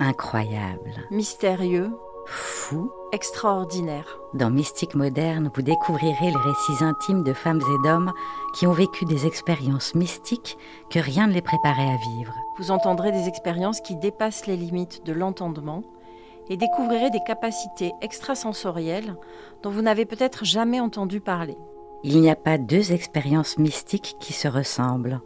Incroyable. 0.00 0.92
Mystérieux. 1.10 1.90
Fou. 2.26 2.92
Extraordinaire. 3.12 4.20
Dans 4.34 4.50
Mystique 4.50 4.94
moderne, 4.94 5.50
vous 5.54 5.62
découvrirez 5.62 6.30
les 6.30 6.36
récits 6.36 6.84
intimes 6.84 7.24
de 7.24 7.32
femmes 7.32 7.60
et 7.60 7.88
d'hommes 7.88 8.12
qui 8.54 8.66
ont 8.66 8.72
vécu 8.72 9.06
des 9.06 9.26
expériences 9.26 9.94
mystiques 9.94 10.56
que 10.90 10.98
rien 10.98 11.26
ne 11.26 11.32
les 11.32 11.42
préparait 11.42 11.88
à 11.88 11.96
vivre. 11.96 12.34
Vous 12.58 12.70
entendrez 12.70 13.10
des 13.10 13.26
expériences 13.26 13.80
qui 13.80 13.96
dépassent 13.96 14.46
les 14.46 14.56
limites 14.56 15.04
de 15.04 15.12
l'entendement 15.12 15.82
et 16.48 16.56
découvrirez 16.56 17.10
des 17.10 17.22
capacités 17.26 17.92
extrasensorielles 18.00 19.16
dont 19.62 19.70
vous 19.70 19.82
n'avez 19.82 20.04
peut-être 20.04 20.44
jamais 20.44 20.80
entendu 20.80 21.20
parler. 21.20 21.56
Il 22.04 22.20
n'y 22.20 22.30
a 22.30 22.36
pas 22.36 22.58
deux 22.58 22.92
expériences 22.92 23.58
mystiques 23.58 24.16
qui 24.20 24.32
se 24.32 24.46
ressemblent, 24.46 25.20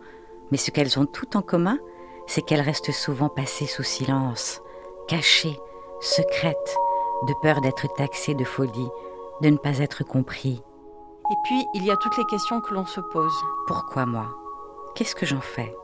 mais 0.50 0.56
ce 0.56 0.70
qu'elles 0.70 0.98
ont 0.98 1.06
toutes 1.06 1.36
en 1.36 1.42
commun, 1.42 1.78
c'est 2.26 2.42
qu'elles 2.42 2.60
restent 2.60 2.92
souvent 2.92 3.28
passées 3.28 3.66
sous 3.66 3.82
silence, 3.82 4.60
cachées, 5.08 5.58
secrètes, 6.00 6.76
de 7.26 7.34
peur 7.42 7.60
d'être 7.60 7.86
taxées 7.94 8.34
de 8.34 8.44
folie, 8.44 8.88
de 9.40 9.50
ne 9.50 9.56
pas 9.56 9.78
être 9.78 10.04
compris. 10.04 10.62
Et 11.30 11.34
puis, 11.44 11.66
il 11.74 11.84
y 11.84 11.90
a 11.90 11.96
toutes 11.96 12.16
les 12.18 12.26
questions 12.26 12.60
que 12.60 12.74
l'on 12.74 12.86
se 12.86 13.00
pose. 13.00 13.34
Pourquoi 13.66 14.06
moi? 14.06 14.26
Qu'est-ce 14.94 15.14
que 15.14 15.26
j'en 15.26 15.40
fais? 15.40 15.74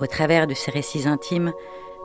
Au 0.00 0.06
travers 0.06 0.46
de 0.46 0.54
ces 0.54 0.70
récits 0.70 1.08
intimes, 1.08 1.52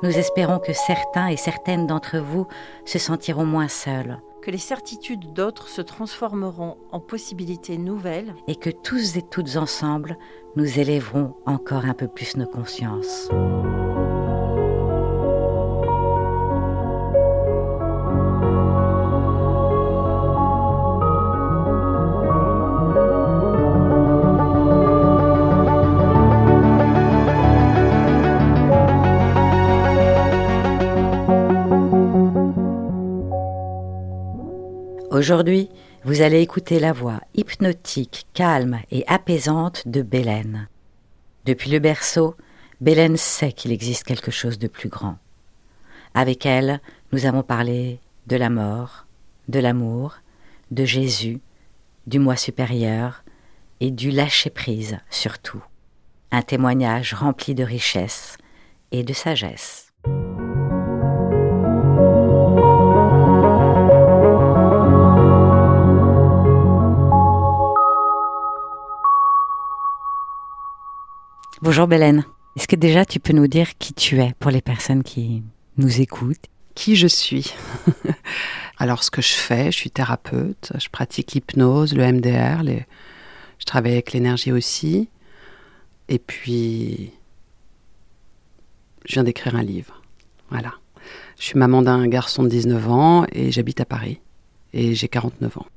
nous 0.04 0.18
espérons 0.18 0.60
que 0.60 0.74
certains 0.74 1.28
et 1.28 1.38
certaines 1.38 1.88
d'entre 1.88 2.18
vous 2.18 2.48
se 2.86 3.00
sentiront 3.00 3.46
moins 3.46 3.68
seuls. 3.68 4.20
Que 4.42 4.50
les 4.50 4.58
certitudes 4.58 5.34
d'autres 5.34 5.68
se 5.68 5.82
transformeront 5.82 6.78
en 6.92 7.00
possibilités 7.00 7.78
nouvelles. 7.78 8.34
Et 8.48 8.56
que 8.56 8.72
tous 8.72 9.16
et 9.16 9.22
toutes 9.22 9.56
ensemble, 9.56 10.18
nous 10.56 10.80
élèverons 10.80 11.36
encore 11.46 11.86
un 11.86 11.94
peu 11.94 12.08
plus 12.08 12.36
nos 12.38 12.48
consciences. 12.48 13.30
Aujourd'hui, 35.22 35.70
vous 36.04 36.24
allez 36.24 36.42
écouter 36.42 36.80
la 36.80 36.94
voix 36.94 37.22
hypnotique, 37.36 38.26
calme 38.34 38.80
et 38.90 39.04
apaisante 39.06 39.88
de 39.88 40.02
Bélène. 40.02 40.68
Depuis 41.46 41.70
le 41.70 41.78
berceau, 41.78 42.36
Bélène 42.80 43.18
sait 43.18 43.52
qu'il 43.52 43.72
existe 43.72 44.04
quelque 44.04 44.32
chose 44.32 44.58
de 44.58 44.68
plus 44.68 44.90
grand. 44.90 45.20
Avec 46.16 46.48
elle, 46.48 46.82
nous 47.12 47.28
avons 47.28 47.44
parlé 47.44 48.00
de 48.26 48.36
la 48.36 48.50
mort, 48.50 49.06
de 49.48 49.60
l'amour, 49.60 50.16
de 50.72 50.86
Jésus, 50.86 51.40
du 52.08 52.18
moi 52.18 52.36
supérieur 52.36 53.24
et 53.80 53.92
du 53.92 54.10
lâcher-prise 54.10 54.98
surtout. 55.12 55.64
Un 56.32 56.42
témoignage 56.42 57.14
rempli 57.14 57.54
de 57.54 57.64
richesse 57.64 58.40
et 58.92 59.04
de 59.04 59.14
sagesse. 59.14 59.91
Bonjour 71.72 71.88
Bélène. 71.88 72.26
Est-ce 72.58 72.68
que 72.68 72.76
déjà 72.76 73.06
tu 73.06 73.22
peux 73.22 73.32
nous 73.32 73.48
dire 73.48 73.78
qui 73.78 73.94
tu 73.94 74.20
es 74.20 74.34
pour 74.40 74.52
les 74.52 74.60
personnes 74.60 75.04
qui 75.04 75.42
nous 75.78 76.02
écoutent? 76.02 76.48
Qui 76.76 76.98
je 76.98 77.08
suis? 77.08 77.54
Alors 78.78 79.06
ce 79.06 79.10
que 79.10 79.22
je 79.22 79.32
fais, 79.32 79.72
je 79.72 79.78
suis 79.78 79.90
thérapeute, 79.90 80.74
je 80.78 80.90
pratique 80.90 81.32
l'hypnose, 81.32 81.96
le 81.96 82.12
MDR, 82.12 82.66
je 83.58 83.66
travaille 83.66 83.94
avec 83.94 84.12
l'énergie 84.12 84.52
aussi. 84.52 85.08
Et 86.10 86.20
puis, 86.20 87.14
je 89.06 89.14
viens 89.14 89.24
d'écrire 89.24 89.56
un 89.56 89.64
livre. 89.64 90.02
Voilà. 90.50 90.74
Je 91.40 91.46
suis 91.46 91.58
maman 91.58 91.82
d'un 91.82 92.06
garçon 92.10 92.44
de 92.44 92.50
19 92.50 92.90
ans 92.90 93.26
et 93.32 93.50
j'habite 93.54 93.80
à 93.80 93.86
Paris. 93.86 94.20
Et 94.74 94.94
j'ai 94.94 95.08
49 95.08 95.58
ans. 95.58 95.68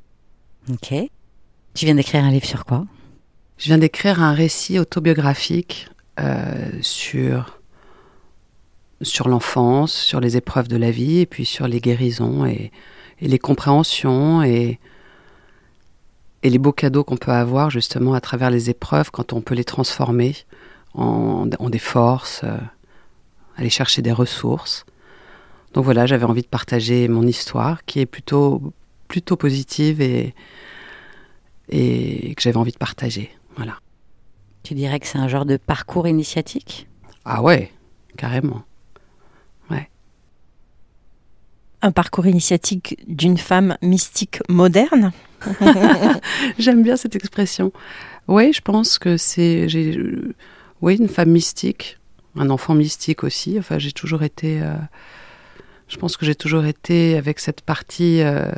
Ok. 0.73 0.93
Tu 1.75 1.85
viens 1.85 1.95
d'écrire 1.95 2.25
un 2.25 2.33
livre 2.33 2.47
sur 2.47 2.65
quoi? 2.65 2.85
Je 3.59 3.67
viens 3.67 3.79
d'écrire 3.79 4.21
un 4.23 4.33
récit 4.33 4.79
autobiographique 4.79 5.89
euh, 6.21 6.71
sur, 6.81 7.61
sur 9.03 9.29
l'enfance, 9.29 9.93
sur 9.93 10.21
les 10.21 10.37
épreuves 10.37 10.69
de 10.69 10.77
la 10.77 10.91
vie, 10.91 11.21
et 11.21 11.27
puis 11.27 11.45
sur 11.45 11.69
les 11.69 11.81
guérisons 11.81 12.47
et, 12.47 12.71
les 13.21 13.39
compréhensions 13.39 14.43
et, 14.43 14.79
les 16.43 16.59
beaux 16.59 16.73
cadeaux 16.73 17.05
qu'on 17.05 17.17
peut 17.17 17.31
avoir 17.31 17.71
justement 17.71 18.13
à 18.13 18.21
travers 18.21 18.51
les 18.51 18.69
épreuves 18.69 19.11
quand 19.11 19.33
on 19.33 19.41
peut 19.41 19.55
les 19.55 19.65
transformer 19.65 20.37
en, 20.93 21.49
en 21.59 21.71
des 21.71 21.79
forces, 21.79 22.43
euh, 22.45 22.59
aller 23.57 23.71
chercher 23.71 24.03
des 24.03 24.13
ressources. 24.13 24.85
Donc 25.73 25.85
voilà, 25.85 26.05
j'avais 26.05 26.25
envie 26.25 26.43
de 26.43 26.47
partager 26.47 27.09
mon 27.09 27.27
histoire 27.27 27.85
qui 27.87 28.01
est 28.01 28.07
plutôt, 28.07 28.75
plutôt 29.09 29.37
positive 29.37 30.03
et, 30.03 30.35
et 31.71 32.35
que 32.35 32.43
j'avais 32.43 32.59
envie 32.59 32.73
de 32.73 32.79
partager. 32.79 33.31
Voilà. 33.57 33.79
Tu 34.63 34.75
dirais 34.75 34.99
que 35.01 35.07
c'est 35.07 35.19
un 35.19 35.29
genre 35.29 35.45
de 35.45 35.57
parcours 35.57 36.09
initiatique? 36.09 36.89
Ah 37.25 37.43
ouais, 37.43 37.71
carrément. 38.17 38.63
Ouais. 39.71 39.91
Un 41.83 41.93
parcours 41.93 42.27
initiatique 42.27 42.99
d'une 43.07 43.39
femme 43.39 43.77
mystique 43.83 44.41
moderne? 44.49 45.13
J'aime 46.59 46.83
bien 46.83 46.97
cette 46.97 47.15
expression. 47.17 47.73
Oui, 48.29 48.53
je 48.53 48.61
pense 48.61 48.99
que 48.99 49.17
c'est. 49.17 49.67
Oui, 50.81 50.97
une 50.97 51.09
femme 51.09 51.31
mystique, 51.31 51.99
un 52.37 52.51
enfant 52.51 52.75
mystique 52.75 53.25
aussi. 53.25 53.59
Enfin, 53.59 53.79
j'ai 53.79 53.93
toujours 53.93 54.23
été. 54.23 54.63
Euh, 54.63 54.77
je 55.89 55.97
pense 55.97 56.17
que 56.17 56.25
j'ai 56.25 56.35
toujours 56.35 56.65
été 56.65 57.17
avec 57.17 57.39
cette 57.39 57.61
partie 57.61 58.23
euh, 58.23 58.51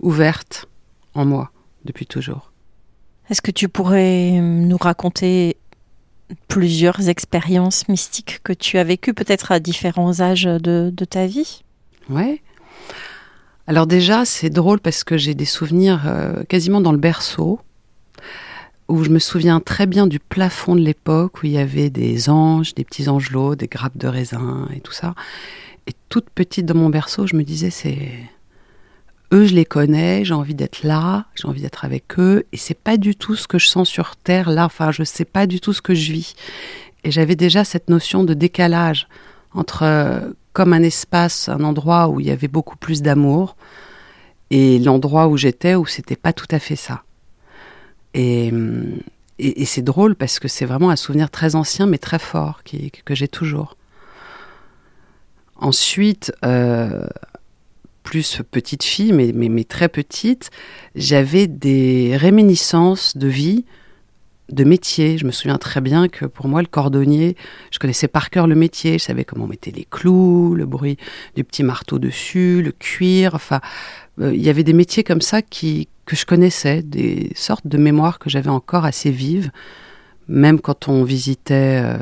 ouverte 0.00 0.66
en 1.14 1.24
moi 1.26 1.50
depuis 1.84 2.06
toujours. 2.06 2.51
Est-ce 3.30 3.42
que 3.42 3.50
tu 3.50 3.68
pourrais 3.68 4.32
euh, 4.34 4.40
nous 4.40 4.76
raconter 4.76 5.56
plusieurs 6.48 7.08
expériences 7.08 7.88
mystiques 7.88 8.40
que 8.42 8.52
tu 8.52 8.78
as 8.78 8.84
vécues, 8.84 9.14
peut-être 9.14 9.52
à 9.52 9.60
différents 9.60 10.20
âges 10.20 10.44
de, 10.44 11.04
ta 11.08 11.26
vie? 11.26 11.62
Ouais. 12.08 12.42
Alors 13.66 13.86
déjà, 13.86 14.24
c'est 14.24 14.50
drôle 14.50 14.80
parce 14.80 15.04
que 15.04 15.16
j'ai 15.16 15.34
des 15.34 15.44
souvenirs 15.44 16.02
euh, 16.06 16.42
quasiment 16.44 16.80
dans 16.80 16.92
le 16.92 16.98
berceau, 16.98 17.60
où 18.88 19.04
je 19.04 19.10
me 19.10 19.18
souviens 19.18 19.60
très 19.60 19.86
bien 19.86 20.06
du 20.06 20.18
plafond 20.18 20.74
de 20.74 20.80
l'époque, 20.80 21.42
où 21.42 21.46
il 21.46 21.52
y 21.52 21.58
avait 21.58 21.90
des 21.90 22.28
anges, 22.28 22.74
des 22.74 22.84
petits 22.84 23.08
angelots, 23.08 23.54
des 23.54 23.68
grappes 23.68 23.96
de 23.96 24.08
raisin 24.08 24.68
et 24.74 24.80
tout 24.80 24.92
ça. 24.92 25.14
Et 25.86 25.92
toute 26.08 26.28
petite 26.30 26.66
dans 26.66 26.74
mon 26.74 26.90
berceau, 26.90 27.26
je 27.26 27.36
me 27.36 27.42
disais, 27.42 27.70
c'est 27.70 28.10
eux, 29.32 29.46
je 29.46 29.54
les 29.54 29.64
connais, 29.64 30.24
j'ai 30.24 30.34
envie 30.34 30.54
d'être 30.54 30.82
là, 30.82 31.26
j'ai 31.34 31.48
envie 31.48 31.62
d'être 31.62 31.84
avec 31.84 32.18
eux, 32.18 32.44
et 32.52 32.56
c'est 32.56 32.78
pas 32.78 32.96
du 32.96 33.16
tout 33.16 33.34
ce 33.34 33.48
que 33.48 33.58
je 33.58 33.68
sens 33.68 33.88
sur 33.88 34.16
Terre 34.16 34.50
là. 34.50 34.66
Enfin, 34.66 34.92
je 34.92 35.02
sais 35.02 35.24
pas 35.24 35.46
du 35.46 35.60
tout 35.60 35.72
ce 35.72 35.82
que 35.82 35.94
je 35.94 36.12
vis. 36.12 36.34
Et 37.04 37.10
j'avais 37.10 37.36
déjà 37.36 37.64
cette 37.64 37.88
notion 37.88 38.24
de 38.24 38.34
décalage 38.34 39.08
entre 39.54 39.82
euh, 39.82 40.20
comme 40.52 40.72
un 40.72 40.82
espace, 40.82 41.48
un 41.48 41.64
endroit 41.64 42.08
où 42.08 42.20
il 42.20 42.26
y 42.26 42.30
avait 42.30 42.48
beaucoup 42.48 42.76
plus 42.76 43.02
d'amour, 43.02 43.56
et 44.50 44.78
l'endroit 44.78 45.28
où 45.28 45.36
j'étais 45.36 45.74
où 45.74 45.86
c'était 45.86 46.16
pas 46.16 46.32
tout 46.32 46.46
à 46.50 46.58
fait 46.58 46.76
ça. 46.76 47.02
Et, 48.14 48.52
et, 49.38 49.64
c'est 49.64 49.80
drôle 49.80 50.14
parce 50.14 50.38
que 50.38 50.46
c'est 50.46 50.66
vraiment 50.66 50.90
un 50.90 50.96
souvenir 50.96 51.30
très 51.30 51.54
ancien 51.54 51.86
mais 51.86 51.96
très 51.96 52.18
fort 52.18 52.60
que 52.62 53.14
j'ai 53.14 53.28
toujours. 53.28 53.78
Ensuite, 55.56 56.32
euh, 56.44 57.06
plus 58.02 58.42
petite 58.50 58.82
fille, 58.82 59.12
mais, 59.12 59.32
mais, 59.32 59.64
très 59.64 59.88
petite, 59.88 60.50
j'avais 60.94 61.46
des 61.46 62.16
réminiscences 62.16 63.16
de 63.16 63.28
vie, 63.28 63.64
de 64.50 64.64
métier. 64.64 65.18
Je 65.18 65.24
me 65.24 65.30
souviens 65.30 65.58
très 65.58 65.80
bien 65.80 66.08
que 66.08 66.26
pour 66.26 66.48
moi, 66.48 66.60
le 66.60 66.68
cordonnier, 66.68 67.36
je 67.70 67.78
connaissais 67.78 68.08
par 68.08 68.30
cœur 68.30 68.46
le 68.46 68.54
métier, 68.54 68.98
je 68.98 69.04
savais 69.04 69.24
comment 69.24 69.44
on 69.44 69.48
mettait 69.48 69.70
les 69.70 69.86
clous, 69.90 70.54
le 70.54 70.66
bruit 70.66 70.98
du 71.36 71.44
petit 71.44 71.62
marteau 71.62 71.98
dessus, 71.98 72.62
le 72.62 72.72
cuir, 72.72 73.34
enfin, 73.34 73.60
euh, 74.20 74.34
il 74.34 74.42
y 74.42 74.50
avait 74.50 74.64
des 74.64 74.74
métiers 74.74 75.04
comme 75.04 75.22
ça 75.22 75.42
qui, 75.42 75.88
que 76.04 76.16
je 76.16 76.26
connaissais, 76.26 76.82
des 76.82 77.30
sortes 77.34 77.66
de 77.66 77.78
mémoires 77.78 78.18
que 78.18 78.28
j'avais 78.28 78.50
encore 78.50 78.84
assez 78.84 79.10
vives, 79.10 79.50
même 80.28 80.60
quand 80.60 80.88
on 80.88 81.04
visitait 81.04 81.80
euh, 81.82 81.96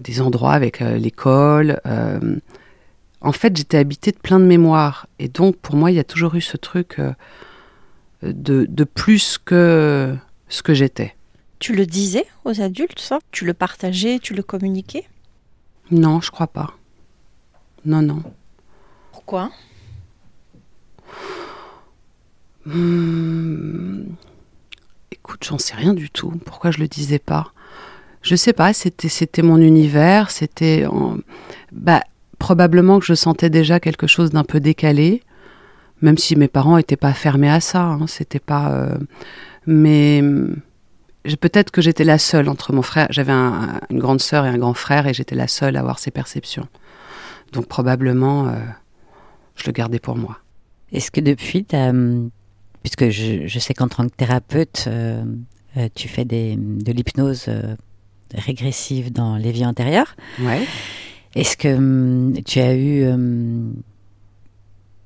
des 0.00 0.20
endroits 0.20 0.52
avec 0.52 0.80
euh, 0.80 0.96
l'école 0.96 1.80
en 3.26 3.32
fait, 3.32 3.56
j'étais 3.56 3.76
habitée 3.78 4.12
de 4.12 4.18
plein 4.18 4.38
de 4.38 4.44
mémoires. 4.44 5.06
Et 5.18 5.28
donc, 5.28 5.56
pour 5.56 5.74
moi, 5.76 5.90
il 5.90 5.94
y 5.94 5.98
a 6.00 6.04
toujours 6.04 6.34
eu 6.36 6.40
ce 6.40 6.56
truc 6.56 6.98
euh, 7.00 7.12
de, 8.22 8.84
plus 8.84 9.38
que 9.38 10.16
ce 10.48 10.62
que 10.62 10.74
j'étais. 10.74 11.14
Tu 11.58 11.74
le 11.74 11.86
disais 11.86 12.26
aux 12.44 12.60
adultes, 12.60 13.00
ça? 13.00 13.18
Tu 13.32 13.44
le 13.44 13.52
partageais, 13.54 14.18
tu 14.20 14.34
le 14.34 14.42
communiquais? 14.42 15.04
Non, 15.90 16.20
je 16.20 16.30
crois 16.30 16.46
pas. 16.46 16.74
non, 17.84 18.02
non. 18.02 18.22
Pourquoi? 19.12 19.50
Hmm, 22.64 24.04
Écoute, 25.10 25.44
j'en 25.44 25.58
sais 25.58 25.74
rien 25.74 25.94
du 25.94 26.10
tout. 26.10 26.30
Pourquoi 26.44 26.70
je 26.70 26.78
le 26.78 26.88
disais 26.88 27.18
pas? 27.18 27.52
Je 28.22 28.36
sais 28.36 28.52
pas. 28.52 28.72
C'était 28.72 29.08
c'était 29.08 29.42
mon 29.42 29.58
univers. 29.58 30.30
C'était 30.30 30.86
en- 30.86 31.18
bah 31.72 32.02
probablement 32.38 32.98
que 32.98 33.06
je 33.06 33.14
sentais 33.14 33.50
déjà 33.50 33.80
quelque 33.80 34.06
chose 34.06 34.30
d'un 34.30 34.44
peu 34.44 34.60
décalé, 34.60 35.22
même 36.02 36.18
si 36.18 36.36
mes 36.36 36.48
parents 36.48 36.76
étaient 36.78 36.96
pas 36.96 37.12
fermés 37.12 37.50
à 37.50 37.60
ça. 37.60 37.82
hein, 37.82 38.06
C'était 38.06 38.38
pas. 38.40 38.72
euh, 38.72 38.96
mais 39.66 40.22
je- 41.24 41.36
peut-être 41.36 41.70
que 41.70 41.80
j'étais 41.80 42.04
la 42.04 42.18
seule 42.18 42.48
entre 42.48 42.72
mon 42.72 42.82
frère. 42.82 43.06
J'avais 43.10 43.32
un- 43.32 43.80
une 43.90 43.98
grande 43.98 44.20
sœur 44.20 44.44
et 44.46 44.48
un 44.48 44.58
grand 44.58 44.74
frère, 44.74 45.06
et 45.06 45.14
j'étais 45.14 45.34
la 45.34 45.48
seule 45.48 45.76
à 45.76 45.80
avoir 45.80 45.98
ces 45.98 46.10
perceptions. 46.10 46.68
Donc 47.52 47.66
probablement, 47.66 48.48
euh, 48.48 48.52
je 49.56 49.64
le 49.66 49.72
gardais 49.72 49.98
pour 49.98 50.16
moi. 50.16 50.38
Est-ce 50.92 51.10
que 51.10 51.20
depuis, 51.20 51.66
hum, 51.72 52.30
puisque 52.82 53.08
je, 53.10 53.46
je 53.46 53.58
sais 53.58 53.74
qu'en 53.74 53.88
tant 53.88 54.06
que 54.06 54.14
thérapeute, 54.14 54.84
euh, 54.88 55.24
tu 55.94 56.08
fais 56.08 56.24
des, 56.24 56.56
de 56.56 56.92
l'hypnose 56.92 57.48
régressive 58.34 59.12
dans 59.12 59.36
les 59.36 59.52
vies 59.52 59.66
antérieures, 59.66 60.14
Ouais. 60.40 60.64
Est-ce 61.36 61.56
que 61.56 61.68
hum, 61.68 62.34
tu 62.44 62.60
as 62.60 62.74
eu 62.74 63.06
hum, 63.06 63.74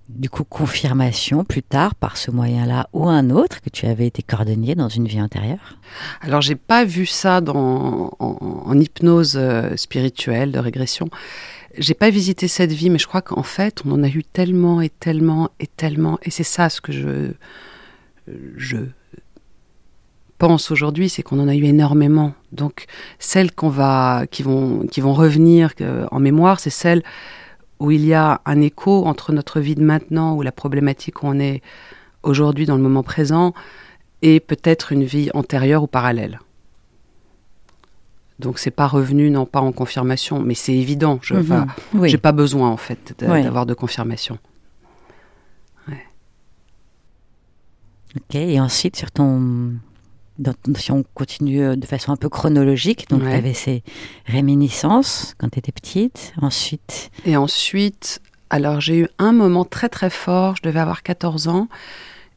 du 0.09 0.31
coup 0.31 0.45
confirmation 0.45 1.45
plus 1.45 1.63
tard 1.63 1.95
par 1.95 2.17
ce 2.17 2.31
moyen-là 2.31 2.89
ou 2.93 3.09
un 3.09 3.31
autre 3.31 3.61
que 3.61 3.71
tu 3.71 3.87
avais 3.87 4.07
été 4.07 4.23
cordonnier 4.23 4.75
dans 4.75 4.89
une 4.89 5.07
vie 5.07 5.21
antérieure? 5.21 5.77
Alors, 6.21 6.41
j'ai 6.41 6.55
pas 6.55 6.85
vu 6.85 7.05
ça 7.07 7.41
dans, 7.41 8.13
en, 8.19 8.79
hypnose 8.79 9.37
euh, 9.37 9.77
spirituelle 9.77 10.53
de 10.53 10.59
régression. 10.59 11.09
J'ai 11.77 11.95
pas 11.95 12.11
visité 12.11 12.49
cette 12.49 12.73
vie, 12.73 12.91
mais 12.91 12.99
je 12.99 13.07
crois 13.07 13.23
qu'en 13.23 13.43
fait, 13.43 13.83
on 13.85 13.93
en 13.93 14.03
a 14.03 14.09
eu 14.09 14.25
tellement 14.25 14.81
et 14.81 14.89
tellement 14.89 15.51
et 15.61 15.67
tellement, 15.67 16.19
et 16.23 16.31
c'est 16.31 16.45
ça 16.45 16.69
ce 16.69 16.81
que 16.81 16.93
je 16.93 17.33
je 18.57 18.77
pense 20.41 20.71
aujourd'hui, 20.71 21.09
c'est 21.11 21.23
qu'on 21.23 21.39
en 21.39 21.49
a 21.49 21.55
eu 21.55 21.65
énormément. 21.65 22.33
Donc, 22.51 22.87
celles 23.19 23.53
qu'on 23.53 23.69
va, 23.69 24.25
qui 24.31 24.43
vont, 24.43 24.87
qui 24.91 25.01
vont 25.01 25.13
revenir 25.13 25.73
en 26.11 26.19
mémoire, 26.19 26.59
c'est 26.61 26.71
celles 26.85 27.03
où 27.79 27.91
il 27.91 28.05
y 28.07 28.15
a 28.15 28.41
un 28.47 28.61
écho 28.61 29.07
entre 29.07 29.33
notre 29.33 29.61
vie 29.61 29.75
de 29.75 29.85
maintenant, 29.85 30.35
où 30.37 30.43
la 30.43 30.53
problématique 30.53 31.23
où 31.23 31.27
on 31.29 31.39
est 31.39 31.63
aujourd'hui 32.23 32.67
dans 32.67 32.77
le 32.77 32.83
moment 32.83 33.03
présent, 33.03 33.53
et 34.23 34.41
peut-être 34.41 34.93
une 34.93 35.05
vie 35.05 35.31
antérieure 35.35 35.83
ou 35.83 35.87
parallèle. 35.87 36.41
Donc 38.39 38.59
c'est 38.59 38.71
pas 38.71 38.87
revenu, 38.87 39.31
non 39.31 39.45
pas 39.47 39.61
en 39.61 39.73
confirmation, 39.73 40.41
mais 40.41 40.55
c'est 40.55 40.75
évident. 40.75 41.19
Je 41.23 41.35
Mhm. 41.35 41.67
Oui. 41.95 42.09
j'ai 42.09 42.19
pas 42.19 42.33
besoin 42.33 42.71
en 42.71 42.77
fait 42.79 43.15
Oui. 43.29 43.43
d'avoir 43.43 43.67
de 43.67 43.75
confirmation. 43.75 44.39
Ok, 48.17 48.35
et 48.35 48.59
ensuite, 48.59 48.97
sur 48.97 49.11
ton. 49.13 49.75
Si 50.77 50.93
on 50.93 51.05
continue 51.15 51.63
euh, 51.63 51.77
de 51.77 51.87
façon 51.87 52.13
un 52.13 52.17
peu 52.17 52.29
chronologique, 52.29 53.09
donc 53.11 53.23
Ouais. 53.23 53.31
tu 53.31 53.37
avais 53.37 53.55
ces 53.55 53.83
réminiscences 54.27 55.35
quand 55.39 55.49
tu 55.51 55.59
étais 55.59 55.73
petite. 55.73 56.33
Ensuite, 56.41 57.11
Et 57.27 57.37
ensuite, 57.37 58.21
alors 58.51 58.81
j'ai 58.81 58.99
eu 58.99 59.09
un 59.19 59.33
moment 59.33 59.65
très 59.65 59.89
très 59.89 60.11
fort, 60.11 60.57
je 60.57 60.63
devais 60.63 60.81
avoir 60.81 61.03
14 61.03 61.49
ans, 61.49 61.69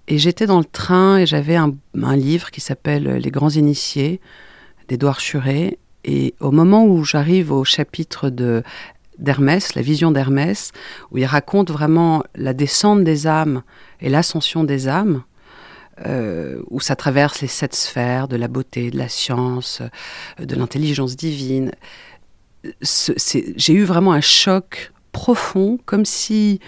et 0.07 0.17
j'étais 0.17 0.45
dans 0.45 0.59
le 0.59 0.65
train 0.65 1.17
et 1.17 1.25
j'avais 1.25 1.55
un, 1.55 1.73
un 2.01 2.15
livre 2.15 2.51
qui 2.51 2.59
s'appelle 2.61 3.05
Les 3.17 3.31
grands 3.31 3.49
initiés 3.49 4.19
d'Édouard 4.89 5.19
Churet. 5.21 5.77
Et 6.03 6.35
au 6.41 6.51
moment 6.51 6.85
où 6.85 7.05
j'arrive 7.05 7.53
au 7.53 7.63
chapitre 7.63 8.29
de 8.29 8.63
d'Hermès, 9.19 9.75
la 9.75 9.81
vision 9.81 10.11
d'Hermès, 10.11 10.71
où 11.11 11.17
il 11.19 11.25
raconte 11.25 11.71
vraiment 11.71 12.23
la 12.35 12.53
descente 12.53 13.03
des 13.05 13.27
âmes 13.27 13.61
et 14.01 14.09
l'ascension 14.09 14.63
des 14.65 14.87
âmes, 14.89 15.23
euh, 16.05 16.61
où 16.69 16.79
ça 16.79 16.95
traverse 16.95 17.41
les 17.41 17.47
sept 17.47 17.75
sphères 17.75 18.27
de 18.27 18.35
la 18.35 18.47
beauté, 18.47 18.89
de 18.89 18.97
la 18.97 19.09
science, 19.09 19.81
euh, 20.39 20.45
de 20.45 20.55
l'intelligence 20.55 21.15
divine. 21.15 21.71
J'ai 22.81 23.73
eu 23.73 23.83
vraiment 23.83 24.13
un 24.13 24.21
choc 24.21 24.91
profond, 25.11 25.77
comme 25.85 26.05
si 26.05 26.59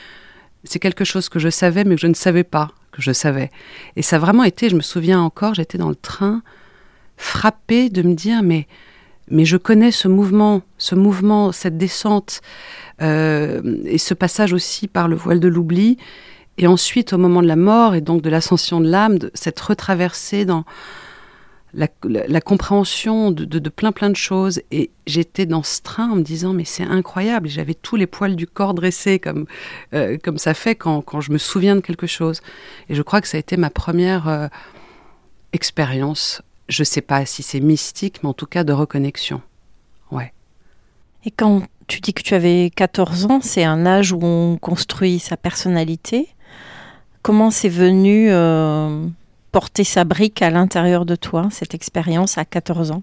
c'est 0.63 0.80
quelque 0.80 1.04
chose 1.04 1.30
que 1.30 1.39
je 1.39 1.50
savais, 1.50 1.83
mais 1.83 1.95
que 1.95 2.01
je 2.01 2.07
ne 2.07 2.13
savais 2.13 2.44
pas 2.44 2.72
que 2.92 3.01
je 3.01 3.12
savais. 3.12 3.51
Et 3.95 4.01
ça 4.01 4.18
a 4.18 4.19
vraiment 4.19 4.44
été, 4.44 4.69
je 4.69 4.75
me 4.75 4.81
souviens 4.81 5.22
encore, 5.22 5.54
j'étais 5.54 5.78
dans 5.78 5.89
le 5.89 5.95
train, 5.95 6.42
frappée 7.18 7.89
de 7.89 8.01
me 8.01 8.13
dire, 8.13 8.42
mais, 8.44 8.68
mais 9.30 9.45
je 9.45 9.57
connais 9.57 9.92
ce 9.92 10.07
mouvement, 10.07 10.62
ce 10.78 10.95
mouvement, 10.95 11.51
cette 11.51 11.78
descente, 11.78 12.42
euh, 13.01 13.81
et 13.86 13.98
ce 13.98 14.13
passage 14.13 14.54
aussi 14.54 14.88
par 14.88 15.07
le 15.07 15.16
voile 15.16 15.39
de 15.39 15.48
l'oubli. 15.48 15.98
Et 16.57 16.68
ensuite, 16.68 17.13
au 17.13 17.18
moment 17.18 17.42
de 17.42 17.48
la 17.48 17.56
mort 17.56 17.96
et 17.96 18.02
donc 18.02 18.22
de 18.22 18.30
l'ascension 18.30 18.80
de 18.80 18.90
l'âme, 18.90 19.18
cette 19.34 19.60
retraversée 19.60 20.46
dans 20.46 20.63
la, 21.75 22.42
compréhension 22.42 23.31
de, 23.31 23.69
plein 23.69 23.92
plein 23.92 24.10
de 24.10 24.16
choses. 24.16 24.62
Et 24.72 24.92
j'étais 25.06 25.46
dans 25.46 25.63
ce 25.63 25.81
train 25.81 26.10
en 26.12 26.16
me 26.16 26.22
disant, 26.22 26.54
mais 26.54 26.63
c'est 26.63 26.84
incroyable. 26.84 27.50
J'avais 27.50 27.74
tous 27.74 27.96
les 27.96 28.07
poils 28.07 28.36
du 28.36 28.48
corps 28.48 28.74
dressés 28.74 29.19
comme, 29.19 29.46
euh, 29.94 30.18
comme 30.24 30.38
ça 30.38 30.54
fait 30.54 30.75
quand, 30.75 31.02
quand 31.02 31.22
je 31.22 31.31
me 31.31 31.38
souviens 31.38 31.75
de 31.75 31.81
quelque 31.81 32.07
chose. 32.07 32.42
Et 32.90 32.96
je 32.96 33.02
crois 33.02 33.22
que 33.22 33.28
ça 33.28 33.38
a 33.38 33.40
été 33.40 33.57
ma 33.57 33.69
première 33.69 34.28
euh, 34.28 34.48
expérience. 35.54 36.42
Je 36.69 36.81
ne 36.81 36.86
sais 36.86 37.02
pas 37.02 37.25
si 37.25 37.44
c'est 37.44 37.60
mystique, 37.60 38.24
mais 38.24 38.30
en 38.30 38.34
tout 38.34 38.48
cas 38.48 38.63
de 38.63 38.74
reconnexion. 38.74 39.42
Ouais. 40.12 40.34
Et 41.25 41.31
quand 41.31 41.63
tu 41.88 42.00
dis 42.00 42.13
que 42.13 42.24
tu 42.24 42.34
avais 42.34 42.72
14 42.75 43.25
ans, 43.25 43.40
c'est 43.42 43.63
un 43.63 43.86
âge 43.86 44.13
où 44.13 44.19
on 44.24 44.57
construit 44.57 45.19
sa 45.19 45.38
personnalité? 45.38 46.30
Comment 47.25 47.50
c'est 47.50 47.69
venu 47.69 48.27
euh, 48.30 49.07
porter 49.51 49.83
sa 49.83 50.04
brique 50.04 50.44
à 50.44 50.51
l'intérieur 50.51 51.07
de 51.07 51.16
toi, 51.16 51.48
cette 51.50 51.74
expérience 51.74 52.38
à 52.38 52.45
14 52.45 52.92
ans? 52.92 53.01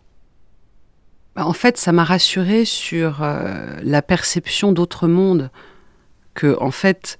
Bah, 1.34 1.44
En 1.44 1.52
fait, 1.52 1.76
ça 1.76 1.90
m'a 1.90 2.04
rassurée 2.04 2.64
sur 2.64 3.24
euh, 3.24 3.80
la 3.82 4.00
perception 4.00 4.70
d'autres 4.70 5.08
mondes. 5.08 5.50
Que, 6.34 6.56
en 6.60 6.70
fait, 6.70 7.18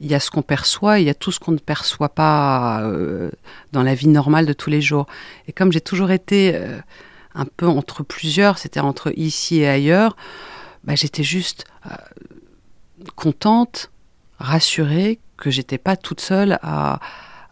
il 0.00 0.10
y 0.10 0.14
a 0.14 0.20
ce 0.20 0.30
qu'on 0.30 0.42
perçoit, 0.42 1.00
il 1.00 1.06
y 1.06 1.08
a 1.08 1.14
tout 1.14 1.32
ce 1.32 1.40
qu'on 1.40 1.52
ne 1.52 1.56
perçoit 1.56 2.10
pas 2.10 2.82
euh, 2.82 3.30
dans 3.72 3.82
la 3.82 3.94
vie 3.94 4.08
normale 4.08 4.44
de 4.44 4.52
tous 4.52 4.68
les 4.68 4.82
jours. 4.82 5.06
Et 5.48 5.52
comme 5.52 5.72
j'ai 5.72 5.80
toujours 5.80 6.10
été 6.10 6.62
un 7.34 7.46
peu 7.46 7.66
entre 7.66 8.02
plusieurs, 8.02 8.58
c'était 8.58 8.80
entre 8.80 9.14
ici 9.16 9.60
et 9.60 9.68
ailleurs, 9.68 10.14
bah, 10.84 10.94
j'étais 10.94 11.24
juste 11.24 11.64
contente, 13.16 13.90
rassurée 14.38 15.20
que 15.44 15.50
j'étais 15.50 15.76
pas 15.76 15.96
toute 15.96 16.20
seule 16.20 16.58
à, 16.62 17.00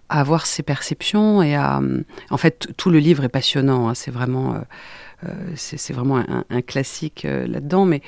avoir 0.09 0.47
ces 0.47 0.63
perceptions 0.63 1.43
et 1.43 1.55
à. 1.55 1.81
En 2.31 2.37
fait, 2.37 2.69
tout 2.77 2.91
le 2.91 2.99
livre 2.99 3.25
est 3.25 3.29
passionnant. 3.29 3.89
hein, 3.89 3.95
c'est 3.95 4.11
vraiment. 4.11 4.55
euh, 4.55 4.59
euh, 5.29 5.53
c'est 5.55 5.93
vraiment 5.93 6.17
un, 6.51 6.63
classique 6.63 7.25
euh, 7.25 7.47
là-dedans, 7.47 7.85
mais 7.85 8.03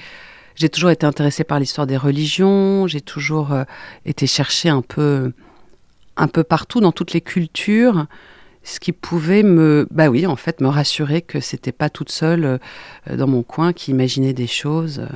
j'ai 0.56 0.68
toujours 0.68 0.90
été 0.90 1.06
intéressée 1.06 1.44
par 1.44 1.60
l'histoire 1.60 1.86
des 1.86 1.96
religions, 1.96 2.88
j'ai 2.88 3.00
toujours 3.00 3.54
été 4.04 4.26
chercher 4.26 4.68
un 4.68 4.82
peu, 4.82 5.32
un 6.16 6.26
peu 6.26 6.42
partout 6.42 6.80
dans 6.80 6.90
toutes 6.90 7.12
les 7.12 7.20
cultures, 7.20 8.06
ce 8.64 8.80
qui 8.80 8.90
pouvait 8.90 9.44
me, 9.44 9.86
bah 9.92 10.08
oui, 10.08 10.26
en 10.26 10.34
fait, 10.34 10.60
me 10.60 10.66
rassurer 10.68 11.22
que 11.22 11.38
c'était 11.38 11.72
pas 11.72 11.88
toute 11.88 12.10
seule 12.10 12.58
dans 13.08 13.28
mon 13.28 13.44
coin 13.44 13.72
qui 13.72 13.92
imaginait 13.92 14.32
des 14.32 14.48
choses. 14.48 15.06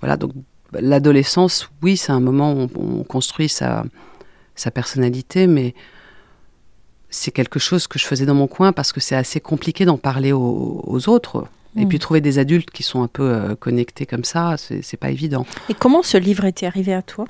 voilà, 0.00 0.16
donc 0.16 0.32
l'adolescence, 0.72 1.68
oui, 1.82 1.96
c'est 1.96 2.12
un 2.12 2.20
moment 2.20 2.52
où 2.52 2.68
on, 2.76 3.00
on 3.00 3.04
construit 3.04 3.48
sa, 3.48 3.84
sa 4.54 4.70
personnalité, 4.70 5.46
mais 5.46 5.74
c'est 7.10 7.30
quelque 7.30 7.58
chose 7.58 7.86
que 7.86 7.98
je 7.98 8.04
faisais 8.04 8.26
dans 8.26 8.34
mon 8.34 8.46
coin 8.48 8.72
parce 8.72 8.92
que 8.92 9.00
c'est 9.00 9.16
assez 9.16 9.40
compliqué 9.40 9.84
d'en 9.86 9.96
parler 9.96 10.32
aux, 10.32 10.82
aux 10.86 11.08
autres. 11.08 11.46
Et 11.76 11.84
Mm. 11.84 11.88
puis 11.88 11.98
trouver 11.98 12.20
des 12.22 12.38
adultes 12.38 12.70
qui 12.70 12.82
sont 12.82 13.02
un 13.02 13.08
peu 13.08 13.22
euh, 13.30 13.54
connectés 13.54 14.06
comme 14.06 14.24
ça, 14.24 14.56
c'est 14.56 14.80
c'est 14.82 14.96
pas 14.96 15.10
évident. 15.10 15.46
Et 15.68 15.74
comment 15.74 16.02
ce 16.02 16.16
livre 16.16 16.44
était 16.46 16.64
arrivé 16.66 16.94
à 16.94 17.02
toi? 17.02 17.26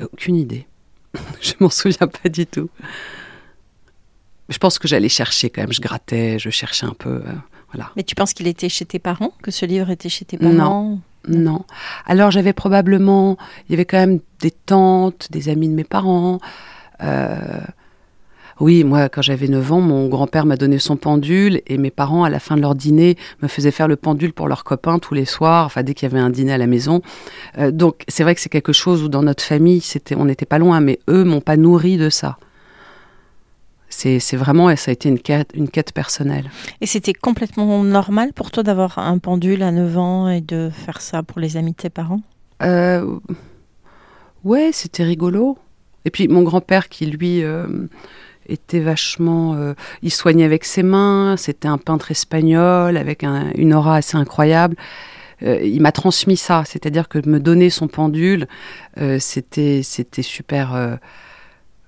Aucune 0.00 0.34
idée. 0.36 0.66
je 1.42 1.52
m'en 1.60 1.68
souviens 1.70 2.08
pas 2.08 2.28
du 2.30 2.46
tout. 2.46 2.68
Je 4.48 4.58
pense 4.58 4.78
que 4.78 4.88
j'allais 4.88 5.08
chercher 5.08 5.50
quand 5.50 5.60
même. 5.62 5.72
Je 5.72 5.80
grattais, 5.80 6.38
je 6.38 6.50
cherchais 6.50 6.86
un 6.86 6.94
peu. 6.94 7.10
euh, 7.26 7.32
voilà. 7.72 7.90
Mais 7.96 8.02
tu 8.02 8.14
penses 8.14 8.32
qu'il 8.32 8.46
était 8.46 8.68
chez 8.68 8.84
tes 8.86 8.98
parents 8.98 9.32
Que 9.42 9.50
ce 9.50 9.66
livre 9.66 9.90
était 9.90 10.08
chez 10.08 10.24
tes 10.24 10.38
parents? 10.38 10.52
Non. 10.52 11.00
Alors 12.06 12.30
j'avais 12.30 12.52
probablement, 12.52 13.36
il 13.68 13.72
y 13.72 13.74
avait 13.74 13.84
quand 13.84 13.98
même 13.98 14.20
des 14.40 14.50
tantes, 14.50 15.28
des 15.30 15.48
amis 15.48 15.68
de 15.68 15.74
mes 15.74 15.84
parents. 15.84 16.40
Euh, 17.02 17.60
oui, 18.58 18.84
moi 18.84 19.08
quand 19.08 19.22
j'avais 19.22 19.48
9 19.48 19.72
ans, 19.72 19.80
mon 19.80 20.08
grand-père 20.08 20.46
m'a 20.46 20.56
donné 20.56 20.78
son 20.78 20.96
pendule 20.96 21.60
et 21.66 21.76
mes 21.76 21.90
parents, 21.90 22.24
à 22.24 22.30
la 22.30 22.38
fin 22.38 22.56
de 22.56 22.62
leur 22.62 22.74
dîner, 22.74 23.16
me 23.42 23.48
faisaient 23.48 23.70
faire 23.70 23.88
le 23.88 23.96
pendule 23.96 24.32
pour 24.32 24.48
leurs 24.48 24.64
copains 24.64 24.98
tous 24.98 25.14
les 25.14 25.26
soirs, 25.26 25.66
enfin 25.66 25.82
dès 25.82 25.94
qu'il 25.94 26.08
y 26.08 26.12
avait 26.12 26.22
un 26.22 26.30
dîner 26.30 26.52
à 26.52 26.58
la 26.58 26.66
maison. 26.66 27.02
Euh, 27.58 27.70
donc 27.70 28.02
c'est 28.08 28.22
vrai 28.22 28.34
que 28.34 28.40
c'est 28.40 28.48
quelque 28.48 28.72
chose 28.72 29.02
où 29.02 29.08
dans 29.08 29.22
notre 29.22 29.42
famille, 29.42 29.82
on 30.16 30.24
n'était 30.24 30.46
pas 30.46 30.58
loin, 30.58 30.80
mais 30.80 31.00
eux 31.08 31.24
m'ont 31.24 31.42
pas 31.42 31.56
nourri 31.56 31.98
de 31.98 32.08
ça. 32.08 32.38
C'est, 33.96 34.36
vraiment, 34.36 34.76
ça 34.76 34.90
a 34.90 34.92
été 34.92 35.08
une 35.08 35.18
quête, 35.18 35.50
une 35.54 35.70
quête 35.70 35.92
personnelle. 35.92 36.50
Et 36.82 36.86
c'était 36.86 37.14
complètement 37.14 37.82
normal 37.82 38.34
pour 38.34 38.50
toi 38.50 38.62
d'avoir 38.62 38.98
un 38.98 39.16
pendule 39.16 39.62
à 39.62 39.70
9 39.70 39.96
ans 39.96 40.28
et 40.28 40.42
de 40.42 40.70
faire 40.70 41.00
ça 41.00 41.22
pour 41.22 41.40
les 41.40 41.56
amis 41.56 41.70
de 41.70 41.76
tes 41.76 41.88
parents? 41.88 42.20
Euh, 42.62 43.18
Ouais, 44.44 44.70
c'était 44.72 45.02
rigolo. 45.02 45.56
Et 46.04 46.10
puis 46.10 46.28
mon 46.28 46.42
grand-père 46.42 46.90
qui, 46.90 47.06
lui, 47.06 47.42
euh, 47.42 47.66
était 48.46 48.80
vachement... 48.80 49.54
Euh, 49.54 49.72
il 50.02 50.12
soignait 50.12 50.44
avec 50.44 50.66
ses 50.66 50.82
mains, 50.82 51.36
c'était 51.38 51.68
un 51.68 51.78
peintre 51.78 52.10
espagnol 52.10 52.98
avec 52.98 53.24
une 53.24 53.72
aura 53.72 53.96
assez 53.96 54.18
incroyable. 54.18 54.76
il 55.40 55.80
m'a 55.80 55.92
transmis 55.92 56.36
ça, 56.36 56.64
c'est-à-dire 56.66 57.08
que 57.08 57.26
me 57.26 57.40
donner 57.40 57.70
son 57.70 57.88
pendule, 57.88 58.46
c'était 59.18 59.82
c'était 59.82 60.22
super 60.22 60.98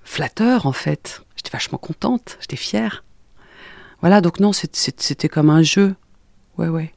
flatteur 0.03 0.65
en 0.65 0.71
fait. 0.71 1.21
J'étais 1.39 1.51
vachement 1.51 1.77
contente, 1.77 2.35
j'étais 2.41 2.57
fière. 2.57 3.05
Voilà, 4.01 4.19
donc 4.19 4.41
non, 4.41 4.51
c'était 4.51 5.29
comme 5.29 5.49
un 5.49 5.61
jeu. 5.61 5.95
Ouais, 6.57 6.67
ouais. 6.67 6.91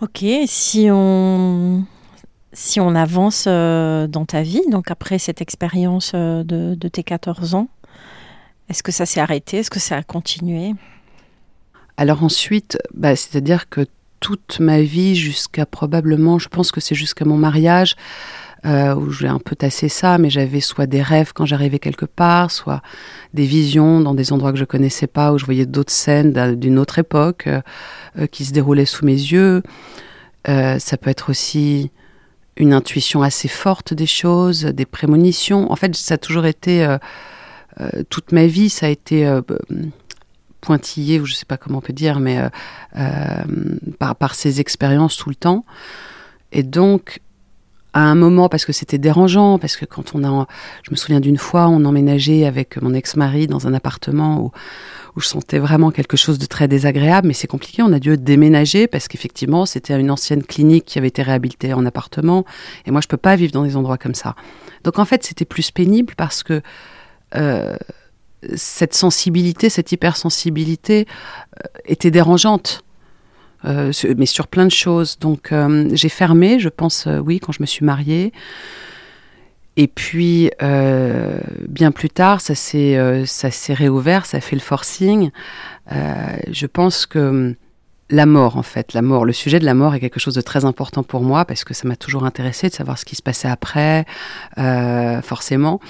Ok, 0.00 0.24
si 0.46 0.88
on, 0.90 1.84
si 2.54 2.80
on 2.80 2.94
avance 2.94 3.44
euh, 3.46 4.06
dans 4.06 4.24
ta 4.24 4.40
vie, 4.40 4.62
donc 4.70 4.90
après 4.90 5.18
cette 5.18 5.42
expérience 5.42 6.12
euh, 6.14 6.42
de, 6.42 6.88
tes 6.88 7.02
14 7.02 7.54
ans, 7.54 7.68
est-ce 8.70 8.82
que 8.82 8.90
ça 8.90 9.04
s'est 9.04 9.20
arrêté? 9.20 9.58
Est-ce 9.58 9.70
que 9.70 9.78
ça 9.78 9.98
a 9.98 10.02
continué? 10.02 10.72
Alors 11.98 12.24
ensuite, 12.24 12.78
bah, 12.94 13.16
c'est-à-dire 13.16 13.68
que 13.68 13.86
toute 14.20 14.60
ma 14.60 14.80
vie, 14.80 15.14
jusqu'à 15.14 15.66
probablement, 15.66 16.38
je 16.38 16.48
pense 16.48 16.72
que 16.72 16.80
c'est 16.80 16.94
jusqu'à 16.94 17.26
mon 17.26 17.36
mariage, 17.36 17.96
euh, 18.64 18.94
où 18.94 19.10
j'ai 19.10 19.26
un 19.26 19.40
peu 19.40 19.56
tassé 19.56 19.88
ça, 19.88 20.18
mais 20.18 20.30
j'avais 20.30 20.60
soit 20.60 20.86
des 20.86 21.02
rêves 21.02 21.32
quand 21.34 21.44
j'arrivais 21.44 21.80
quelque 21.80 22.04
part, 22.04 22.52
soit 22.52 22.80
des 23.34 23.44
visions 23.44 24.00
dans 24.00 24.14
des 24.14 24.32
endroits 24.32 24.52
que 24.52 24.58
je 24.58 24.64
connaissais 24.64 25.08
pas, 25.08 25.32
où 25.32 25.38
je 25.38 25.44
voyais 25.44 25.66
d'autres 25.66 25.92
scènes 25.92 26.54
d'une 26.54 26.78
autre 26.78 27.00
époque 27.00 27.48
euh, 27.48 27.60
euh, 28.20 28.26
qui 28.28 28.44
se 28.44 28.52
déroulaient 28.52 28.84
sous 28.84 29.04
mes 29.04 29.12
yeux. 29.12 29.64
ça 30.46 30.96
peut 31.00 31.10
être 31.10 31.30
aussi 31.30 31.90
une 32.56 32.72
intuition 32.72 33.22
assez 33.22 33.48
forte 33.48 33.94
des 33.94 34.06
choses, 34.06 34.62
des 34.64 34.86
prémonitions. 34.86 35.72
En 35.72 35.76
fait, 35.76 35.96
ça 35.96 36.14
a 36.14 36.18
toujours 36.18 36.46
été 36.46 36.86
toute 38.10 38.30
ma 38.30 38.46
vie, 38.46 38.68
ça 38.68 38.86
a 38.86 38.88
été 38.90 39.40
pointillé, 40.60 41.18
ou 41.18 41.24
je 41.26 41.32
ne 41.32 41.36
sais 41.36 41.46
pas 41.46 41.56
comment 41.56 41.78
on 41.78 41.80
peut 41.80 41.92
dire, 41.92 42.20
mais 42.20 42.38
par, 43.98 44.16
par 44.16 44.34
ces 44.34 44.60
expériences 44.60 45.16
tout 45.16 45.30
le 45.30 45.34
temps. 45.34 45.64
Et 46.52 46.62
donc, 46.62 47.20
à 47.92 48.00
un 48.00 48.14
moment 48.14 48.48
parce 48.48 48.64
que 48.64 48.72
c'était 48.72 48.98
dérangeant, 48.98 49.58
parce 49.58 49.76
que 49.76 49.84
quand 49.84 50.14
on 50.14 50.24
a, 50.24 50.46
je 50.82 50.90
me 50.90 50.96
souviens 50.96 51.20
d'une 51.20 51.36
fois, 51.36 51.68
on 51.68 51.84
emménageait 51.84 52.46
avec 52.46 52.80
mon 52.80 52.94
ex-mari 52.94 53.46
dans 53.46 53.66
un 53.66 53.74
appartement 53.74 54.40
où, 54.40 54.50
où 55.16 55.20
je 55.20 55.26
sentais 55.26 55.58
vraiment 55.58 55.90
quelque 55.90 56.16
chose 56.16 56.38
de 56.38 56.46
très 56.46 56.68
désagréable, 56.68 57.28
mais 57.28 57.34
c'est 57.34 57.46
compliqué, 57.46 57.82
on 57.82 57.92
a 57.92 57.98
dû 57.98 58.16
déménager 58.16 58.86
parce 58.86 59.08
qu'effectivement 59.08 59.66
c'était 59.66 59.98
une 59.98 60.10
ancienne 60.10 60.42
clinique 60.42 60.86
qui 60.86 60.98
avait 60.98 61.08
été 61.08 61.22
réhabilitée 61.22 61.74
en 61.74 61.84
appartement, 61.84 62.44
et 62.86 62.90
moi 62.90 63.00
je 63.00 63.08
peux 63.08 63.18
pas 63.18 63.36
vivre 63.36 63.52
dans 63.52 63.64
des 63.64 63.76
endroits 63.76 63.98
comme 63.98 64.14
ça. 64.14 64.34
Donc 64.84 64.98
en 64.98 65.04
fait 65.04 65.24
c'était 65.24 65.44
plus 65.44 65.70
pénible 65.70 66.14
parce 66.16 66.42
que 66.42 66.62
euh, 67.34 67.76
cette 68.54 68.94
sensibilité, 68.94 69.68
cette 69.68 69.92
hypersensibilité 69.92 71.06
euh, 71.58 71.68
était 71.84 72.10
dérangeante. 72.10 72.84
Euh, 73.64 73.92
mais 74.16 74.26
sur 74.26 74.48
plein 74.48 74.66
de 74.66 74.70
choses. 74.70 75.18
Donc 75.18 75.52
euh, 75.52 75.88
j'ai 75.92 76.08
fermé, 76.08 76.58
je 76.58 76.68
pense, 76.68 77.06
euh, 77.06 77.18
oui, 77.18 77.40
quand 77.40 77.52
je 77.52 77.62
me 77.62 77.66
suis 77.66 77.84
mariée. 77.84 78.32
Et 79.78 79.86
puis, 79.86 80.50
bien 80.60 81.92
plus 81.92 82.10
tard, 82.10 82.42
ça 82.42 82.54
s'est, 82.54 83.24
ça 83.24 83.48
réouvert, 83.72 84.26
ça 84.26 84.36
a 84.36 84.40
fait 84.42 84.54
le 84.54 84.60
forcing. 84.60 85.30
je 85.90 86.66
pense 86.66 87.06
que 87.06 87.56
la 88.10 88.26
mort, 88.26 88.58
en 88.58 88.62
fait, 88.62 88.92
la 88.92 89.00
mort, 89.00 89.24
le 89.24 89.32
sujet 89.32 89.58
de 89.60 89.64
la 89.64 89.72
mort 89.72 89.94
est 89.94 90.00
quelque 90.00 90.20
chose 90.20 90.34
de 90.34 90.42
très 90.42 90.66
important 90.66 91.02
pour 91.02 91.22
moi 91.22 91.46
parce 91.46 91.64
que 91.64 91.72
ça 91.72 91.88
m'a 91.88 91.96
toujours 91.96 92.26
intéressé 92.26 92.68
de 92.68 92.74
savoir 92.74 92.98
ce 92.98 93.06
qui 93.06 93.16
se 93.16 93.22
passait 93.22 93.48
après, 93.48 94.04
forcément 95.22 95.80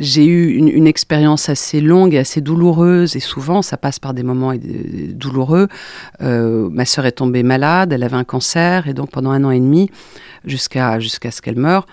j'ai 0.00 0.24
eu 0.24 0.56
une, 0.56 0.86
expérience 0.86 1.50
assez 1.50 1.80
longue 1.80 2.14
et 2.14 2.18
assez 2.18 2.40
douloureuse, 2.40 3.16
et 3.16 3.20
souvent 3.20 3.60
ça 3.60 3.76
passe 3.76 3.98
par 3.98 4.14
des 4.14 4.22
moments 4.22 4.54
douloureux. 4.54 5.68
Euh, 6.22 6.68
ma 6.70 6.86
sœur 6.86 7.04
est 7.04 7.12
tombée 7.12 7.42
malade, 7.42 7.92
elle 7.92 8.02
avait 8.02 8.16
un 8.16 8.24
cancer, 8.24 8.88
et 8.88 8.94
donc 8.94 9.10
pendant 9.10 9.30
un 9.30 9.44
an 9.44 9.50
et 9.50 9.60
demi, 9.60 9.90
jusqu'à 10.44 10.98
jusqu'à 10.98 11.30
ce 11.30 11.42
qu'elle 11.42 11.58
meure, 11.58 11.86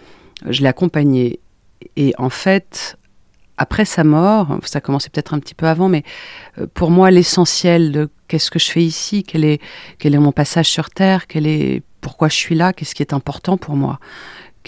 je 0.50 0.62
l'ai 0.62 0.68
accompagnée. 0.68 1.42
Et 1.98 2.14
en 2.18 2.30
fait, 2.30 2.98
après 3.58 3.84
sa 3.84 4.06
mort, 4.06 4.58
ça 4.64 4.78
a 4.78 4.82
commencé 4.82 5.10
peut-être 5.10 5.34
un 5.34 5.40
petit 5.40 5.56
peu 5.56 5.68
avant, 5.68 5.90
mais 5.90 6.04
euh, 6.60 6.68
pour 6.74 6.92
moi, 6.92 7.12
l'essentiel 7.12 7.92
de 7.92 8.10
qu'est-ce 8.30 8.50
que 8.50 8.60
je 8.60 8.72
fais 8.72 8.84
ici, 8.84 9.24
quel 9.24 9.44
est, 9.44 9.62
quel 10.00 10.16
est 10.16 10.20
mon 10.20 10.32
passage 10.32 10.70
sur 10.70 10.90
Terre, 10.90 11.28
quel 11.28 11.46
est, 11.46 11.84
pourquoi 12.00 12.30
je 12.30 12.36
suis 12.36 12.56
là, 12.56 12.72
qu'est-ce 12.72 12.96
qui 12.96 13.04
est 13.04 13.14
important 13.14 13.58
pour 13.58 13.76
moi 13.76 14.00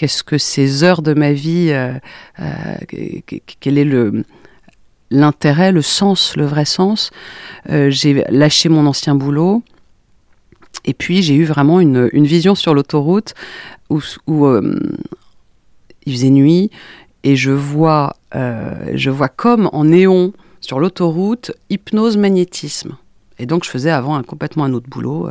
qu'est-ce 0.00 0.24
que 0.24 0.38
ces 0.38 0.82
heures 0.82 1.02
de 1.02 1.12
ma 1.12 1.34
vie, 1.34 1.68
euh, 1.72 1.92
euh, 2.38 2.46
quel 3.60 3.76
est 3.76 3.84
le 3.84 4.24
l'intérêt, 5.10 5.72
le 5.72 5.82
sens, 5.82 6.36
le 6.38 6.46
vrai 6.46 6.64
sens. 6.64 7.10
Euh, 7.68 7.90
j'ai 7.90 8.24
lâché 8.30 8.70
mon 8.70 8.86
ancien 8.86 9.14
boulot. 9.14 9.62
Et 10.86 10.94
puis 10.94 11.20
j'ai 11.20 11.34
eu 11.34 11.44
vraiment 11.44 11.80
une, 11.80 12.08
vision 12.24 12.54
sur 12.54 12.72
l'autoroute 12.72 13.34
où, 13.90 14.00
il 16.06 16.12
faisait 16.12 16.30
nuit 16.30 16.70
et 17.22 17.36
je 17.36 17.50
vois, 17.50 18.16
je 18.32 19.10
vois 19.10 19.28
comme 19.28 19.68
en 19.74 19.84
néon 19.84 20.32
sur 20.62 20.80
l'autoroute 20.80 21.52
hypnose 21.68 22.16
magnétisme. 22.16 22.96
Et 23.38 23.44
donc 23.44 23.64
je 23.64 23.68
faisais 23.68 23.90
avant 23.90 24.14
un, 24.14 24.22
complètement 24.22 24.64
un 24.64 24.72
autre 24.72 24.88
boulot. 24.88 25.28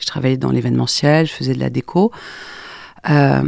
Je 0.00 0.06
travaillais 0.06 0.38
dans 0.38 0.50
l'événementiel, 0.50 1.26
je 1.26 1.32
faisais 1.32 1.54
de 1.54 1.60
la 1.60 1.70
déco. 1.70 2.10
Euh, 3.08 3.42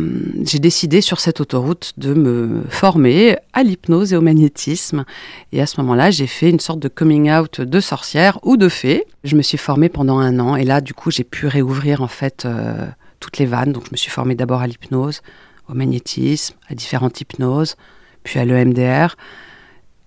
j'ai 0.45 0.59
décidé 0.59 1.01
sur 1.01 1.21
cette 1.21 1.41
autoroute 1.41 1.93
de 1.97 2.15
me 2.15 2.63
former 2.69 3.37
à 3.53 3.63
l'hypnose 3.63 4.13
et 4.13 4.17
au 4.17 4.21
magnétisme. 4.21 5.05
Et 5.53 5.61
à 5.61 5.67
ce 5.67 5.81
moment-là, 5.81 6.11
j'ai 6.11 6.27
fait 6.27 6.51
une 6.51 6.61
sorte 6.61 6.79
de 6.81 6.89
coming 6.89 7.31
out 7.31 7.61
de 7.61 7.81
sorcière 7.81 8.39
ou 8.43 8.57
de 8.57 8.69
fée. 8.69 9.07
Je 9.25 9.37
me 9.37 9.43
suis 9.43 9.59
formée 9.59 9.89
pendant 9.89 10.19
un 10.19 10.39
an 10.39 10.57
et 10.57 10.65
là, 10.65 10.81
du 10.81 10.95
coup, 10.95 11.11
j'ai 11.11 11.25
pu 11.25 11.47
réouvrir 11.47 12.03
en 12.03 12.09
fait 12.09 12.45
euh, 12.45 12.87
toutes 13.19 13.39
les 13.39 13.47
vannes. 13.47 13.73
Donc, 13.73 13.87
je 13.87 13.91
me 13.93 13.97
suis 13.97 14.11
formée 14.11 14.35
d'abord 14.35 14.61
à 14.61 14.67
l'hypnose, 14.67 15.23
au 15.69 15.75
magnétisme, 15.75 16.55
à 16.69 16.75
différentes 16.75 17.21
hypnoses, 17.21 17.77
puis 18.23 18.39
à 18.39 18.45
l'EMDR. 18.45 19.17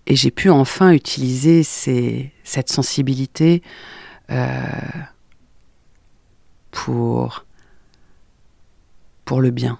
Et 0.06 0.16
j'ai 0.16 0.32
pu 0.32 0.50
enfin 0.50 0.92
utiliser 0.92 1.64
cette 1.64 2.70
sensibilité 2.70 3.62
euh, 4.32 4.62
pour 6.72 7.43
pour 9.25 9.42
le 9.42 9.51
bien. 9.51 9.80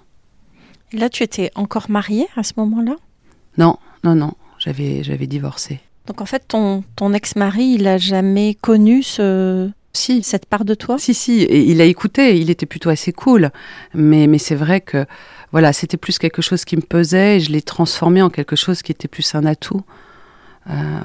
là, 0.92 1.08
tu 1.08 1.22
étais 1.22 1.50
encore 1.54 1.90
mariée 1.90 2.26
à 2.36 2.42
ce 2.42 2.52
moment-là? 2.58 2.96
Non, 3.58 3.78
non, 4.04 4.14
non, 4.14 4.34
j'avais, 4.58 5.02
j'avais 5.02 5.26
divorcé. 5.26 5.80
Donc 6.06 6.20
en 6.20 6.26
fait, 6.26 6.46
ton, 6.46 6.84
ton 6.96 7.12
ex-mari, 7.12 7.76
il 7.78 7.86
a 7.86 7.98
jamais 7.98 8.54
connu 8.54 9.02
ce, 9.02 9.70
si. 9.92 10.22
cette 10.22 10.46
part 10.46 10.64
de 10.64 10.74
toi? 10.74 10.98
Si, 10.98 11.14
si, 11.14 11.42
et 11.42 11.70
il 11.70 11.80
a 11.80 11.84
écouté, 11.84 12.38
il 12.38 12.50
était 12.50 12.66
plutôt 12.66 12.90
assez 12.90 13.12
cool. 13.12 13.50
Mais, 13.94 14.26
mais 14.26 14.38
c'est 14.38 14.54
vrai 14.54 14.80
que 14.80 15.06
voilà, 15.52 15.72
c'était 15.72 15.96
plus 15.96 16.18
quelque 16.18 16.42
chose 16.42 16.64
qui 16.64 16.76
me 16.76 16.82
pesait 16.82 17.36
et 17.36 17.40
je 17.40 17.52
l'ai 17.52 17.62
transformé 17.62 18.20
en 18.22 18.30
quelque 18.30 18.56
chose 18.56 18.82
qui 18.82 18.92
était 18.92 19.08
plus 19.08 19.34
un 19.34 19.46
atout. 19.46 19.82
Euh, 20.68 21.00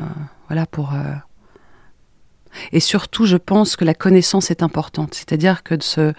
voilà, 0.48 0.65
pour. 0.65 0.93
Euh, 0.93 1.13
et 2.72 2.79
surtout, 2.79 3.25
je 3.25 3.38
pense 3.38 3.75
que 3.75 3.86
la 3.86 3.93
connaissance 3.93 4.50
est 4.51 4.63
importante. 4.63 5.13
C'est-à-dire 5.13 5.63
que 5.63 5.75
de, 5.75 5.84
se, 5.84 6.13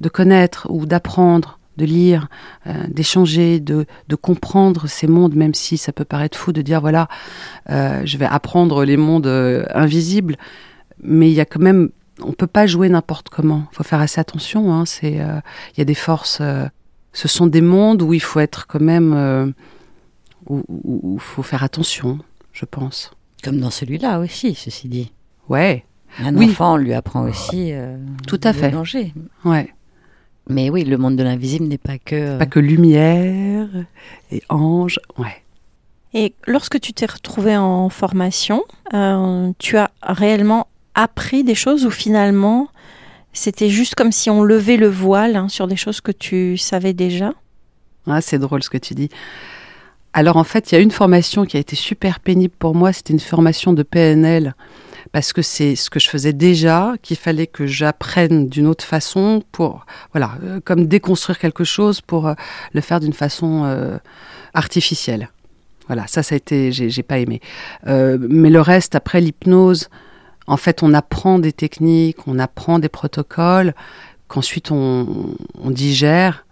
de 0.00 0.08
connaître 0.08 0.66
ou 0.70 0.86
d'apprendre 0.86 1.58
de 1.76 1.84
lire, 1.84 2.28
euh, 2.66 2.72
d'échanger, 2.88 3.60
de, 3.60 3.86
de, 4.08 4.16
comprendre 4.16 4.86
ces 4.86 5.06
mondes, 5.06 5.34
même 5.34 5.54
si 5.54 5.76
ça 5.76 5.92
peut 5.92 6.04
paraître 6.04 6.38
fou 6.38 6.52
de 6.52 6.62
dire 6.62 6.80
voilà, 6.80 7.08
euh, 7.70 8.02
je 8.04 8.16
vais 8.16 8.26
apprendre 8.26 8.84
les 8.84 8.96
mondes 8.96 9.26
euh, 9.26 9.64
invisibles, 9.74 10.36
mais 11.02 11.30
il 11.30 11.34
y 11.34 11.40
a 11.40 11.44
quand 11.44 11.60
même, 11.60 11.90
on 12.22 12.32
peut 12.32 12.46
pas 12.46 12.66
jouer 12.66 12.88
n'importe 12.88 13.28
comment. 13.28 13.64
Il 13.72 13.76
faut 13.76 13.84
faire 13.84 14.00
assez 14.00 14.20
attention. 14.20 14.72
Hein, 14.72 14.84
c'est, 14.86 15.14
il 15.14 15.78
y 15.78 15.80
a 15.80 15.84
des 15.84 15.94
forces. 15.94 16.40
ce 17.12 17.28
sont 17.28 17.46
des 17.46 17.60
mondes 17.60 18.02
où 18.02 18.12
il 18.12 18.22
faut 18.22 18.40
être 18.40 18.66
quand 18.66 18.80
même, 18.80 19.54
où 20.46 21.14
il 21.16 21.20
faut 21.20 21.42
faire 21.42 21.64
attention, 21.64 22.20
je 22.52 22.64
pense. 22.64 23.10
Comme 23.42 23.58
dans 23.58 23.70
celui-là 23.70 24.20
aussi, 24.20 24.54
ceci 24.54 24.88
dit. 24.88 25.12
Ouais. 25.48 25.84
Un 26.20 26.36
enfant, 26.38 26.74
on 26.74 26.76
lui 26.76 26.94
apprend 26.94 27.22
aussi. 27.28 27.72
Tout 28.28 28.40
à 28.44 28.52
fait. 28.52 28.70
Danger. 28.70 29.12
Ouais. 29.44 29.74
Mais 30.48 30.70
oui, 30.70 30.84
le 30.84 30.98
monde 30.98 31.16
de 31.16 31.22
l'invisible 31.22 31.66
n'est 31.66 31.78
pas 31.78 31.98
que... 31.98 32.38
Pas 32.38 32.46
que 32.46 32.60
lumière 32.60 33.68
et 34.30 34.42
ange, 34.48 35.00
ouais. 35.18 35.42
Et 36.12 36.32
lorsque 36.46 36.80
tu 36.80 36.92
t'es 36.92 37.06
retrouvé 37.06 37.56
en 37.56 37.88
formation, 37.88 38.62
euh, 38.92 39.50
tu 39.58 39.76
as 39.76 39.90
réellement 40.02 40.68
appris 40.94 41.42
des 41.42 41.56
choses 41.56 41.84
ou 41.86 41.90
finalement 41.90 42.68
c'était 43.32 43.68
juste 43.68 43.96
comme 43.96 44.12
si 44.12 44.30
on 44.30 44.44
levait 44.44 44.76
le 44.76 44.88
voile 44.88 45.34
hein, 45.34 45.48
sur 45.48 45.66
des 45.66 45.74
choses 45.76 46.00
que 46.00 46.12
tu 46.12 46.56
savais 46.56 46.92
déjà? 46.92 47.34
Ah, 48.06 48.20
C'est 48.20 48.38
drôle 48.38 48.62
ce 48.62 48.70
que 48.70 48.78
tu 48.78 48.94
dis. 48.94 49.08
Alors 50.12 50.36
en 50.36 50.44
fait, 50.44 50.70
il 50.70 50.76
y 50.76 50.78
a 50.78 50.80
une 50.80 50.92
formation 50.92 51.44
qui 51.44 51.56
a 51.56 51.60
été 51.60 51.74
super 51.74 52.20
pénible 52.20 52.54
pour 52.56 52.76
moi, 52.76 52.92
c'était 52.92 53.12
une 53.12 53.18
formation 53.18 53.72
de 53.72 53.82
PNL 53.82 54.54
parce 55.12 55.32
que 55.32 55.42
c'est 55.42 55.76
ce 55.76 55.90
que 55.90 56.00
je 56.00 56.08
faisais 56.08 56.32
déjà, 56.32 56.94
qu'il 57.02 57.16
fallait 57.16 57.46
que 57.46 57.66
j'apprenne 57.66 58.48
d'une 58.48 58.66
autre 58.66 58.84
façon 58.84 59.42
pour, 59.52 59.86
voilà, 60.12 60.32
euh, 60.42 60.60
comme 60.64 60.86
déconstruire 60.86 61.38
quelque 61.38 61.64
chose 61.64 62.00
pour 62.00 62.28
euh, 62.28 62.34
le 62.72 62.80
faire 62.80 63.00
d'une 63.00 63.12
façon 63.12 63.64
euh, 63.64 63.98
artificielle. 64.54 65.30
Voilà, 65.86 66.06
ça, 66.06 66.22
ça 66.22 66.34
a 66.34 66.36
été, 66.36 66.72
j'ai 66.72 67.02
pas 67.02 67.18
aimé. 67.18 67.42
mais 67.84 68.48
le 68.48 68.60
reste, 68.62 68.94
après 68.94 69.20
l'hypnose, 69.20 69.90
en 70.46 70.56
fait, 70.56 70.82
on 70.82 70.94
apprend 70.94 71.38
des 71.38 71.52
techniques, 71.52 72.26
on 72.26 72.38
apprend 72.38 72.78
des 72.78 72.88
protocoles, 72.88 73.74
qu'ensuite 74.26 74.70
on, 74.70 75.36
on 75.62 75.70
digère 75.70 76.43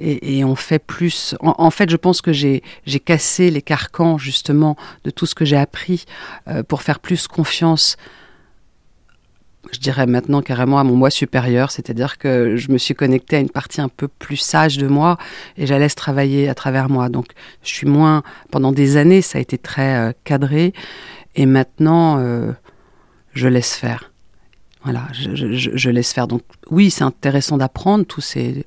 et, 0.00 0.44
on 0.44 0.54
fait 0.54 0.78
plus. 0.78 1.34
En, 1.40 1.70
fait, 1.70 1.90
je 1.90 1.96
pense 1.96 2.20
que 2.20 2.32
j'ai 2.32 2.62
cassé 3.04 3.50
les 3.50 3.62
carcans 3.62 4.18
justement 4.18 4.76
de 5.04 5.10
tout 5.10 5.26
ce 5.26 5.34
que 5.34 5.44
j'ai 5.44 5.56
appris 5.56 6.04
euh, 6.48 6.62
pour 6.62 6.82
faire 6.82 7.00
plus 7.00 7.26
confiance. 7.26 7.96
Je 9.72 9.78
dirais 9.80 10.06
maintenant 10.06 10.40
carrément 10.40 10.78
à 10.78 10.84
mon 10.84 10.96
moi 10.96 11.10
supérieur, 11.10 11.70
c'est-à-dire 11.70 12.16
que 12.16 12.56
je 12.56 12.72
me 12.72 12.78
suis 12.78 12.94
connectée 12.94 13.36
à 13.36 13.40
une 13.40 13.50
partie 13.50 13.82
un 13.82 13.88
peu 13.88 14.08
plus 14.08 14.38
sage 14.38 14.78
de 14.78 14.86
moi 14.86 15.18
et 15.58 15.66
je 15.66 15.74
laisse 15.74 15.94
travailler 15.94 16.48
à 16.48 16.54
travers 16.54 16.88
moi. 16.88 17.08
Donc 17.08 17.26
je 17.62 17.68
suis 17.68 17.86
moins. 17.86 18.22
Pendant 18.50 18.72
des 18.72 18.96
années, 18.96 19.20
ça 19.20 19.38
a 19.38 19.40
été 19.40 19.58
très 19.58 19.96
euh, 19.96 20.12
cadré 20.24 20.72
et 21.34 21.44
maintenant, 21.44 22.18
euh, 22.18 22.52
je 23.34 23.48
laisse 23.48 23.74
faire. 23.74 24.10
Voilà, 24.84 25.08
je, 25.12 25.90
laisse 25.90 26.12
faire. 26.12 26.28
Donc 26.28 26.42
oui, 26.70 26.90
c'est 26.90 27.04
intéressant 27.04 27.58
d'apprendre 27.58 28.04
tous 28.06 28.20
ces, 28.20 28.64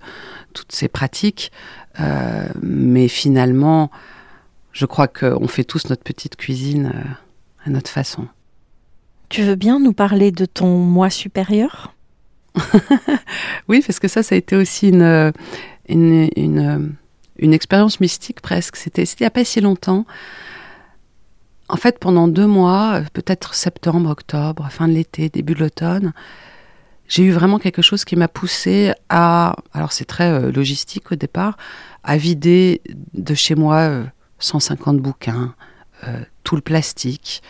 toutes 0.52 0.72
ces 0.72 0.88
pratiques, 0.88 1.52
euh, 2.00 2.48
mais 2.62 3.08
finalement, 3.08 3.90
je 4.72 4.86
crois 4.86 5.08
qu'on 5.08 5.48
fait 5.48 5.64
tous 5.64 5.90
notre 5.90 6.04
petite 6.04 6.36
cuisine 6.36 6.92
euh, 6.94 7.66
à 7.66 7.70
notre 7.70 7.90
façon. 7.90 8.28
Tu 9.30 9.44
veux 9.44 9.56
bien 9.56 9.80
nous 9.80 9.94
parler 9.94 10.32
de 10.32 10.46
ton 10.46 10.78
moi 10.78 11.10
supérieur? 11.10 11.94
Oui, 13.68 13.82
parce 13.86 14.00
que 14.00 14.10
ça, 14.10 14.24
ça 14.24 14.36
a 14.36 14.38
été 14.38 14.58
aussi 14.58 14.90
une, 14.90 15.32
une, 15.88 16.30
une, 16.36 16.96
une 17.38 17.54
expérience 17.54 18.00
mystique 18.02 18.42
presque. 18.42 18.76
C'était 18.76 19.04
il 19.04 19.22
n'y 19.22 19.26
a 19.28 19.32
pas 19.32 19.46
si 19.46 19.62
longtemps. 19.62 20.06
En 21.70 21.78
fait, 21.78 22.00
pendant 22.00 22.28
deux 22.28 22.48
mois, 22.48 22.96
euh, 22.96 23.04
peut-être 23.14 23.54
septembre, 23.54 24.10
octobre, 24.10 24.68
fin 24.70 24.90
de 24.90 24.94
l'été, 24.94 25.30
début 25.30 25.54
de 25.54 25.62
l'automne, 25.62 26.12
j'ai 27.12 27.24
eu 27.24 27.32
vraiment 27.32 27.60
quelque 27.60 27.82
chose 27.82 28.06
qui 28.06 28.16
m'a 28.16 28.30
poussé 28.30 28.94
à, 29.10 29.58
alors 29.74 29.92
c'est 29.92 30.06
très 30.06 30.32
euh, 30.32 30.50
logistique 30.50 31.12
au 31.12 31.16
départ, 31.16 31.58
à 32.06 32.16
vider 32.16 32.82
de 33.14 33.34
chez 33.34 33.56
moi 33.56 34.06
150 34.40 34.96
euh, 34.96 35.00
bouquins, 35.00 35.54
tout 36.44 36.56
le 36.56 36.62
plastique, 36.62 37.44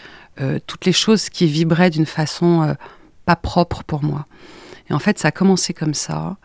toutes 0.65 0.85
les 0.85 0.91
choses 0.91 1.29
qui 1.29 1.45
vibraient 1.45 1.91
d'une 1.91 2.05
façon 2.05 2.75
pas 3.25 3.37
propre 3.37 3.83
pour 3.83 4.03
moi. 4.03 4.25
Et 4.89 4.93
en 4.93 4.99
fait, 4.99 5.19
ça 5.19 5.29
a 5.29 5.31
commencé 5.31 5.73
comme 5.73 5.93
ça. 5.93 6.35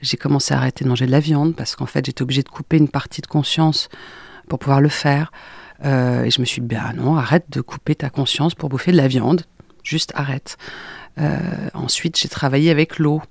J'ai 0.00 0.16
commencé 0.16 0.54
à 0.54 0.56
arrêter 0.56 0.82
de 0.82 0.88
manger 0.88 1.06
de 1.06 1.12
la 1.12 1.20
viande 1.20 1.54
parce 1.54 1.76
qu'en 1.76 1.86
fait, 1.86 2.04
j'étais 2.04 2.22
obligée 2.22 2.42
de 2.42 2.48
couper 2.48 2.78
une 2.78 2.88
partie 2.88 3.20
de 3.20 3.28
conscience 3.28 3.88
pour 4.48 4.58
pouvoir 4.58 4.80
le 4.80 4.88
faire. 4.88 5.30
Euh, 5.84 6.24
et 6.24 6.30
je 6.30 6.40
me 6.40 6.44
suis 6.44 6.60
dit, 6.60 6.66
ben 6.66 6.92
non, 6.96 7.16
arrête 7.16 7.46
de 7.50 7.60
couper 7.60 7.94
ta 7.94 8.10
conscience 8.10 8.54
pour 8.54 8.68
bouffer 8.68 8.92
de 8.92 8.96
la 8.96 9.08
viande. 9.08 9.42
Juste 9.82 10.12
arrête. 10.14 10.56
Euh, 11.18 11.38
ensuite, 11.74 12.18
j'ai 12.18 12.28
travaillé 12.28 12.70
avec 12.70 12.98
l'eau. 12.98 13.22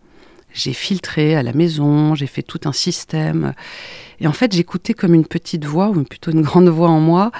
J'ai 0.53 0.73
filtré 0.73 1.35
à 1.35 1.43
la 1.43 1.53
maison, 1.53 2.13
j'ai 2.13 2.27
fait 2.27 2.41
tout 2.41 2.59
un 2.65 2.73
système. 2.73 3.53
Et 4.19 4.27
en 4.27 4.33
fait, 4.33 4.51
j'écoutais 4.53 4.93
comme 4.93 5.13
une 5.13 5.25
petite 5.25 5.65
voix, 5.65 5.89
ou 5.89 6.03
plutôt 6.03 6.31
une 6.31 6.41
grande 6.49 6.67
voix 6.67 6.89
en 6.89 6.99
moi, 6.99 7.31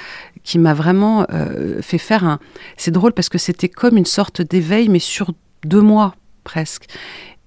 qui 0.43 0.59
m'a 0.59 0.73
vraiment 0.73 1.25
euh, 1.31 1.81
fait 1.81 1.97
faire 1.97 2.23
un... 2.23 2.39
C'est 2.77 2.91
drôle 2.91 3.13
parce 3.13 3.29
que 3.29 3.37
c'était 3.37 3.69
comme 3.69 3.97
une 3.97 4.05
sorte 4.05 4.41
d'éveil, 4.41 4.89
mais 4.89 4.99
sur 4.99 5.33
deux 5.65 5.81
mois 5.81 6.15
presque. 6.43 6.85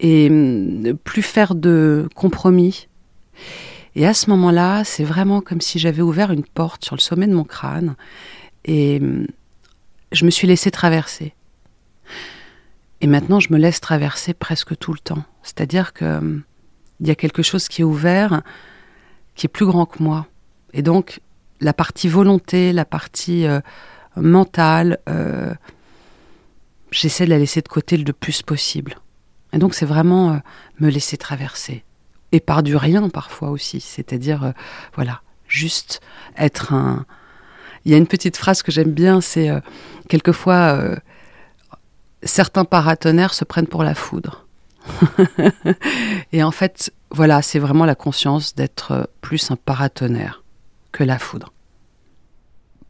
Et 0.01 0.29
hum, 0.31 0.97
plus 1.03 1.23
faire 1.23 1.55
de 1.55 2.09
compromis. 2.15 2.89
Et 3.97 4.07
à 4.07 4.15
ce 4.15 4.29
moment-là, 4.31 4.85
c'est 4.85 5.05
vraiment 5.05 5.41
comme 5.41 5.61
si 5.61 5.79
j'avais 5.79 6.03
ouvert 6.03 6.31
une 6.33 6.45
porte 6.45 6.85
sur 6.85 6.97
le 6.97 7.01
sommet 7.01 7.27
de 7.27 7.35
mon 7.35 7.45
crâne 7.45 7.95
et 8.65 8.99
hum, 9.01 9.27
je 10.13 10.25
me 10.25 10.31
suis 10.31 10.47
laissé 10.47 10.71
traverser. 10.71 11.35
Et 13.05 13.07
maintenant, 13.07 13.39
je 13.39 13.53
me 13.53 13.59
laisse 13.59 13.83
traverser 13.83 14.33
presque 14.33 14.79
tout 14.79 14.95
le 14.95 14.99
temps. 14.99 15.25
C'est-à-dire 15.43 15.93
qu'il 15.93 16.07
hum, 16.07 16.43
y 17.01 17.11
a 17.11 17.15
quelque 17.15 17.43
chose 17.43 17.69
qui 17.69 17.83
est 17.83 17.85
ouvert, 17.85 18.41
qui 19.35 19.45
est 19.45 19.49
plus 19.49 19.67
grand 19.67 19.85
que 19.85 20.03
moi. 20.03 20.27
Et 20.73 20.81
donc, 20.81 21.21
la 21.61 21.75
partie 21.75 22.09
volonté, 22.09 22.73
la 22.73 22.87
partie 22.87 23.47
euh, 23.47 23.61
mentale, 24.17 25.01
euh, 25.11 25.53
j'essaie 26.93 27.27
de 27.27 27.31
la 27.31 27.37
laisser 27.37 27.61
de 27.61 27.69
côté 27.69 27.99
le 27.99 28.13
plus 28.15 28.41
possible. 28.41 28.95
Et 29.53 29.59
donc, 29.59 29.75
c'est 29.75 29.85
vraiment 29.85 30.31
euh, 30.31 30.37
me 30.81 30.89
laisser 30.89 31.19
traverser 31.19 31.85
et 32.33 32.41
par 32.41 32.63
du 32.63 32.75
rien 32.75 33.11
parfois 33.11 33.51
aussi. 33.51 33.83
C'est-à-dire, 33.83 34.45
euh, 34.45 34.53
voilà, 34.95 35.21
juste 35.47 36.01
être 36.39 36.73
un. 36.73 37.05
Il 37.85 37.93
y 37.93 37.95
a 37.95 37.99
une 37.99 38.07
petite 38.07 38.39
phrase 38.39 38.63
que 38.63 38.73
j'aime 38.73 38.93
bien, 38.93 39.21
c'est 39.21 39.51
euh, 39.51 39.61
quelquefois 40.09 40.79
euh, 40.81 40.97
certains 42.25 42.65
paratonnerres 42.65 43.35
se 43.35 43.45
prennent 43.45 43.67
pour 43.67 43.85
la 43.85 43.95
foudre. 43.95 44.47
et 46.33 46.43
en 46.43 46.51
fait, 46.51 46.93
voilà, 47.11 47.43
c'est 47.43 47.59
vraiment 47.59 47.85
la 47.85 47.95
conscience 47.95 48.55
d'être 48.55 49.09
plus 49.21 49.51
un 49.51 49.57
paratonnerre 49.57 50.43
que 50.93 51.05
la 51.05 51.19
foudre. 51.19 51.53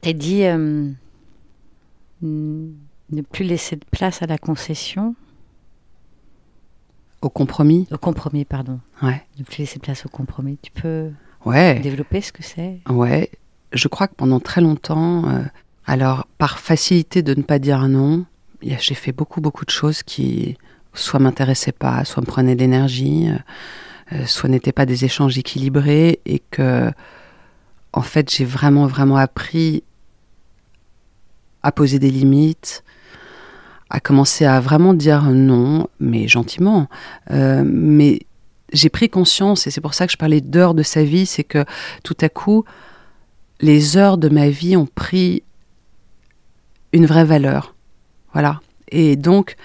T'as 0.00 0.12
dit 0.12 0.44
ne 2.22 3.22
plus 3.22 3.44
laisser 3.44 3.76
de 3.76 3.84
place 3.90 4.22
à 4.22 4.26
la 4.26 4.38
concession 4.38 5.14
au 7.24 7.30
compromis 7.30 7.88
Au 7.90 7.96
compromis, 7.96 8.44
pardon. 8.44 8.80
Ouais. 9.02 9.24
Ne 9.38 9.44
plus 9.44 9.60
laisser 9.60 9.78
place 9.78 10.04
au 10.04 10.10
compromis. 10.10 10.58
Tu 10.60 10.70
peux 10.70 11.10
ouais. 11.46 11.80
développer 11.80 12.20
ce 12.20 12.32
que 12.32 12.42
c'est? 12.42 12.80
Ouais. 12.90 13.30
Je 13.72 13.88
crois 13.88 14.08
que 14.08 14.14
pendant 14.14 14.40
très 14.40 14.60
longtemps, 14.60 15.26
euh, 15.28 15.42
alors 15.86 16.26
par 16.36 16.58
facilité 16.58 17.22
de 17.22 17.34
ne 17.34 17.42
pas 17.42 17.58
dire 17.58 17.88
non, 17.88 18.26
j'ai 18.78 18.94
fait 18.94 19.12
beaucoup, 19.12 19.40
beaucoup 19.40 19.64
de 19.64 19.70
choses 19.70 20.02
qui 20.02 20.56
soit 20.94 21.20
m'intéressaient 21.20 21.72
pas, 21.72 22.04
soit 22.04 22.22
me 22.22 22.26
prenaient 22.26 22.54
d'énergie, 22.54 23.28
euh, 23.28 23.38
euh, 24.12 24.26
soit 24.26 24.48
n'étaient 24.48 24.72
pas 24.72 24.86
des 24.86 25.04
échanges 25.04 25.36
équilibrés 25.38 26.20
et 26.24 26.40
que, 26.50 26.90
en 27.92 28.02
fait, 28.02 28.30
j'ai 28.30 28.44
vraiment, 28.44 28.86
vraiment 28.86 29.16
appris 29.16 29.82
à 31.62 31.72
poser 31.72 31.98
des 31.98 32.10
limites, 32.10 32.84
à 33.90 34.00
commencer 34.00 34.44
à 34.44 34.60
vraiment 34.60 34.94
dire 34.94 35.22
non, 35.24 35.88
mais 36.00 36.28
gentiment. 36.28 36.88
Euh, 37.30 37.64
mais 37.66 38.20
j'ai 38.72 38.88
pris 38.88 39.08
conscience, 39.08 39.66
et 39.66 39.70
c'est 39.70 39.80
pour 39.80 39.94
ça 39.94 40.06
que 40.06 40.12
je 40.12 40.18
parlais 40.18 40.40
d'heures 40.40 40.74
de 40.74 40.82
sa 40.82 41.04
vie, 41.04 41.26
c'est 41.26 41.44
que 41.44 41.64
tout 42.02 42.16
à 42.20 42.28
coup, 42.28 42.64
les 43.60 43.96
heures 43.96 44.18
de 44.18 44.28
ma 44.28 44.48
vie 44.48 44.76
ont 44.76 44.86
pris 44.86 45.42
une 46.92 47.06
vraie 47.06 47.24
valeur. 47.24 47.73
Voilà. 48.34 48.60
Et 48.88 49.16
donc, 49.16 49.56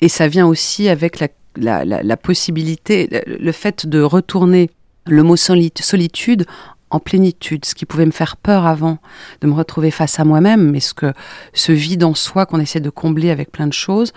et 0.00 0.08
ça 0.08 0.28
vient 0.28 0.46
aussi 0.46 0.88
avec 0.88 1.18
la, 1.56 2.16
possibilité, 2.18 3.08
le 3.26 3.52
fait 3.52 3.86
de 3.86 4.02
retourner 4.02 4.70
le 5.06 5.22
mot 5.22 5.36
solitude 5.36 6.44
en 6.90 7.00
plénitude, 7.00 7.64
ce 7.64 7.74
qui 7.74 7.86
pouvait 7.86 8.06
me 8.06 8.12
faire 8.12 8.36
peur 8.36 8.66
avant 8.66 8.98
de 9.40 9.46
me 9.46 9.54
retrouver 9.54 9.90
face 9.90 10.20
à 10.20 10.24
moi-même, 10.24 10.70
mais 10.70 10.80
ce 10.80 10.94
que 10.94 11.12
ce 11.52 11.72
vide 11.72 12.04
en 12.04 12.14
soi 12.14 12.46
qu'on 12.46 12.60
essaie 12.60 12.80
de 12.80 12.90
combler 12.90 13.30
avec 13.30 13.50
plein 13.50 13.66
de 13.66 13.72
choses, 13.72 14.12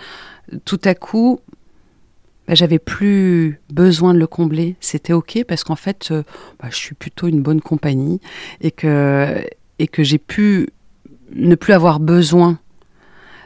tout 0.64 0.80
à 0.84 0.94
coup, 0.94 1.40
bah, 2.46 2.54
j'avais 2.54 2.78
plus 2.78 3.60
besoin 3.72 4.14
de 4.14 4.18
le 4.18 4.26
combler. 4.26 4.76
C'était 4.80 5.12
ok 5.12 5.44
parce 5.48 5.64
qu'en 5.64 5.76
fait, 5.76 6.08
euh, 6.10 6.22
bah, 6.60 6.68
je 6.70 6.76
suis 6.76 6.94
plutôt 6.94 7.26
une 7.26 7.42
bonne 7.42 7.60
compagnie 7.60 8.20
et 8.60 8.70
que 8.70 9.44
et 9.78 9.88
que 9.88 10.02
j'ai 10.02 10.18
pu 10.18 10.68
ne 11.34 11.54
plus 11.54 11.72
avoir 11.72 12.00
besoin 12.00 12.58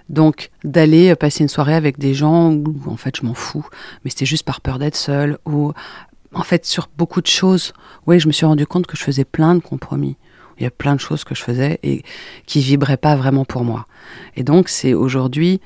donc 0.08 0.50
d'aller 0.64 1.14
passer 1.14 1.42
une 1.42 1.48
soirée 1.48 1.74
avec 1.74 1.98
des 1.98 2.14
gens 2.14 2.52
où 2.52 2.74
en 2.86 2.96
fait 2.96 3.16
je 3.16 3.24
m'en 3.24 3.34
fous, 3.34 3.66
mais 4.04 4.10
c'était 4.10 4.26
juste 4.26 4.44
par 4.44 4.60
peur 4.60 4.78
d'être 4.78 4.96
seule 4.96 5.38
ou 5.46 5.72
en 6.34 6.42
fait, 6.42 6.66
sur 6.66 6.88
beaucoup 6.96 7.20
de 7.20 7.26
choses, 7.26 7.72
oui, 8.06 8.18
je 8.18 8.26
me 8.26 8.32
suis 8.32 8.44
rendu 8.44 8.66
compte 8.66 8.86
que 8.86 8.96
je 8.96 9.04
faisais 9.04 9.24
plein 9.24 9.54
de 9.54 9.60
compromis. 9.60 10.16
Il 10.58 10.64
y 10.64 10.66
a 10.66 10.70
plein 10.70 10.94
de 10.94 11.00
choses 11.00 11.24
que 11.24 11.34
je 11.34 11.42
faisais 11.42 11.78
et 11.82 12.02
qui 12.46 12.60
vibraient 12.60 12.96
pas 12.96 13.16
vraiment 13.16 13.44
pour 13.44 13.64
moi. 13.64 13.86
Et 14.36 14.42
donc, 14.42 14.68
c'est 14.68 14.94
aujourd'hui, 14.94 15.60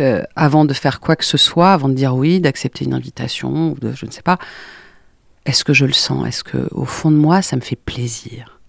euh, 0.00 0.22
avant 0.36 0.64
de 0.64 0.72
faire 0.72 1.00
quoi 1.00 1.16
que 1.16 1.24
ce 1.24 1.36
soit, 1.36 1.72
avant 1.72 1.88
de 1.88 1.94
dire 1.94 2.14
oui, 2.14 2.40
d'accepter 2.40 2.84
une 2.84 2.94
invitation, 2.94 3.74
je 3.82 4.06
ne 4.06 4.10
sais 4.10 4.22
pas, 4.22 4.38
est-ce 5.44 5.64
que 5.64 5.74
je 5.74 5.86
le 5.86 5.92
sens? 5.92 6.26
Est-ce 6.26 6.44
que 6.44 6.68
au 6.70 6.84
fond 6.84 7.10
de 7.10 7.16
moi, 7.16 7.42
ça 7.42 7.56
me 7.56 7.60
fait 7.62 7.76
plaisir? 7.76 8.60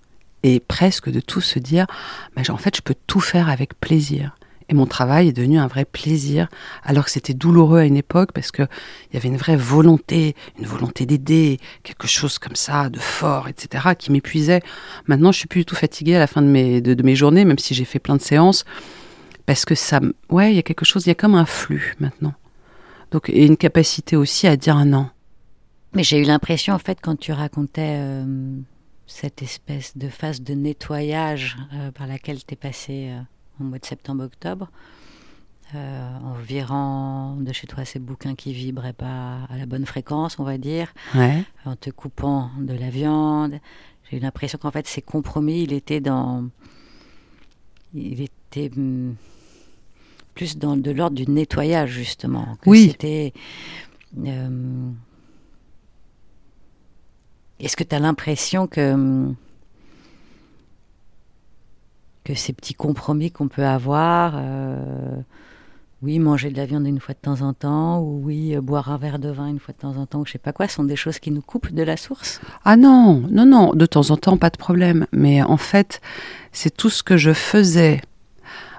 Et 0.43 0.59
presque 0.59 1.09
de 1.09 1.19
tout 1.19 1.41
se 1.41 1.59
dire, 1.59 1.85
mais 2.35 2.49
en 2.49 2.57
fait, 2.57 2.75
je 2.75 2.81
peux 2.81 2.95
tout 3.07 3.19
faire 3.19 3.49
avec 3.49 3.79
plaisir. 3.79 4.35
Et 4.71 4.73
mon 4.73 4.85
travail 4.85 5.27
est 5.27 5.33
devenu 5.33 5.59
un 5.59 5.67
vrai 5.67 5.83
plaisir, 5.83 6.47
alors 6.83 7.03
que 7.03 7.11
c'était 7.11 7.33
douloureux 7.33 7.79
à 7.79 7.85
une 7.85 7.97
époque 7.97 8.31
parce 8.31 8.51
qu'il 8.51 8.69
y 9.13 9.17
avait 9.17 9.27
une 9.27 9.35
vraie 9.35 9.57
volonté, 9.57 10.33
une 10.57 10.65
volonté 10.65 11.05
d'aider, 11.05 11.59
quelque 11.83 12.07
chose 12.07 12.39
comme 12.39 12.55
ça, 12.55 12.89
de 12.89 12.97
fort, 12.97 13.49
etc., 13.49 13.89
qui 13.99 14.13
m'épuisait. 14.13 14.61
Maintenant, 15.07 15.33
je 15.33 15.39
suis 15.39 15.47
plus 15.47 15.61
du 15.61 15.65
tout 15.65 15.75
fatiguée 15.75 16.15
à 16.15 16.19
la 16.19 16.27
fin 16.27 16.41
de 16.41 16.47
mes, 16.47 16.79
de, 16.79 17.03
mes 17.03 17.15
journées, 17.17 17.43
même 17.43 17.59
si 17.59 17.73
j'ai 17.73 17.83
fait 17.83 17.99
plein 17.99 18.15
de 18.15 18.21
séances, 18.21 18.63
parce 19.45 19.65
que 19.65 19.75
ça, 19.75 19.99
ouais, 20.29 20.53
il 20.53 20.55
y 20.55 20.59
a 20.59 20.63
quelque 20.63 20.85
chose, 20.85 21.05
il 21.05 21.09
y 21.09 21.11
a 21.11 21.15
comme 21.15 21.35
un 21.35 21.45
flux 21.45 21.95
maintenant. 21.99 22.33
Donc, 23.11 23.29
et 23.29 23.45
une 23.45 23.57
capacité 23.57 24.15
aussi 24.15 24.47
à 24.47 24.55
dire 24.55 24.85
non. 24.85 25.09
Mais 25.93 26.03
j'ai 26.03 26.17
eu 26.17 26.23
l'impression, 26.23 26.73
en 26.73 26.79
fait, 26.79 26.99
quand 27.01 27.19
tu 27.19 27.33
racontais 27.33 27.97
euh, 27.99 28.55
cette 29.05 29.41
espèce 29.41 29.97
de 29.97 30.07
phase 30.07 30.41
de 30.41 30.53
nettoyage 30.53 31.57
euh, 31.73 31.91
par 31.91 32.07
laquelle 32.07 32.41
tu 32.45 32.53
es 32.53 32.55
passé 32.55 33.09
euh, 33.09 33.19
au 33.61 33.65
mois 33.65 33.79
de 33.79 33.85
septembre-octobre, 33.85 34.69
en 35.73 36.33
virant 36.45 37.37
de 37.37 37.53
chez 37.53 37.65
toi 37.65 37.85
ces 37.85 37.99
bouquins 37.99 38.35
qui 38.35 38.51
vibraient 38.51 38.91
pas 38.91 39.47
à 39.49 39.57
la 39.57 39.65
bonne 39.65 39.85
fréquence, 39.85 40.37
on 40.37 40.43
va 40.43 40.57
dire, 40.57 40.93
en 41.13 41.75
te 41.79 41.89
coupant 41.89 42.51
de 42.59 42.73
la 42.73 42.89
viande. 42.89 43.59
J'ai 44.09 44.17
eu 44.17 44.19
l'impression 44.19 44.57
qu'en 44.57 44.71
fait, 44.71 44.87
ces 44.87 45.01
compromis, 45.01 45.63
il 45.63 45.73
était 45.73 46.01
dans. 46.01 46.49
Il 47.93 48.21
était. 48.21 48.69
Hmm, 48.75 49.13
plus 50.33 50.57
dans 50.57 50.77
de 50.77 50.91
l'ordre 50.91 51.15
du 51.15 51.29
nettoyage, 51.29 51.91
justement. 51.91 52.57
oui. 52.65 52.89
C'était. 52.91 53.33
Euh, 54.25 54.89
est-ce 57.59 57.77
que 57.77 57.83
tu 57.83 57.95
as 57.95 57.99
l'impression 57.99 58.67
que. 58.67 59.31
Que 62.23 62.35
ces 62.35 62.53
petits 62.53 62.73
compromis 62.73 63.31
qu'on 63.31 63.47
peut 63.47 63.65
avoir. 63.65 64.33
Euh, 64.35 65.15
oui, 66.01 66.17
manger 66.17 66.49
de 66.49 66.57
la 66.57 66.65
viande 66.65 66.87
une 66.87 66.99
fois 66.99 67.13
de 67.13 67.19
temps 67.19 67.41
en 67.41 67.53
temps, 67.53 67.99
ou 67.99 68.21
oui, 68.23 68.55
euh, 68.55 68.61
boire 68.61 68.91
un 68.91 68.97
verre 68.97 69.19
de 69.19 69.29
vin 69.29 69.47
une 69.47 69.59
fois 69.59 69.73
de 69.73 69.79
temps 69.79 69.97
en 69.97 70.05
temps, 70.07 70.21
ou 70.21 70.25
je 70.25 70.31
sais 70.31 70.39
pas 70.39 70.51
quoi, 70.51 70.67
sont 70.67 70.83
des 70.83 70.95
choses 70.95 71.19
qui 71.19 71.29
nous 71.29 71.41
coupent 71.41 71.71
de 71.71 71.83
la 71.83 71.95
source 71.95 72.41
Ah 72.65 72.75
non, 72.75 73.23
non, 73.29 73.45
non, 73.45 73.73
de 73.73 73.85
temps 73.85 74.09
en 74.09 74.17
temps, 74.17 74.37
pas 74.37 74.49
de 74.49 74.57
problème. 74.57 75.05
Mais 75.11 75.43
en 75.43 75.57
fait, 75.57 76.01
c'est 76.51 76.75
tout 76.75 76.89
ce 76.89 77.03
que 77.03 77.17
je 77.17 77.33
faisais 77.33 78.01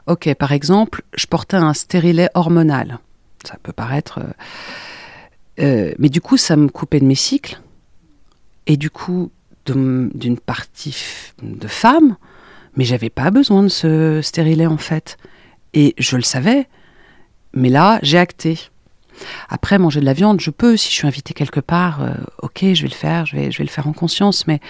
Ok, 0.07 0.35
par 0.35 0.53
exemple, 0.53 1.03
je 1.15 1.27
portais 1.27 1.57
un 1.57 1.75
stérilet 1.75 2.29
hormonal. 2.35 2.99
Ça 3.45 3.57
peut 3.63 3.73
paraître. 3.73 4.21
Euh, 5.61 5.93
mais 5.99 6.09
du 6.09 6.21
coup, 6.21 6.37
ça 6.37 6.57
me 6.57 6.69
coupait 6.69 7.01
de 7.01 7.05
mes 7.05 7.15
cycles. 7.15 7.61
Et 8.67 8.77
du 8.77 8.91
coup, 8.91 9.31
d'une 9.67 10.39
partie 10.45 10.97
de 11.43 11.69
femme. 11.69 12.17
Mais 12.77 12.85
j'avais 12.85 13.11
pas 13.11 13.31
besoin 13.31 13.63
de 13.63 13.69
ce 13.69 14.21
stérilet, 14.23 14.67
en 14.67 14.79
fait. 14.79 15.17
Et 15.75 15.95
je 15.99 16.17
le 16.17 16.23
savais. 16.23 16.69
Mais 17.55 17.69
là, 17.69 17.99
j'ai 18.03 18.19
acté. 18.19 18.59
Après, 19.49 19.79
manger 19.79 20.01
de 20.01 20.05
la 20.05 20.13
viande, 20.15 20.41
je 20.41 20.51
peux. 20.51 20.77
Si 20.77 20.89
je 20.89 20.95
suis 20.95 21.07
invitée 21.07 21.35
quelque 21.35 21.61
part, 21.61 22.03
euh, 22.03 22.15
ok, 22.43 22.61
je 22.73 22.83
vais 22.83 22.89
le 22.89 22.95
faire, 22.95 23.27
je 23.27 23.37
vais, 23.37 23.51
je 23.51 23.59
vais 23.59 23.65
le 23.65 23.71
faire 23.71 23.87
en 23.87 23.93
conscience. 23.93 24.47
Mais 24.47 24.61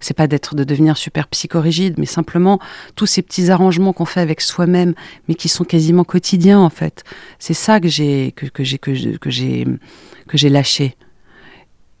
c'est 0.00 0.16
pas 0.16 0.26
d'être, 0.26 0.54
de 0.54 0.64
devenir 0.64 0.96
super 0.96 1.28
psychorigide, 1.28 1.94
mais 1.98 2.06
simplement 2.06 2.58
tous 2.96 3.06
ces 3.06 3.22
petits 3.22 3.50
arrangements 3.50 3.92
qu'on 3.92 4.04
fait 4.04 4.20
avec 4.20 4.40
soi-même, 4.40 4.94
mais 5.28 5.34
qui 5.34 5.48
sont 5.48 5.64
quasiment 5.64 6.04
quotidiens 6.04 6.60
en 6.60 6.70
fait. 6.70 7.04
C'est 7.38 7.54
ça 7.54 7.80
que 7.80 7.88
j'ai, 7.88 8.32
que, 8.32 8.46
que 8.46 8.62
que, 8.76 9.18
que 9.18 10.46
lâché. 10.48 10.96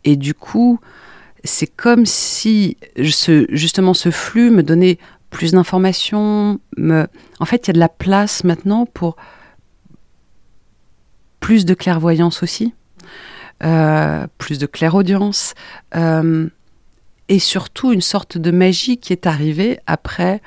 Et 0.04 0.16
du 0.16 0.34
coup, 0.34 0.80
c'est 1.44 1.66
comme 1.66 2.06
si 2.06 2.76
justement 2.96 3.94
ce 3.94 4.10
flux 4.10 4.50
me 4.50 4.62
donnait 4.62 4.98
plus 5.30 5.52
d'informations. 5.52 6.60
En 6.78 7.44
fait, 7.44 7.66
il 7.66 7.68
y 7.68 7.70
a 7.70 7.74
de 7.74 7.78
la 7.78 7.88
place 7.88 8.44
maintenant 8.44 8.86
pour 8.86 9.16
plus 11.40 11.64
de 11.64 11.74
clairvoyance 11.74 12.42
aussi, 12.42 12.74
euh, 13.64 14.26
plus 14.38 14.58
de 14.58 14.66
clairaudience, 14.66 15.54
euh, 15.96 16.48
et 17.28 17.38
surtout 17.38 17.92
une 17.92 18.00
sorte 18.00 18.38
de 18.38 18.50
magie 18.50 18.98
qui 18.98 19.12
est 19.12 19.26
arrivée 19.26 19.78
après 19.86 20.42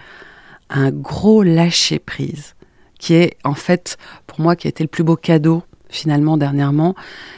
un 0.69 0.91
gros 0.91 1.43
lâcher 1.43 1.99
prise, 1.99 2.55
qui 2.99 3.15
est 3.15 3.37
en 3.43 3.55
fait 3.55 3.97
pour 4.27 4.41
moi 4.41 4.55
qui 4.55 4.67
a 4.67 4.69
été 4.69 4.83
le 4.83 4.89
plus 4.89 5.03
beau 5.03 5.15
cadeau 5.15 5.63
finalement 5.89 6.37
dernièrement, 6.37 6.95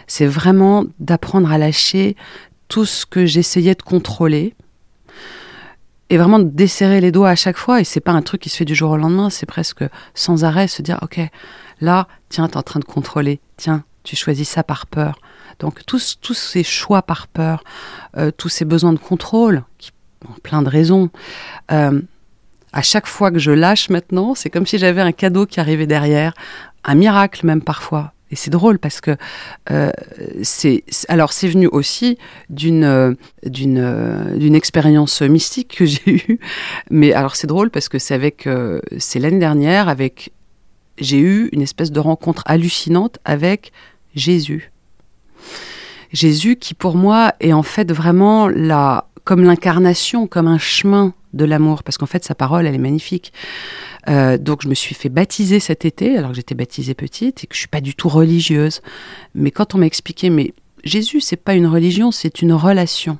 c'est 0.08 0.26
vraiment 0.26 0.86
d'apprendre 1.00 1.52
à 1.52 1.58
lâcher 1.58 2.16
tout 2.68 2.86
ce 2.86 3.06
que 3.06 3.26
j'essayais 3.26 3.76
de 3.76 3.82
contrôler 3.82 4.56
et 6.10 6.18
vraiment 6.18 6.40
de 6.40 6.50
desserrer 6.50 7.02
les 7.02 7.12
doigts 7.12 7.30
à 7.30 7.36
chaque 7.36 7.58
fois. 7.58 7.82
Et 7.82 7.84
c'est 7.84 8.00
pas 8.00 8.12
un 8.12 8.22
truc 8.22 8.42
qui 8.42 8.50
se 8.50 8.58
fait 8.58 8.66
du 8.66 8.76
jour 8.76 8.92
au 8.92 8.98
lendemain, 8.98 9.30
c'est 9.30 9.46
presque 9.46 9.84
sans 10.14 10.44
arrêt 10.44 10.68
se 10.68 10.82
dire 10.82 11.00
ok, 11.02 11.20
Là, 11.82 12.08
tiens, 12.30 12.48
tu 12.48 12.54
es 12.54 12.58
en 12.58 12.64
train 12.64 12.80
de 12.80 12.86
contrôler. 12.86 13.40
Tiens, 13.58 13.84
tu 14.04 14.16
choisis 14.16 14.50
ça 14.50 14.64
par 14.64 14.88
peur. 14.88 15.20
Donc 15.60 15.86
tous, 15.86 16.18
tous 16.22 16.34
ces 16.34 16.64
choix 16.64 17.02
par 17.02 17.28
peur, 17.28 17.64
euh, 18.18 18.32
tous 18.32 18.50
ces 18.50 18.66
besoins 18.66 18.94
de 18.94 19.00
contrôle, 19.00 19.64
qui 19.78 19.92
ont 20.28 20.34
plein 20.44 20.62
de 20.62 20.70
raisons, 20.70 21.10
euh, 21.72 22.02
à 22.74 22.82
chaque 22.82 23.08
fois 23.08 23.32
que 23.32 23.40
je 23.40 23.52
lâche 23.52 23.90
maintenant, 23.90 24.36
c'est 24.36 24.50
comme 24.50 24.68
si 24.68 24.78
j'avais 24.78 25.02
un 25.02 25.14
cadeau 25.14 25.46
qui 25.46 25.60
arrivait 25.60 25.88
derrière, 25.88 26.34
un 26.84 26.96
miracle 26.96 27.46
même 27.46 27.62
parfois. 27.62 28.12
Et 28.32 28.36
c'est 28.36 28.50
drôle 28.50 28.80
parce 28.80 29.02
que 29.02 29.16
euh, 29.72 29.92
c'est 30.42 30.84
alors 31.10 31.32
c'est 31.32 31.48
venu 31.48 31.68
aussi 31.68 32.18
d'une 32.50 33.16
d'une 33.46 34.36
d'une 34.36 34.56
expérience 34.56 35.22
mystique 35.22 35.76
que 35.78 35.86
j'ai 35.86 36.02
eue. 36.08 36.40
Mais 36.90 37.14
alors 37.14 37.36
c'est 37.36 37.48
drôle 37.48 37.70
parce 37.70 37.88
que 37.88 38.00
c'est 38.00 38.16
avec 38.16 38.50
c'est 38.98 39.20
l'année 39.20 39.40
dernière 39.40 39.90
avec 39.90 40.32
j'ai 40.98 41.20
eu 41.20 41.50
une 41.52 41.62
espèce 41.62 41.92
de 41.92 42.00
rencontre 42.00 42.44
hallucinante 42.46 43.20
avec 43.26 43.72
Jésus. 44.16 44.72
Jésus 46.14 46.56
qui 46.56 46.74
pour 46.74 46.96
moi 46.96 47.34
est 47.40 47.54
en 47.54 47.64
fait 47.64 47.92
vraiment 47.92 48.48
la, 48.48 49.10
comme 49.24 49.44
l'incarnation, 49.44 50.28
comme 50.28 50.48
un 50.48 50.58
chemin 50.58 51.14
de 51.36 51.46
l'amour, 51.46 51.84
parce 51.84 51.98
qu'en 51.98 52.06
fait 52.06 52.24
sa 52.24 52.36
parole 52.36 52.66
elle 52.66 52.76
est 52.76 52.80
magnifique. 52.80 53.34
Euh, 54.08 54.38
donc 54.38 54.64
je 54.64 54.68
me 54.68 54.74
suis 54.74 54.96
fait 54.96 55.10
baptiser 55.10 55.60
cet 55.60 55.86
été, 55.86 56.18
alors 56.18 56.32
que 56.32 56.36
j'étais 56.36 56.56
baptisée 56.56 56.94
petite 56.94 57.44
et 57.44 57.48
que 57.48 57.54
je 57.54 57.60
suis 57.60 57.68
pas 57.68 57.82
du 57.82 57.96
tout 57.96 58.10
religieuse. 58.10 58.82
Mais 59.34 59.52
quand 59.52 59.76
on 59.76 59.78
m'a 59.78 59.86
expliqué, 59.86 60.30
mais 60.30 60.54
Jésus 60.84 61.22
c'est 61.22 61.38
pas 61.38 61.54
une 61.54 61.68
religion, 61.68 62.12
c'est 62.12 62.42
une 62.42 62.54
relation. 62.54 63.20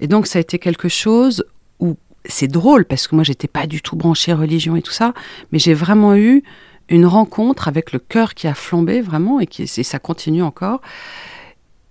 Et 0.00 0.06
donc 0.06 0.26
ça 0.26 0.38
a 0.38 0.40
été 0.40 0.58
quelque 0.58 0.88
chose 0.88 1.44
où 1.80 1.96
c'est 2.24 2.48
drôle 2.48 2.84
parce 2.84 3.06
que 3.06 3.14
moi 3.14 3.24
j'étais 3.24 3.48
pas 3.48 3.66
du 3.66 3.82
tout 3.82 3.96
branchée 3.96 4.32
religion 4.32 4.76
et 4.76 4.82
tout 4.82 4.92
ça, 4.92 5.14
mais 5.52 5.58
j'ai 5.58 5.74
vraiment 5.74 6.16
eu 6.16 6.42
une 6.88 7.06
rencontre 7.06 7.68
avec 7.68 7.92
le 7.92 7.98
cœur 7.98 8.34
qui 8.34 8.46
a 8.46 8.54
flambé 8.54 9.00
vraiment 9.00 9.40
et, 9.40 9.46
qui, 9.46 9.62
et 9.62 9.82
ça 9.82 9.98
continue 9.98 10.42
encore. 10.42 10.80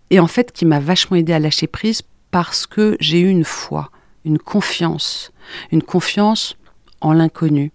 Et 0.10 0.20
en 0.20 0.28
fait, 0.28 0.52
qui 0.52 0.66
m'a 0.66 0.80
vachement 0.80 1.18
aidé 1.18 1.34
à 1.34 1.40
lâcher 1.40 1.68
prise 1.68 2.02
parce 2.32 2.68
que 2.68 2.96
j'ai 3.00 3.20
eu 3.20 3.30
une 3.30 3.44
foi, 3.44 3.92
une 4.26 4.40
confiance, 4.40 5.32
une 5.72 5.84
confiance 5.84 6.58
en 7.02 7.14
l'inconnu, 7.14 7.72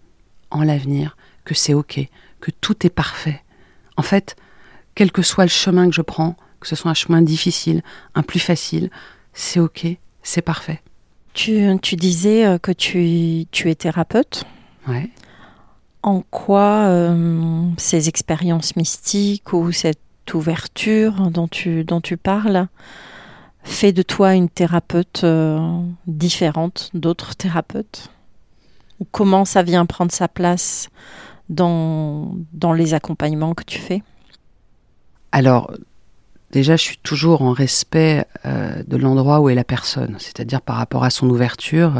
en 0.50 0.62
l'avenir, 0.62 1.16
que 1.44 1.54
c'est 1.54 1.74
ok, 1.74 2.00
que 2.40 2.50
tout 2.60 2.86
est 2.86 2.90
parfait. 2.90 3.42
En 3.96 4.02
fait, 4.02 4.36
quel 4.94 5.12
que 5.12 5.22
soit 5.22 5.44
le 5.44 5.50
chemin 5.50 5.88
que 5.88 5.94
je 5.94 6.02
prends, 6.02 6.36
que 6.60 6.68
ce 6.68 6.76
soit 6.76 6.90
un 6.90 6.94
chemin 6.94 7.22
difficile, 7.22 7.82
un 8.14 8.22
plus 8.22 8.40
facile, 8.40 8.90
c'est 9.32 9.60
ok, 9.60 9.86
c'est 10.22 10.42
parfait. 10.42 10.82
Tu, 11.32 11.64
tu, 11.80 11.96
disais 11.96 12.44
euh, 12.44 12.58
que 12.58 12.72
tu, 12.72 13.46
tu 13.52 13.70
es 13.70 13.74
thérapeute. 13.74 14.44
Ouais 14.88 15.10
en 16.02 16.22
quoi 16.22 16.86
euh, 16.86 17.64
ces 17.76 18.08
expériences 18.08 18.76
mystiques 18.76 19.52
ou 19.52 19.72
cette 19.72 19.98
ouverture 20.32 21.30
dont 21.30 21.48
tu, 21.48 21.84
dont 21.84 22.00
tu 22.00 22.16
parles 22.16 22.68
fait 23.62 23.92
de 23.92 24.02
toi 24.02 24.34
une 24.34 24.48
thérapeute 24.48 25.22
euh, 25.24 25.80
différente 26.06 26.90
d'autres 26.94 27.34
thérapeutes? 27.34 28.10
Ou 29.00 29.06
comment 29.10 29.44
ça 29.44 29.62
vient 29.62 29.86
prendre 29.86 30.12
sa 30.12 30.28
place 30.28 30.88
dans, 31.48 32.34
dans 32.52 32.72
les 32.72 32.94
accompagnements 32.94 33.54
que 33.54 33.64
tu 33.64 33.78
fais? 33.78 34.02
Alors, 35.32 35.72
déjà, 36.50 36.76
je 36.76 36.82
suis 36.82 36.98
toujours 36.98 37.42
en 37.42 37.52
respect 37.52 38.26
euh, 38.44 38.82
de 38.86 38.96
l'endroit 38.96 39.40
où 39.40 39.48
est 39.48 39.54
la 39.54 39.64
personne, 39.64 40.16
c'est-à-dire 40.18 40.60
par 40.60 40.76
rapport 40.76 41.04
à 41.04 41.10
son 41.10 41.30
ouverture. 41.30 41.92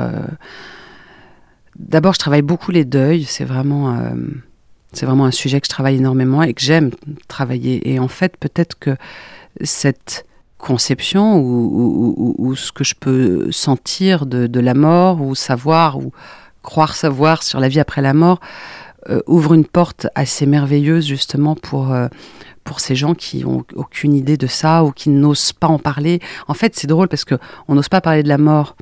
D'abord, 1.80 2.12
je 2.12 2.18
travaille 2.18 2.42
beaucoup 2.42 2.70
les 2.70 2.84
deuils. 2.84 3.24
C'est 3.24 3.44
vraiment, 3.44 3.96
euh, 3.96 4.14
c'est 4.92 5.06
vraiment 5.06 5.24
un 5.24 5.30
sujet 5.30 5.60
que 5.60 5.66
je 5.66 5.70
travaille 5.70 5.96
énormément 5.96 6.42
et 6.42 6.52
que 6.52 6.60
j'aime 6.60 6.90
travailler. 7.28 7.90
Et 7.90 7.98
en 7.98 8.08
fait, 8.08 8.36
peut-être 8.36 8.78
que 8.78 8.96
cette 9.62 10.26
conception 10.60 11.38
ou, 11.38 12.54
ce 12.56 12.72
que 12.72 12.84
je 12.84 12.94
peux 12.94 13.50
sentir 13.50 14.26
de, 14.26 14.60
la 14.60 14.74
mort 14.74 15.20
ou 15.20 15.34
savoir 15.34 15.98
ou 15.98 16.12
croire 16.62 16.94
savoir 16.94 17.42
sur 17.42 17.60
la 17.60 17.68
vie 17.68 17.80
après 17.80 18.02
la 18.02 18.12
mort 18.12 18.40
euh, 19.08 19.20
ouvre 19.26 19.54
une 19.54 19.64
porte 19.64 20.06
assez 20.14 20.44
merveilleuse 20.44 21.06
justement 21.06 21.54
pour 21.54 21.92
euh, 21.92 22.08
pour 22.64 22.80
ces 22.80 22.94
gens 22.94 23.14
qui 23.14 23.44
ont 23.46 23.64
aucune 23.74 24.14
idée 24.14 24.36
de 24.36 24.46
ça 24.46 24.84
ou 24.84 24.92
qui 24.92 25.08
n'osent 25.08 25.54
pas 25.54 25.66
en 25.66 25.78
parler. 25.78 26.20
En 26.46 26.54
fait, 26.54 26.76
c'est 26.76 26.86
drôle 26.86 27.08
parce 27.08 27.24
que 27.24 27.36
on 27.66 27.74
n'ose 27.74 27.88
pas 27.88 28.02
parler 28.02 28.22
de 28.22 28.28
la 28.28 28.36
mort 28.36 28.76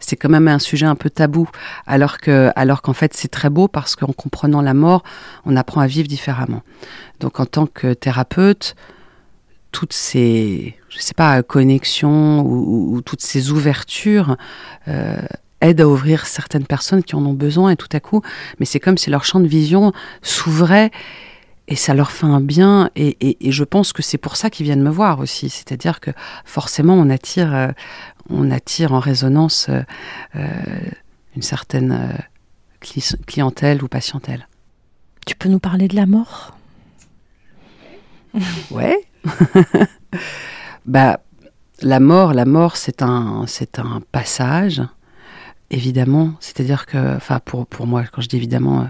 c'est 0.00 0.16
quand 0.16 0.30
même 0.30 0.48
un 0.48 0.58
sujet 0.58 0.86
un 0.86 0.96
peu 0.96 1.10
tabou, 1.10 1.48
alors 1.86 2.16
alors 2.56 2.82
qu'en 2.82 2.94
fait 2.94 3.14
c'est 3.14 3.28
très 3.28 3.50
beau 3.50 3.68
parce 3.68 3.94
qu'en 3.94 4.12
comprenant 4.12 4.62
la 4.62 4.74
mort, 4.74 5.04
on 5.44 5.56
apprend 5.56 5.82
à 5.82 5.86
vivre 5.86 6.08
différemment. 6.08 6.62
Donc 7.20 7.38
en 7.38 7.46
tant 7.46 7.66
que 7.66 7.92
thérapeute, 7.92 8.74
toutes 9.72 9.92
ces, 9.92 10.76
je 10.88 10.98
sais 10.98 11.14
pas, 11.14 11.42
connexions 11.42 12.40
ou, 12.46 13.00
toutes 13.02 13.22
ces 13.22 13.50
ouvertures, 13.50 14.36
euh, 14.88 15.20
aide 15.60 15.80
à 15.80 15.88
ouvrir 15.88 16.26
certaines 16.26 16.66
personnes 16.66 17.02
qui 17.02 17.14
en 17.14 17.24
ont 17.24 17.34
besoin 17.34 17.70
et 17.70 17.76
tout 17.76 17.88
à 17.92 18.00
coup, 18.00 18.22
mais 18.58 18.66
c'est 18.66 18.80
comme 18.80 18.98
si 18.98 19.10
leur 19.10 19.24
champ 19.24 19.40
de 19.40 19.46
vision 19.46 19.92
s'ouvrait 20.22 20.90
et 21.68 21.76
ça 21.76 21.94
leur 21.94 22.10
fait 22.10 22.26
un 22.26 22.40
bien 22.40 22.90
et, 22.96 23.36
je 23.40 23.64
pense 23.64 23.92
que 23.92 24.02
c'est 24.02 24.18
pour 24.18 24.36
ça 24.36 24.50
qu'ils 24.50 24.64
viennent 24.64 24.82
me 24.82 24.90
voir 24.90 25.20
aussi. 25.20 25.48
C'est-à-dire 25.48 26.00
que 26.00 26.10
forcément 26.44 26.94
on 26.94 27.08
attire, 27.08 27.54
euh, 27.54 27.68
on 28.28 28.50
attire 28.50 28.92
en 28.92 28.98
résonance 28.98 29.68
euh, 29.68 29.82
euh, 30.34 30.48
une 31.36 31.42
certaine 31.42 32.18
clientèle 33.26 33.84
ou 33.84 33.88
patientèle. 33.88 34.48
Tu 35.26 35.36
peux 35.36 35.48
nous 35.48 35.60
parler 35.60 35.86
de 35.86 35.94
la 35.94 36.06
mort? 36.06 36.56
Ouais. 38.70 38.96
bah 40.86 41.20
la 41.82 42.00
mort, 42.00 42.34
la 42.34 42.44
mort 42.44 42.76
c'est 42.76 43.02
un 43.02 43.44
c'est 43.46 43.78
un 43.78 44.00
passage 44.12 44.82
évidemment, 45.70 46.34
c'est-à-dire 46.40 46.86
que 46.86 47.16
enfin 47.16 47.40
pour 47.44 47.66
pour 47.66 47.86
moi 47.86 48.04
quand 48.12 48.22
je 48.22 48.28
dis 48.28 48.36
évidemment 48.36 48.88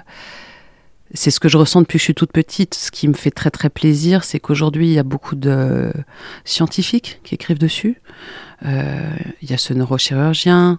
c'est 1.12 1.30
ce 1.30 1.40
que 1.40 1.48
je 1.48 1.56
ressens 1.56 1.80
depuis 1.80 1.96
que 1.96 2.00
je 2.00 2.04
suis 2.04 2.14
toute 2.14 2.32
petite. 2.32 2.74
Ce 2.74 2.90
qui 2.90 3.08
me 3.08 3.14
fait 3.14 3.30
très 3.30 3.50
très 3.50 3.68
plaisir, 3.68 4.24
c'est 4.24 4.38
qu'aujourd'hui, 4.38 4.88
il 4.88 4.92
y 4.92 4.98
a 4.98 5.02
beaucoup 5.02 5.34
de 5.34 5.92
scientifiques 6.44 7.20
qui 7.24 7.34
écrivent 7.34 7.58
dessus. 7.58 8.00
Euh, 8.64 9.10
il 9.42 9.50
y 9.50 9.54
a 9.54 9.58
ce 9.58 9.74
neurochirurgien, 9.74 10.78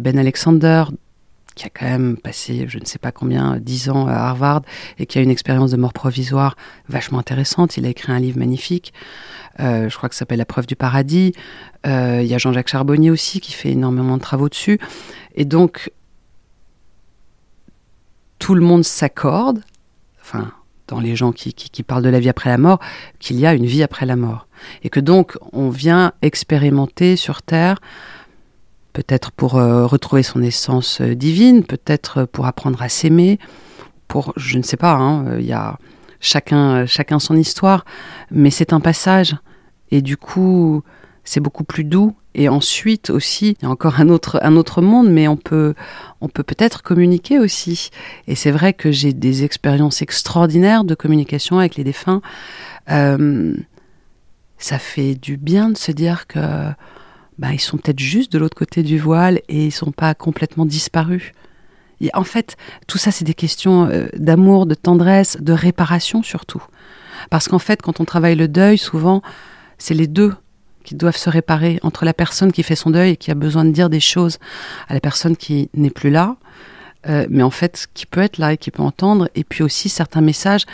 Ben 0.00 0.18
Alexander, 0.18 0.84
qui 1.54 1.66
a 1.66 1.70
quand 1.70 1.86
même 1.86 2.16
passé, 2.16 2.66
je 2.68 2.78
ne 2.78 2.84
sais 2.84 2.98
pas 2.98 3.12
combien, 3.12 3.58
dix 3.58 3.90
ans 3.90 4.06
à 4.06 4.14
Harvard, 4.14 4.62
et 4.98 5.06
qui 5.06 5.18
a 5.18 5.22
une 5.22 5.30
expérience 5.30 5.70
de 5.70 5.76
mort 5.76 5.92
provisoire 5.92 6.56
vachement 6.88 7.18
intéressante. 7.18 7.76
Il 7.76 7.86
a 7.86 7.88
écrit 7.88 8.12
un 8.12 8.20
livre 8.20 8.38
magnifique, 8.38 8.92
euh, 9.58 9.88
je 9.88 9.96
crois 9.96 10.08
que 10.08 10.14
ça 10.14 10.20
s'appelle 10.20 10.38
La 10.38 10.44
preuve 10.44 10.66
du 10.66 10.76
paradis. 10.76 11.32
Euh, 11.86 12.20
il 12.22 12.28
y 12.28 12.34
a 12.34 12.38
Jean-Jacques 12.38 12.68
Charbonnier 12.68 13.10
aussi, 13.10 13.40
qui 13.40 13.52
fait 13.52 13.70
énormément 13.70 14.16
de 14.16 14.22
travaux 14.22 14.48
dessus. 14.48 14.78
Et 15.34 15.44
donc, 15.44 15.90
tout 18.38 18.54
le 18.54 18.62
monde 18.62 18.84
s'accorde, 18.84 19.62
enfin, 20.22 20.52
dans 20.88 21.00
les 21.00 21.14
gens 21.14 21.32
qui, 21.32 21.82
parlent 21.82 22.02
de 22.02 22.08
la 22.08 22.20
vie 22.20 22.28
après 22.28 22.50
la 22.50 22.58
mort, 22.58 22.80
qu'il 23.18 23.38
y 23.38 23.46
a 23.46 23.54
une 23.54 23.66
vie 23.66 23.82
après 23.82 24.06
la 24.06 24.16
mort. 24.16 24.46
Et 24.82 24.90
que 24.90 25.00
donc, 25.00 25.36
on 25.52 25.70
vient 25.70 26.12
expérimenter 26.22 27.16
sur 27.16 27.42
Terre, 27.42 27.80
peut-être 28.92 29.30
pour 29.32 29.56
euh, 29.56 29.86
retrouver 29.86 30.22
son 30.22 30.42
essence 30.42 31.00
euh, 31.00 31.14
divine, 31.14 31.64
peut-être 31.64 32.24
pour 32.24 32.46
apprendre 32.46 32.82
à 32.82 32.88
s'aimer, 32.88 33.38
pour, 34.08 34.32
je 34.36 34.58
ne 34.58 34.62
sais 34.62 34.76
pas, 34.76 34.92
hein, 34.92 35.38
il 35.38 35.46
y 35.46 35.52
a 35.52 35.78
chacun, 36.20 36.86
chacun 36.86 37.18
son 37.18 37.36
histoire, 37.36 37.84
mais 38.30 38.50
c'est 38.50 38.72
un 38.72 38.80
passage. 38.80 39.36
Et 39.90 40.02
du 40.02 40.16
coup, 40.16 40.82
c'est 41.24 41.40
beaucoup 41.40 41.64
plus 41.64 41.84
doux. 41.84 42.14
Et 42.34 42.48
ensuite 42.48 43.10
aussi, 43.10 43.56
il 43.60 43.64
y 43.64 43.66
a 43.66 43.70
encore 43.70 43.98
un 43.98 44.08
autre, 44.08 44.38
un 44.42 44.54
autre 44.54 44.82
monde, 44.82 45.10
mais 45.10 45.26
on 45.26 45.36
peut, 45.36 45.74
on 46.20 46.28
peut 46.28 46.44
peut-être 46.44 46.82
communiquer 46.82 47.40
aussi. 47.40 47.90
Et 48.28 48.36
c'est 48.36 48.52
vrai 48.52 48.72
que 48.72 48.92
j'ai 48.92 49.12
des 49.12 49.42
expériences 49.42 50.00
extraordinaires 50.00 50.84
de 50.84 50.94
communication 50.94 51.58
avec 51.58 51.74
les 51.74 51.82
défunts. 51.82 52.22
Euh, 52.90 53.52
ça 54.58 54.78
fait 54.78 55.14
du 55.16 55.36
bien 55.36 55.70
de 55.70 55.76
se 55.76 55.90
dire 55.90 56.28
que 56.28 56.70
bah, 57.40 57.54
ils 57.54 57.60
sont 57.60 57.78
peut-être 57.78 57.98
juste 57.98 58.30
de 58.30 58.38
l'autre 58.38 58.56
côté 58.56 58.82
du 58.82 58.98
voile 58.98 59.40
et 59.48 59.66
ils 59.66 59.72
sont 59.72 59.92
pas 59.92 60.14
complètement 60.14 60.66
disparus. 60.66 61.32
Et 62.02 62.10
en 62.12 62.22
fait, 62.22 62.56
tout 62.86 62.98
ça, 62.98 63.10
c'est 63.10 63.24
des 63.24 63.34
questions 63.34 63.86
euh, 63.86 64.08
d'amour, 64.14 64.66
de 64.66 64.74
tendresse, 64.74 65.38
de 65.40 65.52
réparation 65.54 66.22
surtout. 66.22 66.62
Parce 67.30 67.48
qu'en 67.48 67.58
fait, 67.58 67.80
quand 67.80 67.98
on 67.98 68.04
travaille 68.04 68.36
le 68.36 68.46
deuil, 68.46 68.76
souvent, 68.76 69.22
c'est 69.78 69.94
les 69.94 70.06
deux 70.06 70.34
qui 70.84 70.94
doivent 70.94 71.16
se 71.16 71.30
réparer 71.30 71.78
entre 71.82 72.04
la 72.04 72.12
personne 72.12 72.52
qui 72.52 72.62
fait 72.62 72.76
son 72.76 72.90
deuil 72.90 73.12
et 73.12 73.16
qui 73.16 73.30
a 73.30 73.34
besoin 73.34 73.64
de 73.64 73.70
dire 73.70 73.88
des 73.88 74.00
choses 74.00 74.38
à 74.88 74.94
la 74.94 75.00
personne 75.00 75.36
qui 75.36 75.70
n'est 75.74 75.90
plus 75.90 76.10
là, 76.10 76.36
euh, 77.08 77.26
mais 77.30 77.42
en 77.42 77.50
fait 77.50 77.86
qui 77.94 78.04
peut 78.04 78.20
être 78.20 78.36
là 78.38 78.52
et 78.52 78.58
qui 78.58 78.70
peut 78.70 78.82
entendre, 78.82 79.30
et 79.34 79.44
puis 79.44 79.62
aussi 79.62 79.88
certains 79.88 80.20
messages 80.20 80.66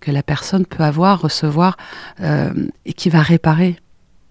que 0.00 0.10
la 0.10 0.22
personne 0.22 0.66
peut 0.66 0.82
avoir, 0.82 1.20
recevoir, 1.20 1.76
euh, 2.20 2.52
et 2.84 2.92
qui 2.94 3.10
va 3.10 3.20
réparer 3.20 3.78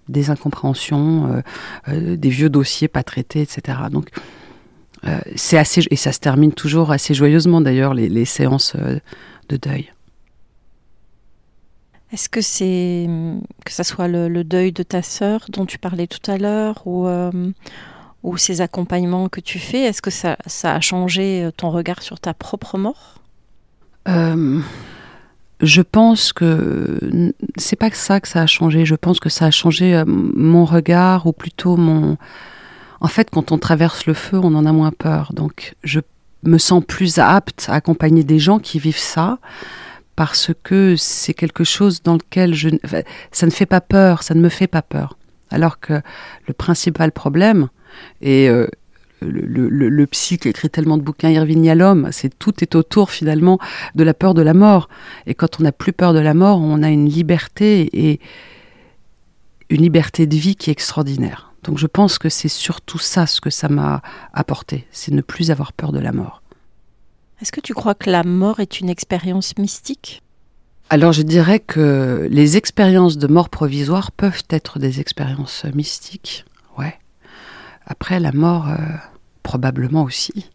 des 0.10 0.30
incompréhensions, 0.30 1.42
euh, 1.88 2.18
des 2.18 2.30
vieux 2.30 2.50
dossiers 2.50 2.88
pas 2.88 3.04
traités, 3.04 3.42
etc. 3.42 3.78
Donc 3.92 4.10
c'est 5.38 5.58
assez 5.58 5.82
et 5.92 5.96
ça 5.96 6.12
se 6.12 6.20
termine 6.20 6.52
toujours 6.52 6.92
assez 6.92 7.14
joyeusement 7.14 7.62
d'ailleurs 7.62 7.94
les, 7.94 8.10
les 8.10 8.26
séances 8.26 8.76
de 8.76 9.56
deuil. 9.56 9.90
Est-ce 12.12 12.28
que 12.28 12.42
c'est 12.42 13.08
que 13.66 13.72
ça 13.72 13.84
soit 13.84 14.08
le, 14.08 14.44
deuil 14.44 14.72
de 14.72 14.82
ta 14.82 15.04
sœur 15.04 15.46
dont 15.50 15.66
tu 15.66 15.78
parlais 15.78 16.08
tout 16.08 16.32
à 16.32 16.38
l'heure 16.38 16.82
ou 16.86 17.08
euh, 17.08 17.52
ou 18.24 18.36
ces 18.36 18.62
accompagnements 18.62 19.30
que 19.30 19.40
tu 19.40 19.60
fais, 19.60 19.84
est-ce 19.84 20.02
que 20.02 20.10
ça, 20.10 20.36
ça, 20.46 20.76
a 20.76 20.82
changé 20.82 21.44
euh, 21.44 21.52
ton 21.52 21.70
regard 21.70 22.02
sur 22.02 22.20
ta 22.20 22.34
propre 22.34 22.78
mort? 22.78 23.22
Euh, 24.10 24.60
Je 25.62 25.82
pense 25.82 26.32
que 26.32 27.00
c'est 27.58 27.76
pas 27.76 27.90
que 27.90 27.98
ça 27.98 28.20
que 28.22 28.28
ça 28.28 28.42
a 28.42 28.46
changé. 28.46 28.86
Je 28.86 28.96
pense 28.96 29.20
que 29.20 29.30
ça 29.30 29.46
a 29.46 29.52
changé 29.52 30.04
mon 30.06 30.66
regard 30.66 31.28
ou 31.28 31.34
plutôt 31.34 31.76
mon. 31.76 32.18
En 33.02 33.08
fait, 33.08 33.30
quand 33.30 33.52
on 33.52 33.58
traverse 33.58 34.06
le 34.06 34.14
feu, 34.14 34.40
on 34.42 34.56
en 34.56 34.66
a 34.66 34.72
moins 34.72 34.92
peur. 34.92 35.32
Donc, 35.34 35.76
je 35.84 36.00
me 36.44 36.58
sens 36.58 36.84
plus 36.86 37.18
apte 37.18 37.68
à 37.70 37.76
accompagner 37.76 38.24
des 38.24 38.40
gens 38.40 38.60
qui 38.60 38.80
vivent 38.80 38.98
ça 38.98 39.40
parce 40.16 40.52
que 40.64 40.96
c'est 40.98 41.34
quelque 41.34 41.64
chose 41.64 42.04
dans 42.04 42.16
lequel 42.16 42.54
je, 42.54 42.70
ça 43.32 43.46
ne 43.46 43.52
fait 43.52 43.66
pas 43.66 43.82
peur, 43.82 44.24
ça 44.24 44.34
ne 44.34 44.42
me 44.42 44.50
fait 44.50 44.68
pas 44.68 44.82
peur. 44.82 45.18
Alors 45.50 45.80
que 45.80 46.02
le 46.48 46.54
principal 46.54 47.12
problème, 47.12 47.70
et 48.22 48.50
euh, 48.50 48.68
le, 49.22 49.70
le, 49.70 50.08
psy 50.08 50.38
qui 50.38 50.50
écrit 50.50 50.70
tellement 50.70 50.98
de 50.98 51.04
bouquins, 51.04 51.30
Irving 51.30 51.64
Yalom, 51.64 52.10
c'est 52.12 52.38
tout 52.38 52.64
est 52.64 52.76
autour 52.76 53.12
finalement 53.12 53.60
de 53.96 54.04
la 54.04 54.14
peur 54.14 54.34
de 54.34 54.42
la 54.42 54.54
mort. 54.54 54.90
Et 55.26 55.34
quand 55.34 55.60
on 55.60 55.64
n'a 55.64 55.72
plus 55.72 55.94
peur 55.94 56.14
de 56.14 56.20
la 56.20 56.34
mort, 56.34 56.60
on 56.60 56.84
a 56.84 56.90
une 56.90 57.08
liberté 57.08 57.90
et 57.94 58.20
une 59.70 59.82
liberté 59.82 60.28
de 60.28 60.36
vie 60.36 60.56
qui 60.56 60.70
est 60.70 60.74
extraordinaire. 60.74 61.54
Donc 61.64 61.78
je 61.78 61.88
pense 61.88 62.18
que 62.18 62.30
c'est 62.30 62.48
surtout 62.48 63.00
ça 63.00 63.28
ce 63.28 63.42
que 63.42 63.50
ça 63.50 63.70
m'a 63.70 64.02
apporté, 64.34 64.88
c'est 64.92 65.14
ne 65.14 65.22
plus 65.22 65.52
avoir 65.52 65.74
peur 65.74 65.92
de 65.92 66.00
la 66.00 66.12
mort. 66.12 66.42
Est-ce 67.42 67.52
que 67.52 67.62
tu 67.62 67.74
crois 67.74 67.96
que 67.96 68.10
la 68.10 68.24
mort 68.24 68.60
est 68.60 68.80
une 68.80 68.90
expérience 68.90 69.58
mystique? 69.58 70.22
Alors 70.90 71.14
je 71.14 71.22
dirais 71.22 71.60
que 71.60 72.28
les 72.32 72.58
expériences 72.58 73.18
de 73.18 73.28
mort 73.28 73.50
provisoire 73.50 74.12
peuvent 74.12 74.44
être 74.50 74.80
des 74.80 75.00
expériences 75.00 75.66
mystiques. 75.74 76.46
Après 77.90 78.20
la 78.20 78.32
mort, 78.32 78.70
euh, 78.70 78.76
probablement 79.44 80.04
aussi. 80.04 80.50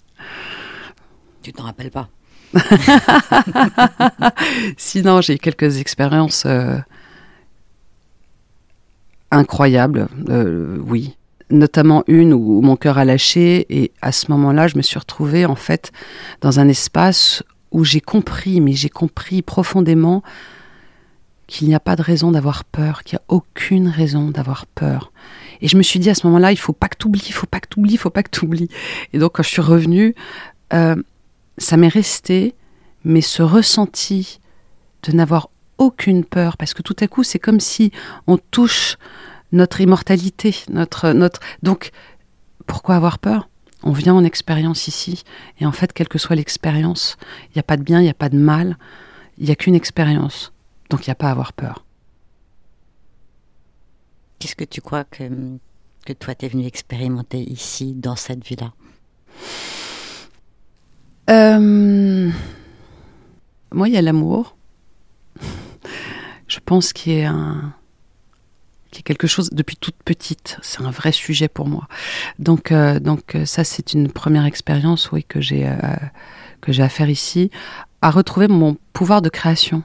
Tu 1.43 1.53
t'en 1.53 1.65
rappelles 1.65 1.91
pas 1.91 2.09
Sinon, 4.77 5.21
j'ai 5.21 5.39
quelques 5.39 5.79
expériences 5.79 6.45
euh, 6.47 6.79
incroyables, 9.31 10.09
euh, 10.29 10.79
oui 10.87 11.17
notamment 11.51 12.03
une 12.07 12.33
où 12.33 12.63
mon 12.63 12.75
cœur 12.75 12.97
a 12.99 13.05
lâché 13.05 13.67
et 13.69 13.93
à 14.01 14.13
ce 14.13 14.31
moment-là, 14.31 14.67
je 14.67 14.77
me 14.77 14.83
suis 14.83 14.99
retrouvée 14.99 15.45
en 15.45 15.55
fait 15.55 15.93
dans 16.41 16.59
un 16.59 16.69
espace 16.69 17.43
où 17.71 17.85
j'ai 17.85 18.01
compris, 18.01 18.61
mais 18.61 18.73
j'ai 18.73 18.89
compris 18.89 19.43
profondément 19.43 20.23
qu'il 21.47 21.69
n'y 21.69 21.75
a 21.75 21.81
pas 21.81 21.97
de 21.97 22.03
raison 22.03 22.33
d'avoir 22.33 22.65
peur, 22.65 23.03
qu'il 23.05 23.17
n'y 23.17 23.21
a 23.21 23.25
aucune 23.29 23.89
raison 23.89 24.31
d'avoir 24.31 24.67
peur. 24.67 25.13
Et 25.61 25.69
je 25.69 25.77
me 25.77 25.83
suis 25.83 25.99
dit 25.99 26.11
à 26.11 26.15
ce 26.15 26.27
moment-là, 26.27 26.53
il 26.53 26.57
faut 26.57 26.73
pas 26.73 26.89
que 26.89 26.97
tu 26.99 27.07
oublies, 27.07 27.25
il 27.27 27.33
faut 27.33 27.47
pas 27.47 27.61
que 27.61 27.69
tu 27.69 27.79
oublies, 27.79 27.95
il 27.95 27.99
faut 27.99 28.11
pas 28.11 28.23
que 28.23 28.31
tu 28.31 28.45
oublies. 28.45 28.69
Et 29.13 29.19
donc 29.19 29.33
quand 29.33 29.43
je 29.43 29.49
suis 29.49 29.63
revenue, 29.63 30.15
euh, 30.73 30.97
ça 31.59 31.77
m'est 31.77 31.89
resté, 31.89 32.55
mais 33.05 33.21
ce 33.21 33.43
ressenti 33.43 34.41
de 35.03 35.13
n'avoir 35.13 35.51
aucune 35.79 36.25
peur, 36.25 36.57
parce 36.57 36.75
que 36.75 36.83
tout 36.83 36.97
à 37.01 37.07
coup, 37.07 37.23
c'est 37.23 37.39
comme 37.39 37.61
si 37.61 37.91
on 38.27 38.39
touche 38.39 38.97
notre 39.53 39.81
immortalité, 39.81 40.55
notre, 40.71 41.13
notre. 41.13 41.41
Donc, 41.63 41.91
pourquoi 42.67 42.97
avoir 42.97 43.19
peur? 43.19 43.49
On 43.83 43.93
vient 43.93 44.15
en 44.15 44.25
expérience 44.25 44.89
ici, 44.89 45.25
et 45.61 45.67
en 45.67 45.73
fait, 45.73 45.93
quelle 45.93 46.09
que 46.09 46.19
soit 46.19 46.37
l'expérience, 46.37 47.17
il 47.49 47.53
n'y 47.57 47.61
a 47.61 47.65
pas 47.65 47.77
de 47.77 47.83
bien, 47.83 48.01
il 48.01 48.05
n'y 48.05 48.11
a 48.11 48.15
pas 48.15 48.31
de 48.31 48.39
mal, 48.39 48.79
il 49.39 49.45
n'y 49.45 49.51
a 49.51 49.57
qu'une 49.57 49.75
expérience. 49.75 50.53
Donc, 50.91 51.07
il 51.07 51.11
n'y 51.11 51.13
a 51.13 51.17
pas 51.17 51.29
à 51.29 51.33
avoir 51.33 51.53
peur. 51.53 51.85
Qu'est-ce 54.45 54.57
que 54.57 54.65
tu 54.65 54.83
crois 54.83 55.05
que, 55.05 55.25
que 56.05 56.13
toi, 56.13 56.35
tu 56.35 56.45
es 56.45 56.49
venu 56.51 56.67
expérimenter 56.67 57.41
ici, 57.41 57.95
dans 57.95 58.15
cette 58.15 58.45
vie-là? 58.47 58.75
Euh, 61.31 62.31
Moi, 63.73 63.89
il 63.89 63.95
y 63.95 63.97
a 63.97 64.03
l'amour. 64.03 64.55
Je 66.47 66.59
pense 66.63 66.93
qu'il 66.93 67.21
y 67.21 67.25
a 67.25 67.73
quelque 69.03 69.27
chose 69.27 69.49
depuis 69.51 69.77
toute 69.77 69.97
petite. 70.05 70.59
C'est 70.61 70.83
un 70.83 70.91
vrai 70.91 71.13
sujet 71.13 71.49
pour 71.49 71.67
moi. 71.67 71.89
Donc, 72.39 72.71
euh, 72.71 73.01
donc 73.01 73.37
euh, 73.37 73.47
ça, 73.47 73.65
c'est 73.65 73.95
une 73.95 74.13
première 74.13 74.45
expérience, 74.45 75.11
oui, 75.11 75.25
que 75.25 75.41
j'ai 75.41 75.75
que 76.61 76.71
j'ai 76.71 76.83
à 76.83 76.91
faire 76.91 77.09
ici, 77.09 77.51
à 78.03 78.11
retrouver 78.11 78.49
mon 78.49 78.77
pouvoir 78.93 79.23
de 79.23 79.31
création. 79.31 79.85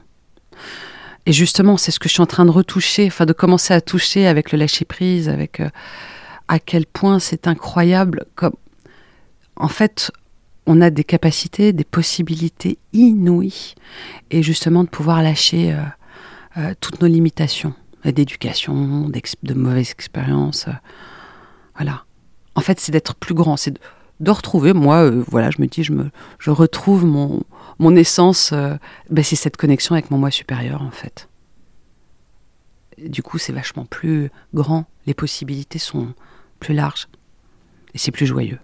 Et 1.26 1.32
justement, 1.32 1.76
c'est 1.76 1.90
ce 1.90 1.98
que 1.98 2.08
je 2.08 2.14
suis 2.14 2.22
en 2.22 2.26
train 2.26 2.46
de 2.46 2.50
retoucher, 2.50 3.06
enfin 3.06 3.26
de 3.26 3.32
commencer 3.32 3.74
à 3.74 3.80
toucher 3.80 4.26
avec 4.26 4.52
le 4.52 4.58
lâcher 4.58 4.84
prise, 4.84 5.28
avec 5.28 5.62
à 6.48 6.58
quel 6.58 6.86
point 6.86 7.18
c'est 7.18 7.46
incroyable 7.46 8.24
comme 8.34 8.54
en 9.60 9.68
fait, 9.68 10.10
on 10.66 10.80
a 10.80 10.90
des 10.90 11.04
capacités, 11.04 11.72
des 11.72 11.84
possibilités 11.84 12.78
inouïes, 12.92 13.74
et 14.30 14.42
justement 14.42 14.84
de 14.84 14.88
pouvoir 14.88 15.22
lâcher 15.22 15.72
euh, 15.72 15.82
euh, 16.56 16.74
toutes 16.80 17.00
nos 17.00 17.08
limitations 17.08 17.74
d'éducation, 18.04 19.10
de 19.42 19.54
mauvaises 19.54 19.90
expériences. 19.90 20.66
Euh, 20.68 20.72
voilà. 21.76 22.04
En 22.54 22.62
fait, 22.62 22.80
c'est 22.80 22.92
d'être 22.92 23.14
plus 23.14 23.34
grand, 23.34 23.58
c'est 23.58 23.78
de, 24.20 24.30
retrouver, 24.30 24.72
moi, 24.72 25.10
voilà, 25.10 25.50
je 25.50 25.60
me 25.60 25.66
dis, 25.66 25.84
je, 25.84 25.92
me, 25.92 26.10
je 26.38 26.50
retrouve 26.50 27.04
mon, 27.04 27.42
mon 27.80 27.96
essence, 27.96 28.52
ben, 28.52 29.24
c'est 29.24 29.36
cette 29.36 29.56
connexion 29.56 29.94
avec 29.94 30.10
mon 30.10 30.18
moi 30.18 30.30
supérieur, 30.30 30.82
en 30.82 30.90
fait. 30.90 31.28
Du 32.98 33.22
coup, 33.22 33.38
c'est 33.38 33.52
vachement 33.52 33.86
plus 33.86 34.30
grand, 34.54 34.84
les 35.06 35.14
possibilités 35.14 35.78
sont 35.78 36.14
plus 36.60 36.74
larges, 36.74 37.08
et 37.94 37.98
c'est 37.98 38.10
plus 38.12 38.26
joyeux. 38.26 38.58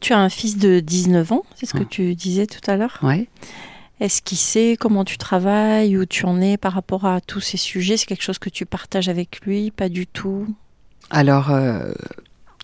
Tu 0.00 0.12
as 0.12 0.18
un 0.18 0.28
fils 0.28 0.56
de 0.58 0.80
19 0.80 1.32
ans, 1.32 1.44
c'est 1.54 1.66
ce 1.66 1.74
que 1.74 1.82
tu 1.82 2.14
disais 2.14 2.46
tout 2.46 2.70
à 2.70 2.76
l'heure 2.76 2.98
Oui. 3.02 3.28
Est-ce 4.00 4.22
qu'il 4.22 4.38
sait 4.38 4.76
comment 4.80 5.04
tu 5.04 5.18
travailles, 5.18 5.96
où 5.98 6.06
tu 6.06 6.24
en 6.24 6.40
es 6.40 6.56
par 6.56 6.72
rapport 6.72 7.04
à 7.04 7.20
tous 7.20 7.40
ces 7.40 7.58
sujets? 7.58 7.98
C'est 7.98 8.06
quelque 8.06 8.22
chose 8.22 8.38
que 8.38 8.48
tu 8.48 8.64
partages 8.64 9.10
avec 9.10 9.42
lui 9.44 9.70
Pas 9.70 9.90
du 9.90 10.06
tout? 10.06 10.46
Alors, 11.10 11.50
euh, 11.50 11.92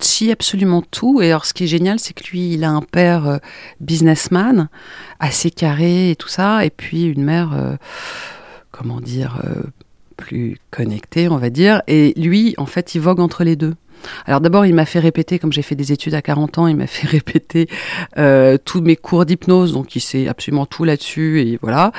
si, 0.01 0.31
absolument 0.31 0.83
tout. 0.83 1.21
Et 1.23 1.31
alors, 1.31 1.47
ce 1.47 1.55
qui 1.55 1.65
est 1.65 1.69
génial, 1.69 1.99
c'est 1.99 2.15
que 2.15 2.25
lui, 2.31 2.55
il 2.55 2.65
a 2.65 2.71
un 2.71 2.83
père 2.83 3.27
euh, 3.27 3.39
businessman, 3.81 4.69
assez 5.21 5.51
carré 5.51 6.11
et 6.11 6.17
tout 6.17 6.29
ça, 6.29 6.65
et 6.65 6.71
puis 6.71 7.05
une 7.05 7.25
mère, 7.25 7.53
euh, 7.55 7.77
comment 8.71 9.01
dire, 9.01 9.41
plus 10.17 10.59
connectée, 10.71 11.29
on 11.29 11.39
va 11.39 11.51
dire. 11.51 11.83
Et 11.87 12.13
lui, 12.17 12.55
en 12.59 12.67
fait, 12.67 12.95
il 12.95 13.01
vogue 13.01 13.21
entre 13.21 13.45
les 13.45 13.57
deux. 13.57 13.75
Alors 14.27 14.41
d'abord, 14.41 14.67
il 14.67 14.75
m'a 14.75 14.87
fait 14.87 14.99
répéter, 14.99 15.39
comme 15.39 15.53
j'ai 15.53 15.63
fait 15.63 15.75
des 15.75 15.93
études 15.93 16.15
à 16.15 16.23
40 16.23 16.59
ans, 16.59 16.67
il 16.67 16.77
m'a 16.77 16.87
fait 16.87 17.07
répéter 17.07 17.69
euh, 18.19 18.59
tous 18.63 18.81
mes 18.81 18.97
cours 18.97 19.25
d'hypnose, 19.25 19.73
donc 19.73 19.97
il 19.97 20.01
sait 20.01 20.29
absolument 20.29 20.67
tout 20.67 20.85
là-dessus, 20.85 21.41
et 21.41 21.59
voilà. 21.61 21.93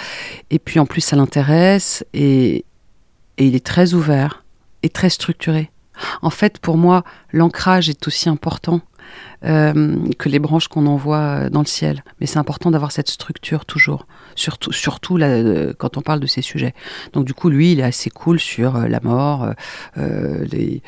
Et 0.49 0.59
puis 0.59 0.79
en 0.79 0.85
plus, 0.85 1.01
ça 1.01 1.15
l'intéresse, 1.15 2.05
et, 2.13 2.65
il 3.39 3.55
est 3.55 3.65
très 3.65 3.93
ouvert 3.93 4.43
et 4.81 4.89
très 4.89 5.11
structuré. 5.11 5.69
En 6.21 6.29
fait, 6.29 6.59
pour 6.59 6.77
moi, 6.77 7.03
l'ancrage 7.31 7.89
est 7.89 8.07
aussi 8.07 8.29
important 8.29 8.81
euh, 9.45 9.95
que 10.17 10.29
les 10.29 10.39
branches 10.39 10.67
qu'on 10.67 10.85
envoie 10.85 11.49
dans 11.49 11.61
le 11.61 11.67
ciel. 11.67 12.03
Mais 12.19 12.27
c'est 12.27 12.39
important 12.39 12.71
d'avoir 12.71 12.91
cette 12.91 13.09
structure 13.09 13.65
toujours, 13.65 14.07
surtout, 14.35 14.71
surtout 14.71 15.17
là, 15.17 15.73
quand 15.77 15.97
on 15.97 16.01
parle 16.01 16.19
de 16.19 16.27
ces 16.27 16.41
sujets. 16.41 16.73
Donc 17.13 17.25
du 17.25 17.33
coup, 17.33 17.49
lui, 17.49 17.71
il 17.71 17.79
est 17.79 17.83
assez 17.83 18.09
cool 18.09 18.39
sur 18.39 18.75
euh, 18.75 18.87
la 18.87 18.99
mort, 18.99 19.49
les 19.95 20.81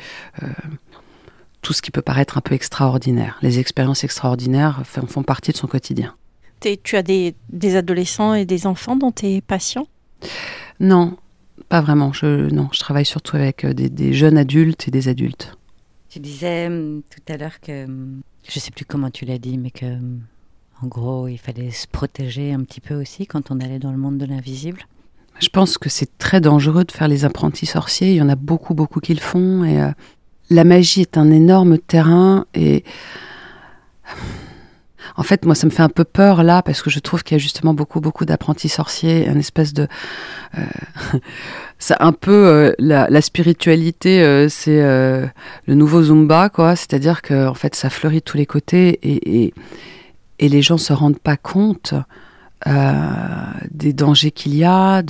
tout 1.62 1.72
ce 1.72 1.82
qui 1.82 1.90
peut 1.90 2.02
paraître 2.02 2.38
un 2.38 2.40
peu 2.40 2.54
extraordinaire. 2.54 3.38
Les 3.42 3.58
expériences 3.58 4.04
extraordinaires 4.04 4.82
font, 4.84 5.22
partie 5.22 5.52
de 5.52 5.56
son 5.56 5.66
quotidien. 5.66 6.14
Tu 6.60 6.96
as 6.96 7.02
des, 7.02 7.34
adolescents 7.76 8.34
et 8.34 8.44
des 8.44 8.66
enfants 8.66 8.96
dans 8.96 9.12
tes 9.12 9.40
patients? 9.40 9.86
Non, 10.78 11.16
pas 11.68 11.80
vraiment. 11.80 12.12
Je, 12.12 12.50
non, 12.50 12.68
je 12.72 12.80
travaille 12.80 13.04
surtout 13.04 13.36
avec 13.36 13.64
euh, 13.64 13.72
des, 13.72 14.12
jeunes 14.12 14.38
adultes 14.38 14.88
et 14.88 14.90
des 14.90 15.08
adultes. 15.08 15.56
Tu 16.08 16.18
disais 16.18 16.66
hum, 16.66 17.02
tout 17.08 17.32
à 17.32 17.36
l'heure 17.36 17.60
que, 17.60 17.84
hum, 17.84 18.20
je 18.48 18.58
ne 18.58 18.60
sais 18.60 18.70
plus 18.70 18.84
comment 18.84 19.10
tu 19.10 19.24
l'as 19.24 19.38
dit, 19.38 19.58
mais 19.58 19.70
que, 19.70 19.96
en 20.82 20.86
gros, 20.86 21.28
il 21.28 21.38
fallait 21.38 21.70
se 21.70 21.86
protéger 21.86 22.52
un 22.52 22.62
petit 22.64 22.80
peu 22.80 22.94
aussi 22.94 23.26
quand 23.26 23.50
on 23.50 23.60
allait 23.60 23.78
dans 23.78 23.92
le 23.92 23.98
monde 23.98 24.18
de 24.18 24.26
l'invisible. 24.26 24.86
Je 25.40 25.48
pense 25.48 25.78
que 25.78 25.88
c'est 25.88 26.18
très 26.18 26.40
dangereux 26.40 26.84
de 26.84 26.92
faire 26.92 27.08
les 27.08 27.24
apprentis 27.24 27.66
sorciers. 27.66 28.10
Il 28.10 28.16
y 28.16 28.22
en 28.22 28.28
a 28.28 28.36
beaucoup, 28.36 28.74
beaucoup 28.74 29.00
qui 29.00 29.14
le 29.14 29.20
font. 29.20 29.64
Et 29.64 29.80
euh, 29.80 29.90
la 30.50 30.64
magie 30.64 31.02
est 31.02 31.16
un 31.16 31.30
énorme 31.30 31.78
terrain 31.78 32.44
et 32.54 32.84
en 35.16 35.22
fait, 35.22 35.44
moi, 35.44 35.54
ça 35.54 35.66
me 35.66 35.70
fait 35.70 35.82
un 35.82 35.88
peu 35.88 36.04
peur 36.04 36.42
là 36.42 36.62
parce 36.62 36.82
que 36.82 36.90
je 36.90 36.98
trouve 36.98 37.22
qu'il 37.22 37.36
y 37.36 37.40
a 37.40 37.42
justement 37.42 37.74
beaucoup, 37.74 38.00
beaucoup 38.00 38.24
d'apprentis 38.24 38.68
sorciers, 38.68 39.28
un 39.28 39.38
espèce 39.38 39.72
de, 39.72 39.88
euh, 40.58 40.60
c'est 41.78 42.00
un 42.00 42.12
peu 42.12 42.32
euh, 42.46 42.72
la, 42.78 43.20
spiritualité, 43.20 44.22
euh, 44.22 44.48
c'est 44.48 44.80
le 44.80 45.74
nouveau 45.74 46.02
Zumba, 46.04 46.48
quoi. 46.48 46.76
C'est-à-dire 46.76 47.22
que 47.22 47.48
en 47.48 47.54
fait, 47.54 47.74
ça 47.74 47.90
fleurit 47.90 48.20
de 48.20 48.24
tous 48.24 48.36
les 48.36 48.46
côtés 48.46 48.98
et, 49.02 49.52
les 50.40 50.62
gens 50.62 50.78
se 50.78 50.94
rendent 50.94 51.18
pas 51.18 51.36
compte 51.36 51.94
des 52.66 53.92
dangers 53.92 54.30
qu'il 54.30 54.54
y 54.54 54.64
a. 54.64 55.02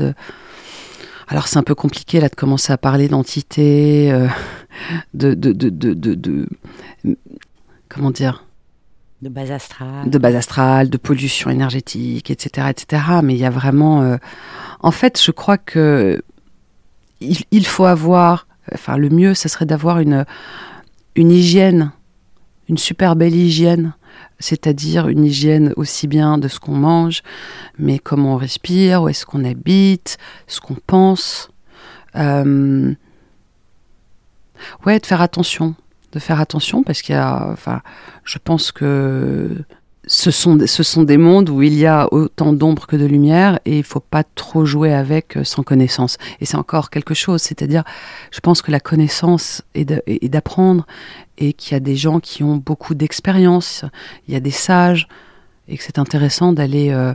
Alors, 1.28 1.46
c'est 1.46 1.58
un 1.58 1.62
peu 1.62 1.76
compliqué 1.76 2.18
là 2.18 2.28
de 2.28 2.34
commencer 2.34 2.72
à 2.72 2.78
parler 2.78 3.08
d'entité 3.08 4.12
de, 5.14 5.34
de, 5.34 5.52
de, 5.52 5.68
de, 5.70 6.48
comment 7.88 8.10
dire 8.10 8.44
de 9.22 9.28
base 9.28 9.50
astrale. 9.50 10.08
De 10.08 10.18
base 10.18 10.34
astrale, 10.34 10.90
de 10.90 10.96
pollution 10.96 11.50
énergétique, 11.50 12.30
etc., 12.30 12.68
etc. 12.70 13.02
Mais 13.22 13.34
il 13.34 13.40
y 13.40 13.44
a 13.44 13.50
vraiment, 13.50 14.02
euh, 14.02 14.16
en 14.80 14.90
fait, 14.90 15.20
je 15.22 15.30
crois 15.30 15.58
que 15.58 16.22
il, 17.20 17.66
faut 17.66 17.84
avoir, 17.84 18.46
enfin, 18.72 18.96
le 18.96 19.10
mieux, 19.10 19.34
ce 19.34 19.48
serait 19.48 19.66
d'avoir 19.66 20.00
une 20.00 20.24
une 21.16 21.30
hygiène, 21.32 21.92
une 22.68 22.78
super 22.78 23.14
belle 23.14 23.34
hygiène, 23.34 23.94
c'est-à-dire 24.38 25.08
une 25.08 25.24
hygiène 25.24 25.74
aussi 25.76 26.06
bien 26.06 26.38
de 26.38 26.48
ce 26.48 26.58
qu'on 26.58 26.76
mange, 26.76 27.22
mais 27.78 27.98
comment 27.98 28.34
on 28.34 28.36
respire, 28.36 29.02
où 29.02 29.08
est-ce 29.08 29.26
qu'on 29.26 29.44
habite, 29.44 30.16
ce 30.46 30.60
qu'on 30.60 30.76
pense. 30.86 31.50
Euh, 32.16 32.94
Ouais, 34.84 34.98
de 34.98 35.06
faire 35.06 35.20
attention, 35.20 35.74
de 36.12 36.18
faire 36.18 36.40
attention 36.40 36.82
parce 36.82 37.02
qu'il 37.02 37.14
y 37.14 37.18
a, 37.18 37.48
enfin, 37.50 37.82
je 38.24 38.38
pense 38.42 38.72
que 38.72 39.56
ce 40.06 40.30
sont, 40.30 40.58
ce 40.66 40.82
sont 40.82 41.04
des 41.04 41.18
mondes 41.18 41.50
où 41.50 41.62
il 41.62 41.74
y 41.74 41.86
a 41.86 42.12
autant 42.12 42.52
d'ombre 42.52 42.86
que 42.86 42.96
de 42.96 43.04
lumière 43.04 43.60
et 43.64 43.78
il 43.78 43.84
faut 43.84 44.00
pas 44.00 44.24
trop 44.24 44.64
jouer 44.64 44.92
avec 44.92 45.36
euh, 45.36 45.44
sans 45.44 45.62
connaissance. 45.62 46.16
Et 46.40 46.46
c'est 46.46 46.56
encore 46.56 46.90
quelque 46.90 47.14
chose, 47.14 47.42
c'est-à-dire, 47.42 47.84
je 48.32 48.40
pense 48.40 48.62
que 48.62 48.72
la 48.72 48.80
connaissance 48.80 49.62
est 49.74 49.84
d'apprendre 50.28 50.86
et 51.38 51.52
qu'il 51.52 51.74
y 51.74 51.76
a 51.76 51.80
des 51.80 51.96
gens 51.96 52.18
qui 52.18 52.42
ont 52.42 52.56
beaucoup 52.56 52.94
d'expérience, 52.94 53.84
il 54.26 54.34
y 54.34 54.36
a 54.36 54.40
des 54.40 54.50
sages 54.50 55.06
et 55.68 55.76
que 55.76 55.84
c'est 55.84 55.98
intéressant 55.98 56.52
d'aller 56.52 56.90
euh, 56.90 57.14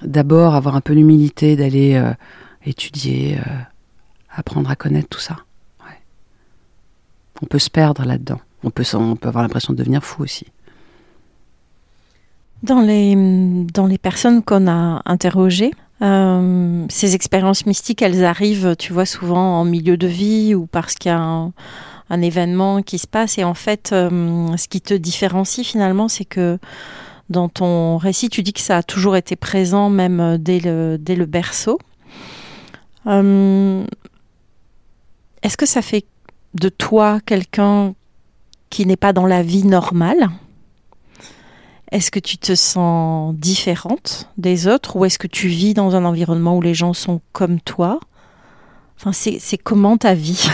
d'abord 0.00 0.54
avoir 0.54 0.74
un 0.74 0.80
peu 0.80 0.94
l'humilité, 0.94 1.54
d'aller 1.56 1.96
euh, 1.96 2.12
étudier, 2.64 3.38
apprendre 4.34 4.70
à 4.70 4.76
connaître 4.76 5.08
tout 5.08 5.20
ça 5.20 5.36
on 7.42 7.46
peut 7.46 7.58
se 7.58 7.70
perdre 7.70 8.04
là-dedans. 8.04 8.40
On 8.64 8.70
peut, 8.70 8.84
avoir 9.22 9.42
l'impression 9.42 9.72
de 9.72 9.78
devenir 9.78 10.04
fou 10.04 10.22
aussi. 10.22 10.46
Dans 12.62 12.80
les, 12.80 13.16
dans 13.74 13.86
les 13.86 13.98
personnes 13.98 14.42
qu'on 14.42 14.68
a 14.68 15.02
interrogées, 15.04 15.72
euh, 16.02 16.86
ces 16.88 17.14
expériences 17.14 17.66
mystiques, 17.66 18.02
elles 18.02 18.24
arrivent, 18.24 18.76
tu 18.78 18.92
vois, 18.92 19.06
souvent 19.06 19.60
en 19.60 19.64
milieu 19.64 19.96
de 19.96 20.06
vie 20.06 20.54
ou 20.54 20.66
parce 20.66 20.94
qu'il 20.94 21.10
y 21.10 21.14
a 21.14 21.18
un, 21.18 21.52
événement 22.10 22.82
qui 22.82 22.98
se 22.98 23.06
passe. 23.06 23.38
Et 23.38 23.44
en 23.44 23.54
fait, 23.54 23.90
euh, 23.92 24.56
ce 24.56 24.68
qui 24.68 24.80
te 24.80 24.94
différencie 24.94 25.66
finalement, 25.66 26.08
c'est 26.08 26.26
que 26.26 26.58
dans 27.30 27.48
ton 27.48 27.96
récit, 27.96 28.28
tu 28.28 28.42
dis 28.42 28.52
que 28.52 28.60
ça 28.60 28.76
a 28.76 28.82
toujours 28.82 29.16
été 29.16 29.34
présent, 29.34 29.88
même 29.88 30.36
dès 30.38 30.60
le, 30.60 30.98
dès 30.98 31.16
le 31.16 31.24
berceau. 31.24 31.78
Euh, 33.06 33.84
est-ce 35.42 35.56
que 35.56 35.66
ça 35.66 35.82
fait 35.82 36.04
de 36.54 36.68
toi 36.68 37.20
quelqu'un 37.24 37.94
qui 38.70 38.86
n'est 38.86 38.96
pas 38.96 39.12
dans 39.12 39.26
la 39.26 39.42
vie 39.42 39.64
normale? 39.64 40.30
Est-ce 41.90 42.10
que 42.10 42.18
tu 42.18 42.38
te 42.38 42.54
sens 42.54 43.34
différente 43.34 44.30
des 44.38 44.66
autres 44.66 44.96
ou 44.96 45.04
est-ce 45.04 45.18
que 45.18 45.26
tu 45.26 45.48
vis 45.48 45.74
dans 45.74 45.94
un 45.94 46.04
environnement 46.04 46.56
où 46.56 46.62
les 46.62 46.74
gens 46.74 46.94
sont 46.94 47.20
comme 47.32 47.60
toi? 47.60 48.00
Enfin, 48.98 49.12
c'est 49.12 49.58
comment 49.58 49.98
ta 49.98 50.14
vie? 50.14 50.48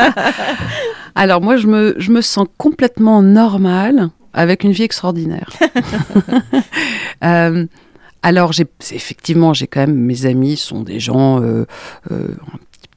Alors 1.14 1.40
moi, 1.40 1.56
je 1.56 1.66
me, 1.66 1.94
je 1.98 2.10
me 2.10 2.20
sens 2.20 2.46
complètement 2.56 3.22
normale 3.22 4.10
avec 4.32 4.64
une 4.64 4.72
vie 4.72 4.84
extraordinaire. 4.84 5.50
euh, 7.24 7.66
alors, 8.22 8.52
effectivement, 8.92 9.54
j'ai 9.54 9.66
quand 9.66 9.80
même 9.80 9.94
mes 9.94 10.26
amis 10.26 10.56
sont 10.56 10.82
des 10.82 11.00
gens 11.00 11.42
euh, 11.42 11.66
euh, 12.10 12.28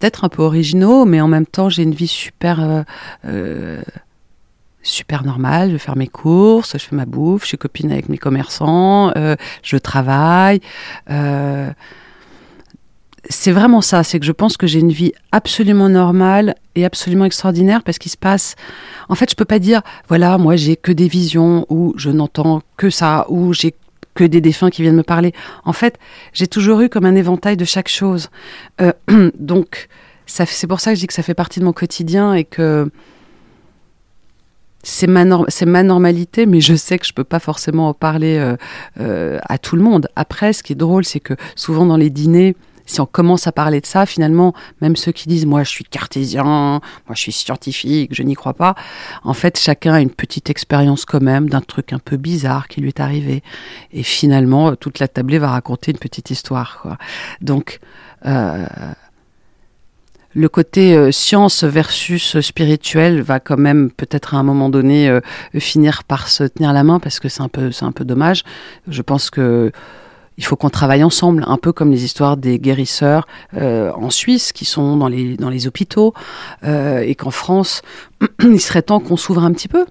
peut-être 0.03 0.25
un 0.25 0.29
peu 0.29 0.43
originaux, 0.43 1.05
mais 1.05 1.21
en 1.21 1.29
même 1.29 1.45
temps, 1.45 1.69
j'ai 1.69 1.83
une 1.83 1.93
vie 1.93 2.09
super, 2.09 2.61
euh, 2.61 2.83
euh, 3.25 3.81
super 4.81 5.23
normale. 5.23 5.69
Je 5.69 5.73
vais 5.73 5.79
faire 5.79 5.95
mes 5.95 6.07
courses, 6.07 6.73
je 6.73 6.83
fais 6.83 6.95
ma 6.95 7.05
bouffe, 7.05 7.43
je 7.43 7.47
suis 7.47 7.57
copine 7.57 7.89
avec 7.89 8.09
mes 8.09 8.17
commerçants, 8.17 9.13
euh, 9.15 9.37
je 9.61 9.77
travaille. 9.77 10.59
c'est 13.29 13.53
vraiment 13.53 13.79
ça, 13.79 14.03
c'est 14.03 14.19
que 14.19 14.25
je 14.25 14.33
pense 14.33 14.57
que 14.57 14.67
j'ai 14.67 14.79
une 14.79 14.91
vie 14.91 15.13
absolument 15.31 15.87
normale 15.87 16.55
et 16.75 16.83
absolument 16.83 17.23
extraordinaire 17.23 17.81
parce 17.81 17.97
qu'il 17.97 18.11
se 18.11 18.17
passe. 18.17 18.55
En 19.07 19.15
fait, 19.15 19.29
je 19.29 19.35
peux 19.37 19.45
pas 19.45 19.59
dire, 19.59 19.81
voilà, 20.09 20.37
moi 20.37 20.57
j'ai 20.57 20.75
que 20.75 20.91
des 20.91 21.07
visions 21.07 21.65
ou 21.69 21.93
je 21.95 22.09
n'entends 22.09 22.61
que 22.75 22.89
ça 22.89 23.25
ou 23.29 23.53
j'ai 23.53 23.73
que 24.13 24.23
des 24.23 24.41
défunts 24.41 24.69
qui 24.69 24.81
viennent 24.81 24.95
me 24.95 25.03
parler. 25.03 25.33
En 25.65 25.73
fait, 25.73 25.99
j'ai 26.33 26.47
toujours 26.47 26.81
eu 26.81 26.89
comme 26.89 27.05
un 27.05 27.15
éventail 27.15 27.57
de 27.57 27.65
chaque 27.65 27.89
chose. 27.89 28.29
Euh, 28.81 28.93
donc, 29.39 29.87
c'est 30.25 30.67
pour 30.67 30.79
ça 30.79 30.91
que 30.91 30.95
je 30.95 31.01
dis 31.01 31.07
que 31.07 31.13
ça 31.13 31.23
fait 31.23 31.33
partie 31.33 31.59
de 31.59 31.65
mon 31.65 31.73
quotidien 31.73 32.33
et 32.33 32.43
que 32.43 32.89
c'est 34.83 35.07
ma, 35.07 35.23
ma, 35.25 35.83
normalité, 35.83 36.45
mais 36.45 36.59
je 36.59 36.75
sais 36.75 36.99
que 36.99 37.05
je 37.05 37.13
peux 37.13 37.23
pas 37.23 37.39
forcément 37.39 37.89
en 37.89 37.93
parler 37.93 38.37
euh, 38.37 38.57
euh, 38.99 39.39
à 39.47 39.57
tout 39.57 39.75
le 39.77 39.81
monde. 39.81 40.09
Après, 40.15 40.51
ce 40.51 40.61
qui 40.61 40.73
est 40.73 40.77
drôle, 40.77 41.05
c'est 41.05 41.21
que 41.21 41.35
souvent 41.55 41.85
dans 41.85 41.95
les 41.97 42.09
dîners, 42.09 42.55
si 42.85 43.01
on 43.01 43.05
commence 43.05 43.47
à 43.47 43.51
parler 43.51 43.81
de 43.81 43.85
ça, 43.85 44.05
finalement, 44.05 44.53
même 44.81 44.95
ceux 44.95 45.11
qui 45.11 45.27
disent 45.27 45.45
moi 45.45 45.63
je 45.63 45.69
suis 45.69 45.85
cartésien, 45.85 46.43
moi 46.43 47.15
je 47.15 47.19
suis 47.19 47.31
scientifique, 47.31 48.13
je 48.13 48.23
n'y 48.23 48.35
crois 48.35 48.53
pas, 48.53 48.75
en 49.23 49.33
fait 49.33 49.57
chacun 49.59 49.93
a 49.93 50.01
une 50.01 50.09
petite 50.09 50.49
expérience 50.49 51.05
quand 51.05 51.21
même 51.21 51.49
d'un 51.49 51.61
truc 51.61 51.93
un 51.93 51.99
peu 51.99 52.17
bizarre 52.17 52.67
qui 52.67 52.81
lui 52.81 52.89
est 52.89 52.99
arrivé. 52.99 53.43
Et 53.91 54.03
finalement, 54.03 54.75
toute 54.75 54.99
la 54.99 55.07
tablée 55.07 55.39
va 55.39 55.49
raconter 55.49 55.91
une 55.91 55.97
petite 55.97 56.31
histoire. 56.31 56.97
Donc, 57.41 57.79
euh, 58.25 58.65
le 60.35 60.49
côté 60.49 60.95
euh, 60.95 61.11
science 61.11 61.63
versus 61.63 62.39
spirituel 62.41 63.21
va 63.21 63.39
quand 63.39 63.57
même 63.57 63.91
peut-être 63.91 64.33
à 64.33 64.37
un 64.37 64.43
moment 64.43 64.69
donné 64.69 65.07
euh, 65.07 65.19
finir 65.59 66.03
par 66.03 66.27
se 66.27 66.43
tenir 66.43 66.73
la 66.73 66.83
main 66.83 66.99
parce 66.99 67.19
que 67.19 67.29
c'est 67.29 67.41
un 67.41 67.49
c'est 67.71 67.85
un 67.85 67.91
peu 67.91 68.03
dommage. 68.03 68.43
Je 68.87 69.01
pense 69.01 69.29
que 69.29 69.71
il 70.37 70.45
faut 70.45 70.55
qu'on 70.55 70.69
travaille 70.69 71.03
ensemble, 71.03 71.43
un 71.47 71.57
peu 71.57 71.71
comme 71.71 71.91
les 71.91 72.05
histoires 72.05 72.37
des 72.37 72.59
guérisseurs 72.59 73.27
euh, 73.55 73.91
en 73.93 74.09
Suisse 74.09 74.51
qui 74.51 74.65
sont 74.65 74.97
dans 74.97 75.07
les 75.07 75.37
dans 75.37 75.49
les 75.49 75.67
hôpitaux 75.67 76.13
et 76.63 77.15
qu'en 77.15 77.31
France 77.31 77.81
il 78.43 78.59
serait 78.59 78.81
temps 78.81 78.99
qu'on 78.99 79.17
s'ouvre 79.17 79.43
un 79.43 79.51
petit 79.51 79.67
peu, 79.67 79.85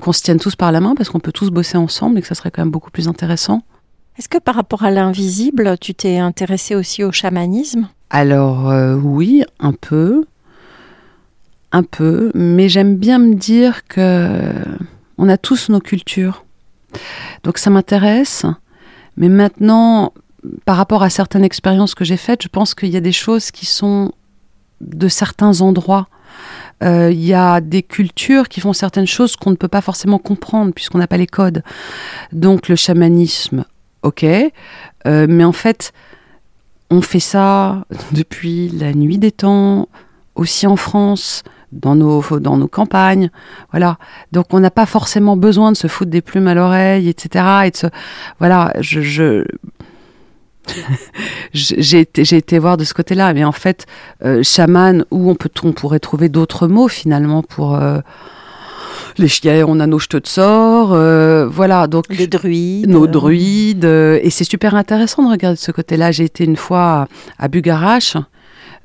qu'on 0.00 0.12
se 0.12 0.22
tienne 0.22 0.38
tous 0.38 0.56
par 0.56 0.72
la 0.72 0.80
main 0.80 0.94
parce 0.94 1.08
qu'on 1.08 1.20
peut 1.20 1.32
tous 1.32 1.50
bosser 1.50 1.78
ensemble 1.78 2.18
et 2.18 2.22
que 2.22 2.28
ça 2.28 2.34
serait 2.34 2.50
quand 2.50 2.62
même 2.62 2.70
beaucoup 2.70 2.90
plus 2.90 3.08
intéressant. 3.08 3.62
Est-ce 4.18 4.28
que 4.28 4.38
par 4.38 4.56
rapport 4.56 4.82
à 4.82 4.90
l'invisible, 4.90 5.76
tu 5.80 5.94
t'es 5.94 6.18
intéressé 6.18 6.74
aussi 6.74 7.04
au 7.04 7.12
chamanisme? 7.12 7.88
Alors 8.10 8.68
euh, 8.68 8.96
oui, 8.96 9.44
un 9.60 9.72
peu, 9.72 10.24
un 11.70 11.84
peu, 11.84 12.32
mais 12.34 12.68
j'aime 12.68 12.96
bien 12.96 13.18
me 13.18 13.34
dire 13.34 13.86
que 13.86 14.52
on 15.18 15.28
a 15.28 15.36
tous 15.36 15.68
nos 15.68 15.80
cultures. 15.80 16.44
Donc 17.44 17.58
ça 17.58 17.70
m'intéresse, 17.70 18.44
mais 19.18 19.28
maintenant, 19.28 20.12
par 20.64 20.76
rapport 20.76 21.02
à 21.02 21.10
certaines 21.10 21.44
expériences 21.44 21.94
que 21.94 22.04
j'ai 22.04 22.16
faites, 22.16 22.42
je 22.42 22.48
pense 22.48 22.74
qu'il 22.74 22.90
y 22.90 22.96
a 22.96 23.00
des 23.00 23.12
choses 23.12 23.50
qui 23.50 23.66
sont 23.66 24.12
de 24.80 25.08
certains 25.08 25.60
endroits. 25.60 26.06
Euh, 26.84 27.10
il 27.10 27.24
y 27.24 27.34
a 27.34 27.60
des 27.60 27.82
cultures 27.82 28.48
qui 28.48 28.60
font 28.60 28.72
certaines 28.72 29.08
choses 29.08 29.34
qu'on 29.34 29.50
ne 29.50 29.56
peut 29.56 29.68
pas 29.68 29.80
forcément 29.80 30.20
comprendre 30.20 30.72
puisqu'on 30.72 30.98
n'a 30.98 31.08
pas 31.08 31.16
les 31.16 31.26
codes. 31.26 31.64
Donc 32.32 32.68
le 32.68 32.76
chamanisme, 32.76 33.64
ok, 34.04 34.24
euh, 34.24 35.26
mais 35.28 35.42
en 35.42 35.52
fait, 35.52 35.92
on 36.90 37.00
fait 37.00 37.20
ça 37.20 37.84
depuis 38.12 38.68
la 38.68 38.94
nuit 38.94 39.18
des 39.18 39.32
temps, 39.32 39.88
aussi 40.36 40.68
en 40.68 40.76
France, 40.76 41.42
dans 41.72 41.94
nos, 41.94 42.22
dans 42.38 42.56
nos 42.56 42.68
campagnes. 42.68 43.30
Voilà. 43.70 43.98
Donc 44.32 44.46
on 44.52 44.60
n'a 44.60 44.70
pas 44.70 44.86
forcément 44.86 45.36
besoin 45.36 45.72
de 45.72 45.76
se 45.76 45.86
foutre 45.86 46.10
des 46.10 46.22
plumes 46.22 46.48
à 46.48 46.54
l'oreille, 46.54 47.08
etc. 47.08 47.44
Et 47.66 47.70
de 47.70 47.76
se... 47.76 47.86
Voilà, 48.38 48.72
je... 48.80 49.00
je... 49.00 49.44
j'ai 51.54 52.00
été, 52.00 52.36
été, 52.36 52.58
voir 52.58 52.76
de 52.76 52.84
ce 52.84 52.92
côté-là, 52.92 53.32
mais 53.32 53.42
en 53.42 53.52
fait, 53.52 53.86
euh, 54.22 54.42
chaman, 54.42 55.06
où 55.10 55.30
on, 55.30 55.34
peut, 55.34 55.48
on 55.62 55.72
pourrait 55.72 55.98
trouver 55.98 56.28
d'autres 56.28 56.68
mots 56.68 56.88
finalement 56.88 57.42
pour... 57.42 57.74
Euh, 57.74 58.00
les 59.18 59.28
chiens, 59.28 59.64
on 59.66 59.80
a 59.80 59.86
nos 59.86 59.98
jeteux 59.98 60.20
de 60.20 60.26
sort, 60.26 60.92
euh, 60.92 61.46
voilà. 61.46 61.86
Donc 61.86 62.04
les 62.08 62.26
druides, 62.26 62.88
nos 62.88 63.06
druides, 63.06 63.84
euh, 63.84 64.18
et 64.22 64.30
c'est 64.30 64.44
super 64.44 64.74
intéressant 64.74 65.24
de 65.24 65.30
regarder 65.30 65.56
de 65.56 65.60
ce 65.60 65.72
côté-là. 65.72 66.12
J'ai 66.12 66.24
été 66.24 66.44
une 66.44 66.56
fois 66.56 67.08
à 67.38 67.48
Bugarache. 67.48 68.16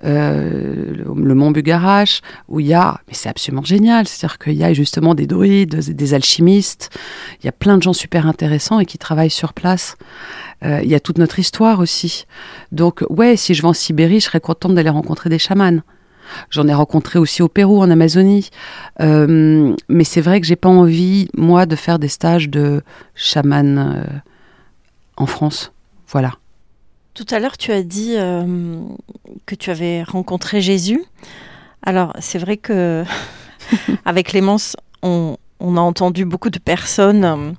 Euh, 0.04 1.04
le, 1.06 1.34
mont 1.34 1.52
Bugarache, 1.52 2.22
où 2.50 2.60
il 2.60 2.68
y 2.68 2.74
a, 2.74 3.00
mais 3.08 3.14
c'est 3.14 3.30
absolument 3.30 3.64
génial, 3.64 4.08
c'est-à-dire 4.08 4.38
qu'il 4.38 4.54
y 4.54 4.64
a 4.64 4.74
justement 4.74 5.16
des 5.16 5.28
druides, 5.28 5.76
des 5.76 6.14
alchimistes, 6.14 6.90
il 7.42 7.46
y 7.46 7.50
a 7.50 7.54
plein 7.54 7.78
de 7.78 7.84
gens 7.84 7.94
super 7.94 8.28
intéressants 8.28 8.80
et 8.80 8.86
qui 8.86 8.98
travaillent 8.98 9.30
sur 9.30 9.54
place. 9.54 9.96
il 10.62 10.88
y 10.88 10.96
a 10.96 11.00
toute 11.00 11.18
notre 11.18 11.40
histoire 11.40 11.80
aussi. 11.80 12.26
Donc 12.72 13.04
ouais, 13.10 13.36
si 13.38 13.54
je 13.54 13.62
vais 13.62 13.68
en 13.68 13.74
Sibérie, 13.74 14.20
je 14.20 14.26
serais 14.26 14.40
contente 14.40 14.76
d'aller 14.76 14.90
rencontrer 14.90 15.30
des 15.30 15.40
chamans. 15.40 15.82
J'en 16.50 16.68
ai 16.68 16.74
rencontré 16.74 17.20
aussi 17.20 17.42
au 17.42 17.48
Pérou, 17.48 17.82
en 17.82 17.90
Amazonie. 17.90 18.50
Euh, 19.02 19.76
mais 19.90 20.04
c'est 20.04 20.22
vrai 20.22 20.42
que 20.42 20.48
j'ai 20.48 20.56
pas 20.56 20.70
envie, 20.70 21.30
moi, 21.36 21.66
de 21.66 21.76
faire 21.76 22.00
des 22.00 22.08
stages 22.08 22.50
de 22.50 22.82
chaman 23.16 23.78
euh, 23.78 24.04
en 25.18 25.26
France. 25.26 25.72
Voilà. 26.08 26.34
Tout 27.14 27.26
à 27.30 27.40
l'heure, 27.40 27.58
tu 27.58 27.72
as 27.72 27.84
dit 27.84 28.16
euh, 28.18 28.80
que 29.46 29.54
tu 29.54 29.70
avais 29.70 30.02
rencontré 30.04 30.62
Jésus. 30.62 31.04
Alors, 31.84 32.14
c'est 32.20 32.40
vrai 32.40 32.58
que 32.58 33.04
avec 34.06 34.30
Clémence, 34.30 34.76
on, 35.04 35.38
on, 35.60 35.78
a 35.78 35.82
entendu 35.82 36.26
beaucoup 36.26 36.50
de 36.50 36.60
personnes 36.60 37.56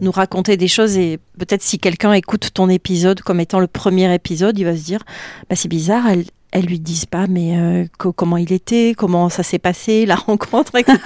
nous 0.00 0.10
raconter 0.10 0.56
des 0.56 0.68
choses 0.68 0.96
et 0.96 1.18
peut-être 1.38 1.62
si 1.62 1.78
quelqu'un 1.78 2.12
écoute 2.12 2.50
ton 2.54 2.68
épisode 2.68 3.20
comme 3.20 3.40
étant 3.40 3.60
le 3.60 3.66
premier 3.66 4.12
épisode, 4.14 4.58
il 4.58 4.64
va 4.64 4.76
se 4.76 4.84
dire 4.84 5.02
bah, 5.48 5.56
c'est 5.56 5.68
bizarre, 5.68 6.06
elle, 6.08 6.24
elles 6.52 6.66
lui 6.66 6.80
disent 6.80 7.06
pas 7.06 7.26
mais 7.26 7.58
euh, 7.58 7.86
comment 7.98 8.36
il 8.36 8.52
était, 8.52 8.94
comment 8.96 9.28
ça 9.28 9.42
s'est 9.42 9.58
passé, 9.58 10.06
la 10.06 10.14
rencontre, 10.16 10.76
etc. 10.76 10.98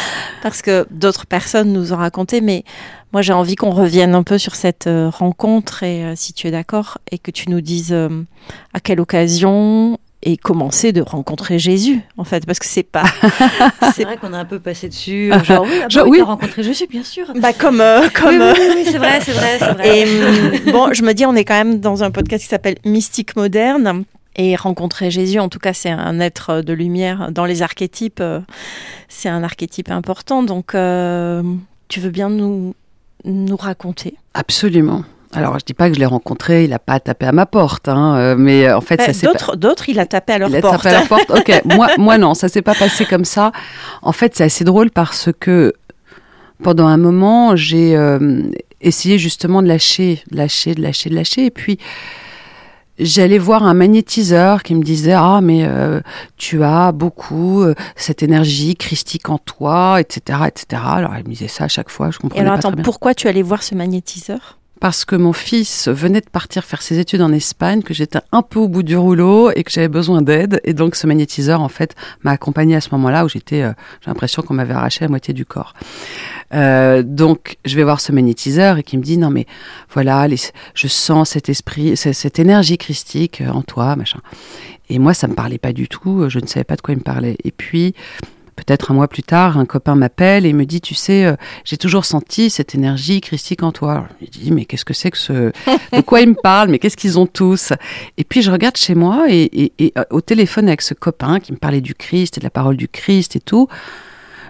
Parce 0.42 0.62
que 0.62 0.86
d'autres 0.90 1.26
personnes 1.26 1.72
nous 1.72 1.92
ont 1.92 1.96
raconté, 1.96 2.40
mais 2.40 2.64
moi 3.12 3.22
j'ai 3.22 3.32
envie 3.32 3.56
qu'on 3.56 3.70
revienne 3.70 4.14
un 4.14 4.22
peu 4.22 4.38
sur 4.38 4.54
cette 4.54 4.86
euh, 4.86 5.10
rencontre 5.10 5.82
et 5.82 6.04
euh, 6.04 6.14
si 6.16 6.32
tu 6.32 6.46
es 6.46 6.50
d'accord 6.50 6.98
et 7.10 7.18
que 7.18 7.30
tu 7.30 7.48
nous 7.50 7.60
dises 7.60 7.96
à 8.72 8.80
quelle 8.80 9.00
occasion 9.00 9.98
et 10.22 10.36
commencer 10.36 10.92
de 10.92 11.00
rencontrer 11.00 11.58
Jésus 11.58 12.02
en 12.18 12.24
fait 12.24 12.44
parce 12.44 12.58
que 12.58 12.66
c'est 12.66 12.82
pas 12.82 13.04
c'est 13.94 14.04
vrai 14.04 14.18
qu'on 14.18 14.34
a 14.34 14.38
un 14.38 14.44
peu 14.44 14.60
passé 14.60 14.88
dessus 14.88 15.32
genre 15.44 15.66
oui, 15.66 15.80
ah 15.82 16.24
bah 16.24 16.24
rencontrer 16.24 16.62
Jésus 16.62 16.86
bien 16.88 17.04
sûr 17.04 17.32
bah 17.36 17.52
comme 17.52 17.82
comme 18.14 18.40
oui, 18.40 18.84
c'est 18.84 18.98
vrai 18.98 19.20
c'est 19.22 19.32
vrai 19.32 19.58
c'est 19.58 19.72
vrai 19.72 19.98
et 19.98 20.04
hum, 20.04 20.72
bon 20.72 20.92
je 20.92 21.02
me 21.02 21.14
dis 21.14 21.24
on 21.24 21.34
est 21.34 21.44
quand 21.44 21.54
même 21.54 21.80
dans 21.80 22.04
un 22.04 22.10
podcast 22.10 22.42
qui 22.42 22.48
s'appelle 22.48 22.76
Mystique 22.84 23.34
moderne 23.34 24.04
et 24.36 24.56
rencontrer 24.56 25.10
Jésus, 25.10 25.38
en 25.38 25.48
tout 25.48 25.58
cas, 25.58 25.72
c'est 25.72 25.90
un 25.90 26.20
être 26.20 26.62
de 26.62 26.72
lumière. 26.72 27.30
Dans 27.32 27.44
les 27.44 27.62
archétypes, 27.62 28.20
euh, 28.20 28.40
c'est 29.08 29.28
un 29.28 29.42
archétype 29.42 29.90
important. 29.90 30.42
Donc, 30.42 30.74
euh, 30.74 31.42
tu 31.88 32.00
veux 32.00 32.10
bien 32.10 32.30
nous, 32.30 32.74
nous 33.24 33.56
raconter 33.56 34.14
Absolument. 34.34 35.04
Alors, 35.32 35.58
je 35.60 35.64
dis 35.64 35.74
pas 35.74 35.88
que 35.88 35.94
je 35.94 36.00
l'ai 36.00 36.06
rencontré, 36.06 36.64
il 36.64 36.70
n'a 36.70 36.80
pas 36.80 36.98
tapé 36.98 37.26
à 37.26 37.32
ma 37.32 37.46
porte, 37.46 37.88
hein, 37.88 38.16
euh, 38.16 38.34
mais 38.36 38.70
en 38.72 38.80
fait, 38.80 38.96
bah, 38.96 39.06
ça 39.06 39.12
s'est 39.12 39.26
d'autres, 39.26 39.54
d'autres, 39.54 39.88
il 39.88 40.00
a 40.00 40.06
tapé 40.06 40.32
à 40.32 40.38
leur 40.38 40.50
porte. 40.50 40.62
Il 40.62 40.66
a 40.66 40.70
tapé 40.70 40.88
à 40.88 40.98
leur 40.98 41.08
porte. 41.08 41.30
Ok, 41.30 41.62
moi, 41.76 41.88
moi 41.98 42.18
non, 42.18 42.34
ça 42.34 42.48
s'est 42.48 42.62
pas 42.62 42.74
passé 42.74 43.06
comme 43.06 43.24
ça. 43.24 43.52
En 44.02 44.12
fait, 44.12 44.34
c'est 44.34 44.44
assez 44.44 44.64
drôle 44.64 44.90
parce 44.90 45.28
que 45.38 45.72
pendant 46.62 46.88
un 46.88 46.96
moment, 46.96 47.54
j'ai 47.54 47.96
essayé 48.80 49.18
justement 49.18 49.62
de 49.62 49.68
lâcher, 49.68 50.22
de 50.32 50.36
lâcher, 50.36 50.74
de 50.74 50.82
lâcher, 50.82 51.10
de 51.10 51.14
lâcher, 51.14 51.46
et 51.46 51.50
puis 51.50 51.78
j'allais 53.00 53.38
voir 53.38 53.64
un 53.64 53.74
magnétiseur 53.74 54.62
qui 54.62 54.74
me 54.74 54.82
disait 54.82 55.12
ah 55.12 55.40
mais 55.42 55.64
euh, 55.64 56.00
tu 56.36 56.62
as 56.62 56.92
beaucoup 56.92 57.62
euh, 57.62 57.74
cette 57.96 58.22
énergie 58.22 58.76
christique 58.76 59.28
en 59.28 59.38
toi 59.38 60.00
etc 60.00 60.40
etc 60.46 60.82
alors 60.84 61.16
il 61.16 61.24
me 61.24 61.30
disait 61.30 61.48
ça 61.48 61.64
à 61.64 61.68
chaque 61.68 61.90
fois 61.90 62.10
je 62.10 62.18
comprenais 62.18 62.44
Et 62.44 62.46
alors 62.46 62.60
pas 62.60 62.68
attends 62.68 62.82
pourquoi 62.82 63.14
tu 63.14 63.28
allais 63.28 63.42
voir 63.42 63.62
ce 63.62 63.74
magnétiseur? 63.74 64.59
Parce 64.80 65.04
que 65.04 65.14
mon 65.14 65.34
fils 65.34 65.88
venait 65.88 66.22
de 66.22 66.28
partir 66.30 66.64
faire 66.64 66.80
ses 66.80 66.98
études 66.98 67.20
en 67.20 67.32
Espagne, 67.32 67.82
que 67.82 67.92
j'étais 67.92 68.20
un 68.32 68.40
peu 68.40 68.58
au 68.58 68.68
bout 68.68 68.82
du 68.82 68.96
rouleau 68.96 69.50
et 69.54 69.62
que 69.62 69.70
j'avais 69.70 69.88
besoin 69.88 70.22
d'aide. 70.22 70.60
Et 70.64 70.72
donc 70.72 70.96
ce 70.96 71.06
magnétiseur, 71.06 71.60
en 71.60 71.68
fait, 71.68 71.94
m'a 72.22 72.32
accompagné 72.32 72.74
à 72.74 72.80
ce 72.80 72.88
moment-là 72.92 73.26
où 73.26 73.28
j'étais, 73.28 73.62
euh, 73.62 73.72
j'ai 74.00 74.08
l'impression 74.08 74.42
qu'on 74.42 74.54
m'avait 74.54 74.72
arraché 74.72 75.04
la 75.04 75.08
moitié 75.08 75.34
du 75.34 75.44
corps. 75.44 75.74
Euh, 76.54 77.02
donc 77.02 77.58
je 77.66 77.76
vais 77.76 77.84
voir 77.84 78.00
ce 78.00 78.10
magnétiseur 78.10 78.78
et 78.78 78.82
qui 78.82 78.96
me 78.96 79.02
dit 79.02 79.18
non 79.18 79.30
mais 79.30 79.46
voilà, 79.92 80.26
je 80.74 80.88
sens 80.88 81.30
cet 81.30 81.48
esprit, 81.48 81.96
cette 81.96 82.38
énergie 82.38 82.78
christique 82.78 83.42
en 83.52 83.62
toi, 83.62 83.94
machin. 83.96 84.20
Et 84.88 84.98
moi 84.98 85.14
ça 85.14 85.28
me 85.28 85.34
parlait 85.34 85.58
pas 85.58 85.72
du 85.72 85.88
tout, 85.88 86.28
je 86.28 86.40
ne 86.40 86.46
savais 86.46 86.64
pas 86.64 86.76
de 86.76 86.80
quoi 86.80 86.94
il 86.94 86.98
me 86.98 87.02
parlait. 87.02 87.36
Et 87.44 87.52
puis 87.52 87.94
Peut-être 88.56 88.90
un 88.90 88.94
mois 88.94 89.08
plus 89.08 89.22
tard, 89.22 89.58
un 89.58 89.64
copain 89.64 89.94
m'appelle 89.94 90.44
et 90.44 90.52
me 90.52 90.64
dit, 90.64 90.80
tu 90.80 90.94
sais, 90.94 91.24
euh, 91.24 91.36
j'ai 91.64 91.76
toujours 91.76 92.04
senti 92.04 92.50
cette 92.50 92.74
énergie 92.74 93.20
christique 93.20 93.62
en 93.62 93.72
toi. 93.72 94.08
Je 94.20 94.26
lui 94.26 94.30
dis, 94.30 94.50
mais 94.50 94.64
qu'est-ce 94.64 94.84
que 94.84 94.94
c'est 94.94 95.10
que 95.10 95.18
ce... 95.18 95.52
De 95.92 96.00
quoi 96.00 96.20
ils 96.20 96.28
me 96.28 96.34
parlent? 96.34 96.70
Mais 96.70 96.78
qu'est-ce 96.78 96.96
qu'ils 96.96 97.18
ont 97.18 97.26
tous? 97.26 97.72
Et 98.16 98.24
puis 98.24 98.42
je 98.42 98.50
regarde 98.50 98.76
chez 98.76 98.94
moi 98.94 99.26
et, 99.28 99.72
euh, 99.80 100.04
au 100.10 100.20
téléphone 100.20 100.68
avec 100.68 100.82
ce 100.82 100.94
copain 100.94 101.40
qui 101.40 101.52
me 101.52 101.56
parlait 101.56 101.80
du 101.80 101.94
Christ 101.94 102.36
et 102.36 102.40
de 102.40 102.44
la 102.44 102.50
parole 102.50 102.76
du 102.76 102.88
Christ 102.88 103.36
et 103.36 103.40
tout, 103.40 103.68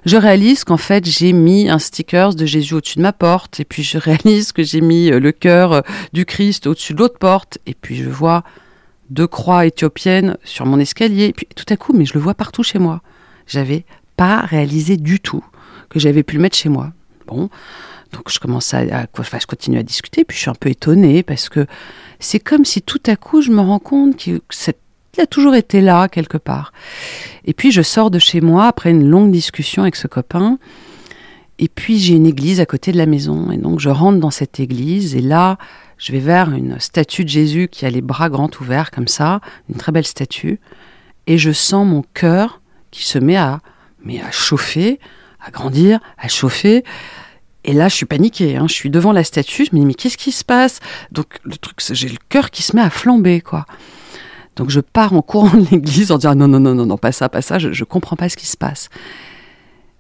je 0.07 0.17
réalise 0.17 0.65
qu'en 0.65 0.77
fait 0.77 1.05
j'ai 1.07 1.33
mis 1.33 1.69
un 1.69 1.79
sticker 1.79 2.35
de 2.35 2.47
Jésus 2.47 2.75
au-dessus 2.75 2.97
de 2.97 3.03
ma 3.03 3.13
porte 3.13 3.61
et 3.61 3.65
puis 3.65 3.83
je 3.83 3.99
réalise 3.99 4.53
que 4.53 4.63
j'ai 4.63 4.81
mis 4.81 5.11
euh, 5.11 5.21
le 5.21 5.33
cœur 5.33 5.83
du 6.13 6.25
Christ 6.25 6.67
au-dessus 6.67 6.95
de 6.95 6.99
l'autre 6.99 7.19
porte 7.19 7.59
et 7.67 7.75
puis 7.75 7.97
je 7.97 8.09
vois 8.09 8.43
deux 9.11 9.27
croix 9.27 9.67
éthiopiennes 9.67 10.37
sur 10.45 10.67
mon 10.67 10.79
escalier 10.79 11.27
et 11.27 11.33
puis 11.33 11.47
tout 11.55 11.67
à 11.69 11.77
coup 11.77 11.93
mais 11.93 12.05
je 12.05 12.15
le 12.15 12.21
vois 12.21 12.35
partout 12.35 12.63
chez 12.63 12.79
moi. 12.79 13.03
J'avais 13.51 13.85
pas 14.17 14.43
réalisé 14.43 14.97
du 14.97 15.19
tout 15.19 15.45
que 15.89 15.99
j'avais 15.99 16.23
pu 16.23 16.37
le 16.37 16.43
mettre 16.43 16.57
chez 16.57 16.69
moi. 16.69 16.93
Bon, 17.27 17.51
donc 18.13 18.31
je 18.31 18.39
commence 18.39 18.73
à, 18.75 19.07
enfin, 19.19 19.39
je 19.41 19.47
continue 19.47 19.79
à 19.79 19.83
discuter, 19.83 20.25
puis 20.25 20.37
je 20.37 20.43
suis 20.43 20.51
un 20.51 20.55
peu 20.55 20.69
étonnée 20.69 21.25
parce 21.25 21.49
que 21.49 21.67
c'est 22.21 22.39
comme 22.39 22.65
si 22.65 22.81
tout 22.81 23.03
à 23.07 23.17
coup 23.17 23.43
je 23.43 23.51
me 23.51 23.61
rends 23.61 23.81
compte 23.81 24.17
qu'il 24.17 24.41
a 25.19 25.27
toujours 25.27 25.57
été 25.57 25.81
là 25.81 26.09
quelque 26.09 26.39
part. 26.39 26.73
Et 27.45 27.53
puis 27.53 27.73
je 27.73 27.83
sors 27.83 28.11
de 28.11 28.21
chez 28.21 28.41
moi 28.41 28.67
après 28.67 28.91
une 28.91 29.09
longue 29.09 29.33
discussion 29.33 29.83
avec 29.83 29.97
ce 29.97 30.07
copain 30.07 30.59
Et 31.59 31.69
puis 31.69 31.99
j'ai 31.99 32.15
une 32.15 32.27
église 32.27 32.61
à 32.61 32.67
côté 32.67 32.93
de 32.93 32.99
la 32.99 33.07
maison. 33.07 33.51
Et 33.51 33.57
donc 33.57 33.81
je 33.81 33.91
rentre 33.91 34.21
dans 34.21 34.31
cette 34.31 34.61
église 34.61 35.17
et 35.17 35.23
là, 35.23 35.59
je 35.99 36.13
vais 36.13 36.21
vers 36.21 36.53
une 36.53 36.79
statue 36.79 37.25
de 37.25 37.29
Jésus 37.29 37.69
qui 37.69 37.85
a 37.85 37.91
les 37.91 38.01
bras 38.01 38.29
grands 38.29 38.51
ouverts 38.61 38.93
comme 38.93 39.09
ça, 39.09 39.41
une 39.69 39.77
très 39.77 39.91
belle 39.91 40.07
statue. 40.07 40.61
Et 41.27 41.37
je 41.37 41.53
sens 41.53 41.87
mon 41.87 42.03
cœur 42.15 42.60
qui 42.91 43.07
se 43.07 43.18
met 43.18 43.36
à, 43.36 43.61
mais 44.03 44.20
à 44.20 44.30
chauffer, 44.30 44.99
à 45.41 45.51
grandir, 45.51 46.01
à 46.18 46.28
chauffer. 46.28 46.84
Et 47.64 47.72
là, 47.72 47.88
je 47.88 47.97
suis 47.97 48.07
paniquée. 48.07 48.57
Hein. 48.57 48.66
Je 48.68 48.74
suis 48.74 48.91
devant 48.91 49.12
la 49.12 49.24
statue. 49.24 49.66
Je 49.66 49.74
me 49.74 49.80
dis, 49.80 49.86
mais 49.86 49.95
qu'est-ce 49.95 50.16
qui 50.16 50.32
se 50.32 50.45
passe? 50.45 50.80
Donc, 51.12 51.38
le 51.45 51.57
truc, 51.57 51.78
j'ai 51.91 52.09
le 52.09 52.18
cœur 52.28 52.51
qui 52.51 52.62
se 52.62 52.74
met 52.74 52.82
à 52.82 52.91
flamber, 52.91 53.41
quoi. 53.41 53.66
Donc, 54.57 54.70
je 54.70 54.80
pars 54.80 55.12
en 55.12 55.22
courant 55.22 55.57
de 55.57 55.66
l'église 55.70 56.11
en 56.11 56.16
disant, 56.18 56.34
non, 56.34 56.49
non, 56.49 56.61
non, 56.61 56.74
non, 56.74 56.86
non, 56.86 56.97
pas 56.97 57.12
ça, 57.12 57.28
pas 57.28 57.43
ça. 57.43 57.59
Je, 57.59 57.68
ne 57.68 57.84
comprends 57.84 58.16
pas 58.16 58.28
ce 58.28 58.36
qui 58.36 58.47
se 58.47 58.57
passe. 58.57 58.88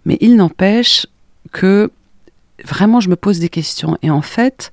Mais 0.04 0.16
il 0.20 0.36
n'empêche 0.36 1.06
que 1.52 1.90
vraiment, 2.64 3.00
je 3.00 3.08
me 3.08 3.16
pose 3.16 3.38
des 3.38 3.48
questions. 3.48 3.96
Et 4.02 4.10
en 4.10 4.22
fait. 4.22 4.72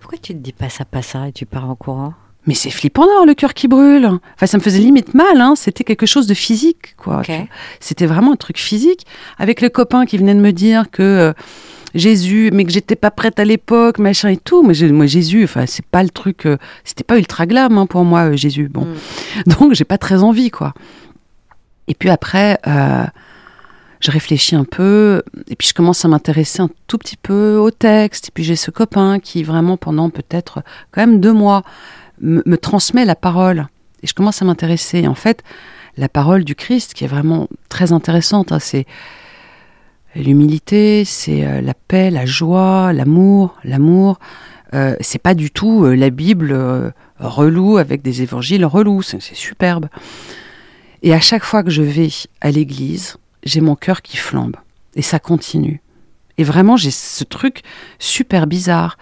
Pourquoi 0.00 0.18
tu 0.18 0.32
te 0.34 0.38
dis 0.38 0.52
pas 0.52 0.68
ça, 0.68 0.84
pas 0.84 1.02
ça 1.02 1.28
et 1.28 1.32
tu 1.32 1.46
pars 1.46 1.68
en 1.68 1.74
courant? 1.74 2.14
Mais 2.46 2.54
c'est 2.54 2.70
flippant 2.70 3.06
d'avoir 3.06 3.26
le 3.26 3.34
cœur 3.34 3.54
qui 3.54 3.66
brûle. 3.66 4.08
Enfin, 4.34 4.46
ça 4.46 4.56
me 4.56 4.62
faisait 4.62 4.78
limite 4.78 5.14
mal. 5.14 5.40
Hein. 5.40 5.54
C'était 5.56 5.84
quelque 5.84 6.06
chose 6.06 6.26
de 6.26 6.34
physique, 6.34 6.94
quoi. 6.96 7.22
C'était 7.80 8.06
vraiment 8.06 8.32
un 8.32 8.36
truc 8.36 8.58
physique. 8.58 9.04
Avec 9.38 9.60
le 9.60 9.68
copain 9.68 10.06
qui 10.06 10.16
venait 10.16 10.34
de 10.34 10.40
me 10.40 10.52
dire 10.52 10.90
que 10.90 11.02
euh, 11.02 11.32
Jésus, 11.94 12.50
mais 12.52 12.64
que 12.64 12.70
j'étais 12.70 12.94
pas 12.94 13.10
prête 13.10 13.40
à 13.40 13.44
l'époque, 13.44 13.98
machin 13.98 14.28
et 14.28 14.36
tout. 14.36 14.62
Mais 14.62 14.74
moi, 14.90 15.06
Jésus, 15.06 15.44
enfin, 15.44 15.64
c'est 15.66 15.84
pas 15.84 16.04
le 16.04 16.10
truc, 16.10 16.46
euh, 16.46 16.56
c'était 16.84 17.04
pas 17.04 17.18
ultra 17.18 17.46
glam 17.46 17.76
hein, 17.78 17.86
pour 17.86 18.04
moi, 18.04 18.30
euh, 18.30 18.36
Jésus. 18.36 18.68
Bon, 18.68 18.82
mm. 18.84 19.50
donc 19.58 19.72
j'ai 19.72 19.84
pas 19.84 19.98
très 19.98 20.22
envie, 20.22 20.50
quoi. 20.50 20.72
Et 21.88 21.94
puis 21.94 22.10
après, 22.10 22.58
je 24.00 24.10
réfléchis 24.10 24.56
un 24.56 24.64
peu, 24.64 25.22
et 25.48 25.54
puis 25.54 25.68
je 25.68 25.74
commence 25.74 26.04
à 26.04 26.08
m'intéresser 26.08 26.60
un 26.60 26.68
tout 26.88 26.98
petit 26.98 27.16
peu 27.16 27.56
au 27.56 27.70
texte. 27.70 28.28
Et 28.28 28.30
puis 28.34 28.42
j'ai 28.42 28.56
ce 28.56 28.72
copain 28.72 29.20
qui 29.20 29.44
vraiment 29.44 29.76
pendant 29.76 30.10
peut-être 30.10 30.62
quand 30.90 31.00
même 31.00 31.20
deux 31.20 31.32
mois 31.32 31.62
me, 32.20 32.42
me 32.44 32.58
transmet 32.58 33.04
la 33.04 33.16
parole. 33.16 33.66
Et 34.02 34.06
je 34.06 34.14
commence 34.14 34.42
à 34.42 34.44
m'intéresser. 34.44 35.06
En 35.06 35.14
fait, 35.14 35.42
la 35.96 36.08
parole 36.08 36.44
du 36.44 36.54
Christ, 36.54 36.94
qui 36.94 37.04
est 37.04 37.08
vraiment 37.08 37.48
très 37.68 37.92
intéressante, 37.92 38.52
hein, 38.52 38.58
c'est 38.58 38.86
L'humilité, 40.16 41.04
c'est 41.04 41.44
euh, 41.44 41.60
la 41.60 41.74
paix, 41.74 42.10
la 42.10 42.24
joie, 42.24 42.94
l'amour. 42.94 43.54
L'amour, 43.64 44.18
euh, 44.74 44.96
c'est 45.00 45.20
pas 45.20 45.34
du 45.34 45.50
tout 45.50 45.84
euh, 45.84 45.94
la 45.94 46.10
Bible 46.10 46.52
euh, 46.52 46.90
relou 47.18 47.76
avec 47.76 48.02
des 48.02 48.22
évangiles 48.22 48.64
relous. 48.64 49.02
C'est 49.02 49.20
superbe. 49.20 49.88
Et 51.02 51.12
à 51.12 51.20
chaque 51.20 51.44
fois 51.44 51.62
que 51.62 51.70
je 51.70 51.82
vais 51.82 52.08
à 52.40 52.50
l'église, 52.50 53.18
j'ai 53.44 53.60
mon 53.60 53.76
cœur 53.76 54.02
qui 54.02 54.16
flambe. 54.16 54.56
Et 54.94 55.02
ça 55.02 55.18
continue. 55.18 55.82
Et 56.38 56.44
vraiment, 56.44 56.76
j'ai 56.76 56.90
ce 56.90 57.24
truc 57.24 57.62
super 57.98 58.46
bizarre. 58.46 58.96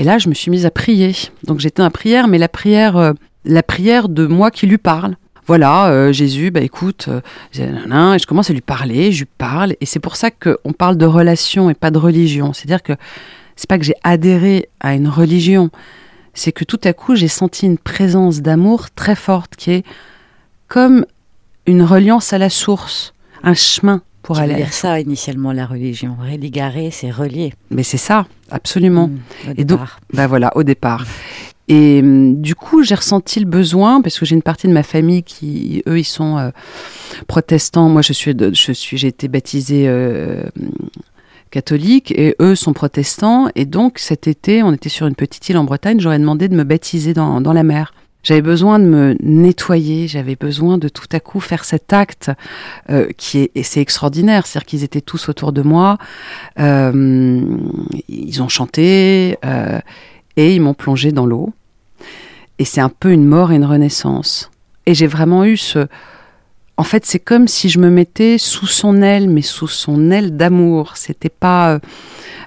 Et 0.00 0.04
là, 0.04 0.18
je 0.18 0.28
me 0.28 0.34
suis 0.34 0.50
mise 0.50 0.66
à 0.66 0.72
prier. 0.72 1.12
Donc 1.44 1.60
j'étais 1.60 1.82
en 1.82 1.90
prière, 1.90 2.26
mais 2.26 2.38
la 2.38 2.48
prière, 2.48 3.14
la 3.44 3.62
prière 3.62 4.08
de 4.08 4.26
moi 4.26 4.50
qui 4.50 4.66
lui 4.66 4.78
parle 4.78 5.14
voilà, 5.50 5.88
euh, 5.88 6.12
Jésus, 6.12 6.52
bah 6.52 6.60
écoute, 6.60 7.06
euh, 7.08 7.20
et 7.54 8.18
je 8.20 8.26
commence 8.26 8.50
à 8.50 8.52
lui 8.52 8.60
parler, 8.60 9.10
je 9.10 9.24
lui 9.24 9.30
parle, 9.36 9.74
et 9.80 9.84
c'est 9.84 9.98
pour 9.98 10.14
ça 10.14 10.30
qu'on 10.30 10.72
parle 10.72 10.96
de 10.96 11.06
relation 11.06 11.68
et 11.70 11.74
pas 11.74 11.90
de 11.90 11.98
religion. 11.98 12.52
C'est-à-dire 12.52 12.84
que 12.84 12.92
c'est 13.56 13.68
pas 13.68 13.76
que 13.76 13.84
j'ai 13.84 13.96
adhéré 14.04 14.68
à 14.78 14.94
une 14.94 15.08
religion, 15.08 15.70
c'est 16.34 16.52
que 16.52 16.62
tout 16.62 16.78
à 16.84 16.92
coup 16.92 17.16
j'ai 17.16 17.26
senti 17.26 17.66
une 17.66 17.78
présence 17.78 18.42
d'amour 18.42 18.92
très 18.92 19.16
forte 19.16 19.56
qui 19.56 19.72
est 19.72 19.84
comme 20.68 21.04
une 21.66 21.82
reliance 21.82 22.32
à 22.32 22.38
la 22.38 22.48
source, 22.48 23.12
un 23.42 23.54
chemin 23.54 24.02
pour 24.34 24.38
aller. 24.38 24.54
dire 24.54 24.72
ça 24.72 25.00
initialement 25.00 25.52
la 25.52 25.66
religion, 25.66 26.16
religarer, 26.20 26.90
c'est 26.92 27.10
relier. 27.10 27.52
Mais 27.70 27.82
c'est 27.82 27.96
ça, 27.96 28.26
absolument. 28.50 29.08
Mmh, 29.08 29.52
et 29.56 29.64
donc, 29.64 29.80
bah 30.12 30.26
voilà, 30.28 30.56
au 30.56 30.62
départ. 30.62 31.04
Et 31.66 32.00
hum, 32.00 32.40
du 32.40 32.54
coup, 32.54 32.84
j'ai 32.84 32.94
ressenti 32.94 33.40
le 33.40 33.46
besoin 33.46 34.02
parce 34.02 34.18
que 34.18 34.24
j'ai 34.24 34.36
une 34.36 34.42
partie 34.42 34.68
de 34.68 34.72
ma 34.72 34.84
famille 34.84 35.24
qui, 35.24 35.82
eux, 35.88 35.98
ils 35.98 36.04
sont 36.04 36.38
euh, 36.38 36.50
protestants. 37.26 37.88
Moi, 37.88 38.02
je 38.02 38.12
suis, 38.12 38.34
je 38.38 38.72
suis, 38.72 38.98
j'ai 38.98 39.08
été 39.08 39.26
baptisée 39.26 39.84
euh, 39.88 40.44
catholique 41.50 42.12
et 42.12 42.36
eux 42.40 42.54
sont 42.54 42.72
protestants. 42.72 43.48
Et 43.56 43.64
donc, 43.64 43.98
cet 43.98 44.28
été, 44.28 44.62
on 44.62 44.72
était 44.72 44.88
sur 44.88 45.08
une 45.08 45.16
petite 45.16 45.48
île 45.48 45.58
en 45.58 45.64
Bretagne. 45.64 45.98
J'aurais 45.98 46.18
demandé 46.20 46.48
de 46.48 46.54
me 46.54 46.64
baptiser 46.64 47.14
dans, 47.14 47.40
dans 47.40 47.52
la 47.52 47.64
mer. 47.64 47.94
J'avais 48.22 48.42
besoin 48.42 48.78
de 48.78 48.84
me 48.84 49.16
nettoyer, 49.22 50.06
j'avais 50.08 50.36
besoin 50.36 50.76
de 50.76 50.88
tout 50.88 51.08
à 51.12 51.20
coup 51.20 51.40
faire 51.40 51.64
cet 51.64 51.92
acte 51.92 52.30
euh, 52.90 53.08
qui 53.16 53.38
est, 53.38 53.50
et 53.54 53.62
c'est 53.62 53.80
extraordinaire, 53.80 54.46
c'est-à-dire 54.46 54.66
qu'ils 54.66 54.84
étaient 54.84 55.00
tous 55.00 55.28
autour 55.28 55.52
de 55.52 55.62
moi, 55.62 55.96
euh, 56.58 57.42
ils 58.08 58.42
ont 58.42 58.48
chanté 58.48 59.38
euh, 59.44 59.80
et 60.36 60.54
ils 60.54 60.60
m'ont 60.60 60.74
plongé 60.74 61.12
dans 61.12 61.26
l'eau. 61.26 61.52
Et 62.58 62.66
c'est 62.66 62.82
un 62.82 62.90
peu 62.90 63.10
une 63.10 63.24
mort 63.24 63.52
et 63.52 63.56
une 63.56 63.64
renaissance. 63.64 64.50
Et 64.84 64.94
j'ai 64.94 65.06
vraiment 65.06 65.44
eu 65.44 65.56
ce... 65.56 65.86
En 66.76 66.82
fait, 66.82 67.04
c'est 67.04 67.18
comme 67.18 67.48
si 67.48 67.68
je 67.68 67.78
me 67.78 67.90
mettais 67.90 68.38
sous 68.38 68.66
son 68.66 69.02
aile, 69.02 69.28
mais 69.28 69.42
sous 69.42 69.68
son 69.68 70.10
aile 70.10 70.36
d'amour. 70.36 70.96
C'était 70.96 71.28
pas, 71.28 71.74
euh, 71.74 71.78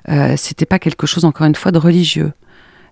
euh, 0.09 0.33
c'était 0.37 0.65
pas 0.65 0.79
quelque 0.79 1.07
chose 1.07 1.25
encore 1.25 1.47
une 1.47 1.55
fois 1.55 1.71
de 1.71 1.77
religieux. 1.77 2.31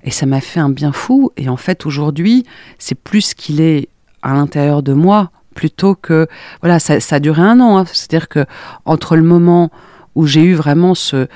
Et 0.04 0.12
ça 0.12 0.26
m'a 0.26 0.42
fait 0.42 0.60
un 0.60 0.70
bien 0.70 0.92
fou. 0.92 1.32
Et 1.38 1.50
en 1.50 1.58
fait, 1.58 1.86
aujourd'hui, 1.86 2.46
c'est 2.80 2.96
plus 2.96 3.34
qu'il 3.34 3.62
est 3.62 3.90
à 4.22 4.34
l'intérieur 4.34 4.84
de 4.84 4.94
moi 4.94 5.32
plutôt 5.56 5.96
que 5.96 6.28
voilà. 6.62 6.80
Ça, 6.80 7.00
ça 7.00 7.18
a 7.18 7.20
duré 7.20 7.42
un 7.42 7.60
an. 7.60 7.78
Hein. 7.78 7.86
C'est-à-dire 7.86 8.30
que 8.30 8.46
entre 8.86 9.16
le 9.16 9.24
moment 9.24 9.70
où 10.16 10.26
j'ai 10.26 10.44
eu 10.44 10.54
vraiment 10.54 10.96
ce 10.96 11.28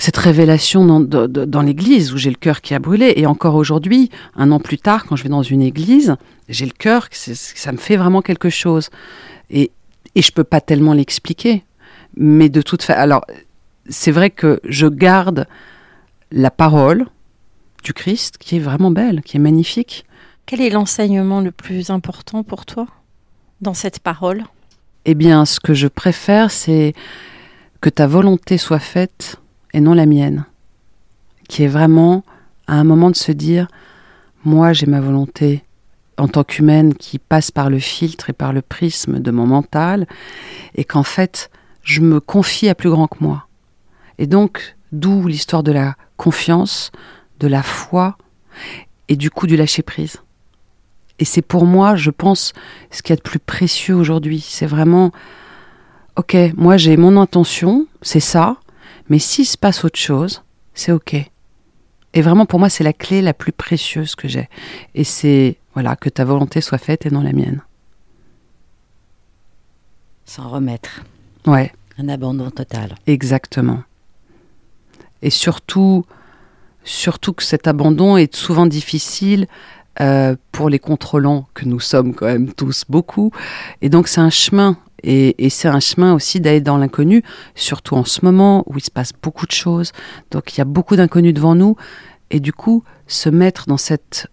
cette 0.00 0.16
révélation 0.16 0.86
dans, 0.86 1.28
dans, 1.28 1.60
l'église 1.60 2.14
où 2.14 2.16
j'ai 2.16 2.30
le 2.30 2.36
cœur 2.36 2.62
qui 2.62 2.72
a 2.72 2.78
brûlé. 2.78 3.12
Et 3.16 3.26
encore 3.26 3.54
aujourd'hui, 3.54 4.08
un 4.34 4.50
an 4.50 4.58
plus 4.58 4.78
tard, 4.78 5.04
quand 5.04 5.14
je 5.14 5.22
vais 5.22 5.28
dans 5.28 5.42
une 5.42 5.60
église, 5.60 6.16
j'ai 6.48 6.64
le 6.64 6.72
cœur, 6.72 7.08
ça 7.12 7.72
me 7.72 7.76
fait 7.76 7.96
vraiment 7.96 8.22
quelque 8.22 8.48
chose. 8.48 8.88
Et, 9.50 9.70
et 10.14 10.22
je 10.22 10.32
peux 10.32 10.42
pas 10.42 10.62
tellement 10.62 10.94
l'expliquer. 10.94 11.64
Mais 12.16 12.48
de 12.48 12.62
toute 12.62 12.82
façon, 12.82 12.98
alors, 12.98 13.26
c'est 13.90 14.10
vrai 14.10 14.30
que 14.30 14.60
je 14.64 14.86
garde 14.86 15.46
la 16.32 16.50
parole 16.50 17.06
du 17.82 17.92
Christ 17.92 18.38
qui 18.38 18.56
est 18.56 18.60
vraiment 18.60 18.90
belle, 18.90 19.22
qui 19.22 19.36
est 19.36 19.40
magnifique. 19.40 20.04
Quel 20.46 20.60
est 20.60 20.70
l'enseignement 20.70 21.40
le 21.40 21.52
plus 21.52 21.90
important 21.90 22.42
pour 22.42 22.66
toi 22.66 22.86
dans 23.60 23.74
cette 23.74 24.00
parole? 24.00 24.44
Eh 25.04 25.14
bien, 25.14 25.44
ce 25.44 25.60
que 25.60 25.74
je 25.74 25.88
préfère, 25.88 26.50
c'est 26.50 26.94
que 27.80 27.88
ta 27.88 28.06
volonté 28.06 28.58
soit 28.58 28.78
faite 28.78 29.36
et 29.72 29.80
non 29.80 29.94
la 29.94 30.06
mienne, 30.06 30.44
qui 31.48 31.62
est 31.62 31.68
vraiment 31.68 32.24
à 32.66 32.74
un 32.74 32.84
moment 32.84 33.10
de 33.10 33.16
se 33.16 33.32
dire, 33.32 33.68
moi 34.44 34.72
j'ai 34.72 34.86
ma 34.86 35.00
volonté 35.00 35.64
en 36.18 36.28
tant 36.28 36.44
qu'humaine 36.44 36.94
qui 36.94 37.18
passe 37.18 37.50
par 37.50 37.70
le 37.70 37.78
filtre 37.78 38.28
et 38.28 38.34
par 38.34 38.52
le 38.52 38.60
prisme 38.60 39.20
de 39.20 39.30
mon 39.30 39.46
mental, 39.46 40.06
et 40.74 40.84
qu'en 40.84 41.02
fait 41.02 41.50
je 41.82 42.00
me 42.00 42.20
confie 42.20 42.68
à 42.68 42.74
plus 42.74 42.90
grand 42.90 43.06
que 43.06 43.18
moi. 43.20 43.46
Et 44.18 44.26
donc, 44.26 44.76
d'où 44.92 45.26
l'histoire 45.26 45.62
de 45.62 45.72
la 45.72 45.96
confiance, 46.18 46.90
de 47.40 47.48
la 47.48 47.62
foi, 47.62 48.16
et 49.08 49.16
du 49.16 49.30
coup 49.30 49.46
du 49.46 49.56
lâcher-prise. 49.56 50.18
Et 51.18 51.24
c'est 51.24 51.42
pour 51.42 51.66
moi, 51.66 51.96
je 51.96 52.10
pense, 52.10 52.52
ce 52.90 53.02
qu'il 53.02 53.10
y 53.10 53.14
a 53.14 53.16
de 53.16 53.22
plus 53.22 53.40
précieux 53.40 53.94
aujourd'hui. 53.94 54.40
C'est 54.40 54.66
vraiment, 54.66 55.10
ok, 56.16 56.36
moi 56.56 56.76
j'ai 56.76 56.96
mon 56.96 57.16
intention, 57.16 57.86
c'est 58.02 58.20
ça, 58.20 58.56
mais 59.08 59.18
s'il 59.18 59.46
se 59.46 59.58
passe 59.58 59.84
autre 59.84 59.98
chose, 59.98 60.42
c'est 60.74 60.92
OK. 60.92 61.16
Et 62.12 62.22
vraiment, 62.22 62.46
pour 62.46 62.58
moi, 62.58 62.68
c'est 62.68 62.84
la 62.84 62.92
clé 62.92 63.22
la 63.22 63.34
plus 63.34 63.52
précieuse 63.52 64.14
que 64.14 64.26
j'ai. 64.26 64.48
Et 64.94 65.04
c'est, 65.04 65.58
voilà, 65.74 65.94
que 65.94 66.08
ta 66.08 66.24
volonté 66.24 66.60
soit 66.60 66.78
faite 66.78 67.06
et 67.06 67.10
non 67.10 67.20
la 67.22 67.32
mienne. 67.32 67.62
Sans 70.24 70.48
remettre. 70.48 71.02
Ouais. 71.46 71.72
Un 71.98 72.08
abandon 72.08 72.50
total. 72.50 72.96
Exactement. 73.06 73.82
Et 75.22 75.30
surtout, 75.30 76.04
surtout 76.90 77.32
que 77.32 77.42
cet 77.42 77.66
abandon 77.66 78.16
est 78.16 78.34
souvent 78.34 78.66
difficile 78.66 79.46
euh, 80.00 80.36
pour 80.52 80.68
les 80.68 80.78
contrôlants 80.78 81.46
que 81.54 81.64
nous 81.64 81.80
sommes 81.80 82.14
quand 82.14 82.26
même 82.26 82.52
tous 82.52 82.84
beaucoup. 82.88 83.30
Et 83.80 83.88
donc 83.88 84.08
c'est 84.08 84.20
un 84.20 84.30
chemin 84.30 84.76
et, 85.02 85.48
c'est 85.48 85.68
un 85.68 85.80
chemin 85.80 86.12
aussi 86.12 86.40
d'aller 86.40 86.60
dans 86.60 86.76
l'inconnu, 86.76 87.22
surtout 87.54 87.94
en 87.94 88.04
ce 88.04 88.22
moment 88.22 88.64
où 88.66 88.76
il 88.76 88.82
se 88.82 88.90
passe 88.90 89.12
beaucoup 89.22 89.46
de 89.46 89.52
choses. 89.52 89.92
Donc 90.30 90.54
il 90.54 90.58
y 90.58 90.60
a 90.60 90.66
beaucoup 90.66 90.96
d'inconnus 90.96 91.32
devant 91.32 91.54
nous. 91.54 91.76
Et 92.30 92.38
du 92.38 92.52
coup, 92.52 92.84
se 93.06 93.28
mettre 93.28 93.66
dans 93.66 93.78
cette 93.78 94.28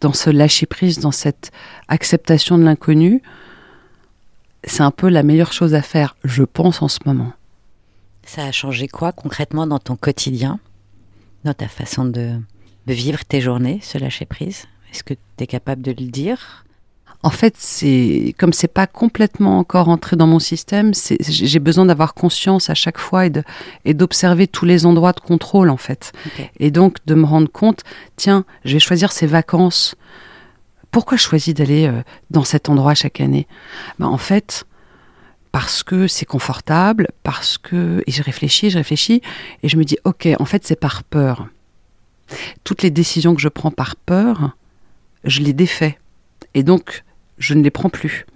dans 0.00 0.12
ce 0.12 0.30
lâcher 0.30 0.66
prise, 0.66 1.00
dans 1.00 1.10
cette 1.10 1.50
acceptation 1.88 2.56
de 2.56 2.62
l'inconnu, 2.62 3.20
c'est 4.62 4.82
un 4.82 4.92
peu 4.92 5.08
la 5.08 5.24
meilleure 5.24 5.52
chose 5.52 5.74
à 5.74 5.82
faire, 5.82 6.16
je 6.22 6.44
pense, 6.44 6.82
en 6.82 6.88
ce 6.88 7.00
moment. 7.04 7.32
Ça 8.24 8.44
a 8.44 8.52
changé 8.52 8.86
quoi 8.86 9.10
concrètement 9.10 9.66
dans 9.66 9.80
ton 9.80 9.96
quotidien, 9.96 10.60
dans 11.44 11.54
ta 11.54 11.68
façon 11.68 12.04
de, 12.04 12.32
de 12.86 12.92
vivre 12.92 13.24
tes 13.24 13.40
journées, 13.40 13.80
ce 13.82 13.98
lâcher 13.98 14.26
prise? 14.26 14.66
Est-ce 14.92 15.04
que 15.04 15.14
tu 15.14 15.44
es 15.44 15.46
capable 15.46 15.82
de 15.82 15.90
le 15.90 16.10
dire? 16.10 16.64
En 17.24 17.30
fait, 17.30 17.54
c'est 17.58 18.32
comme 18.38 18.52
c'est 18.52 18.68
pas 18.72 18.86
complètement 18.86 19.58
encore 19.58 19.88
entré 19.88 20.14
dans 20.14 20.28
mon 20.28 20.38
système, 20.38 20.92
j'ai 21.18 21.58
besoin 21.58 21.86
d'avoir 21.86 22.14
conscience 22.14 22.70
à 22.70 22.74
chaque 22.74 22.98
fois 22.98 23.24
et 23.84 23.94
d'observer 23.94 24.46
tous 24.46 24.64
les 24.64 24.86
endroits 24.86 25.12
de 25.12 25.20
contrôle 25.20 25.70
en 25.70 25.76
fait. 25.76 26.12
Et 26.60 26.70
donc 26.70 26.98
de 27.06 27.14
me 27.14 27.24
rendre 27.26 27.50
compte, 27.50 27.82
tiens, 28.14 28.44
je 28.64 28.74
vais 28.74 28.78
choisir 28.78 29.10
ces 29.10 29.26
vacances. 29.26 29.96
Pourquoi 30.92 31.16
je 31.16 31.22
choisis 31.24 31.54
d'aller 31.54 31.88
euh, 31.88 32.02
dans 32.30 32.44
cet 32.44 32.68
endroit 32.68 32.94
chaque 32.94 33.20
année? 33.20 33.46
Ben, 33.98 34.06
En 34.06 34.16
fait, 34.16 34.64
parce 35.52 35.82
que 35.82 36.06
c'est 36.06 36.26
confortable, 36.26 37.08
parce 37.22 37.58
que 37.58 38.02
et 38.06 38.12
je 38.12 38.22
réfléchis, 38.22 38.70
je 38.70 38.78
réfléchis 38.78 39.22
et 39.62 39.68
je 39.68 39.76
me 39.76 39.84
dis 39.84 39.98
ok, 40.04 40.28
en 40.38 40.44
fait 40.44 40.66
c'est 40.66 40.78
par 40.78 41.04
peur. 41.04 41.48
Toutes 42.64 42.82
les 42.82 42.90
décisions 42.90 43.34
que 43.34 43.40
je 43.40 43.48
prends 43.48 43.70
par 43.70 43.96
peur, 43.96 44.56
je 45.24 45.40
les 45.40 45.52
défais 45.52 45.98
et 46.54 46.62
donc 46.62 47.04
je 47.38 47.54
ne 47.54 47.62
les 47.62 47.70
prends 47.70 47.88
plus. 47.88 48.26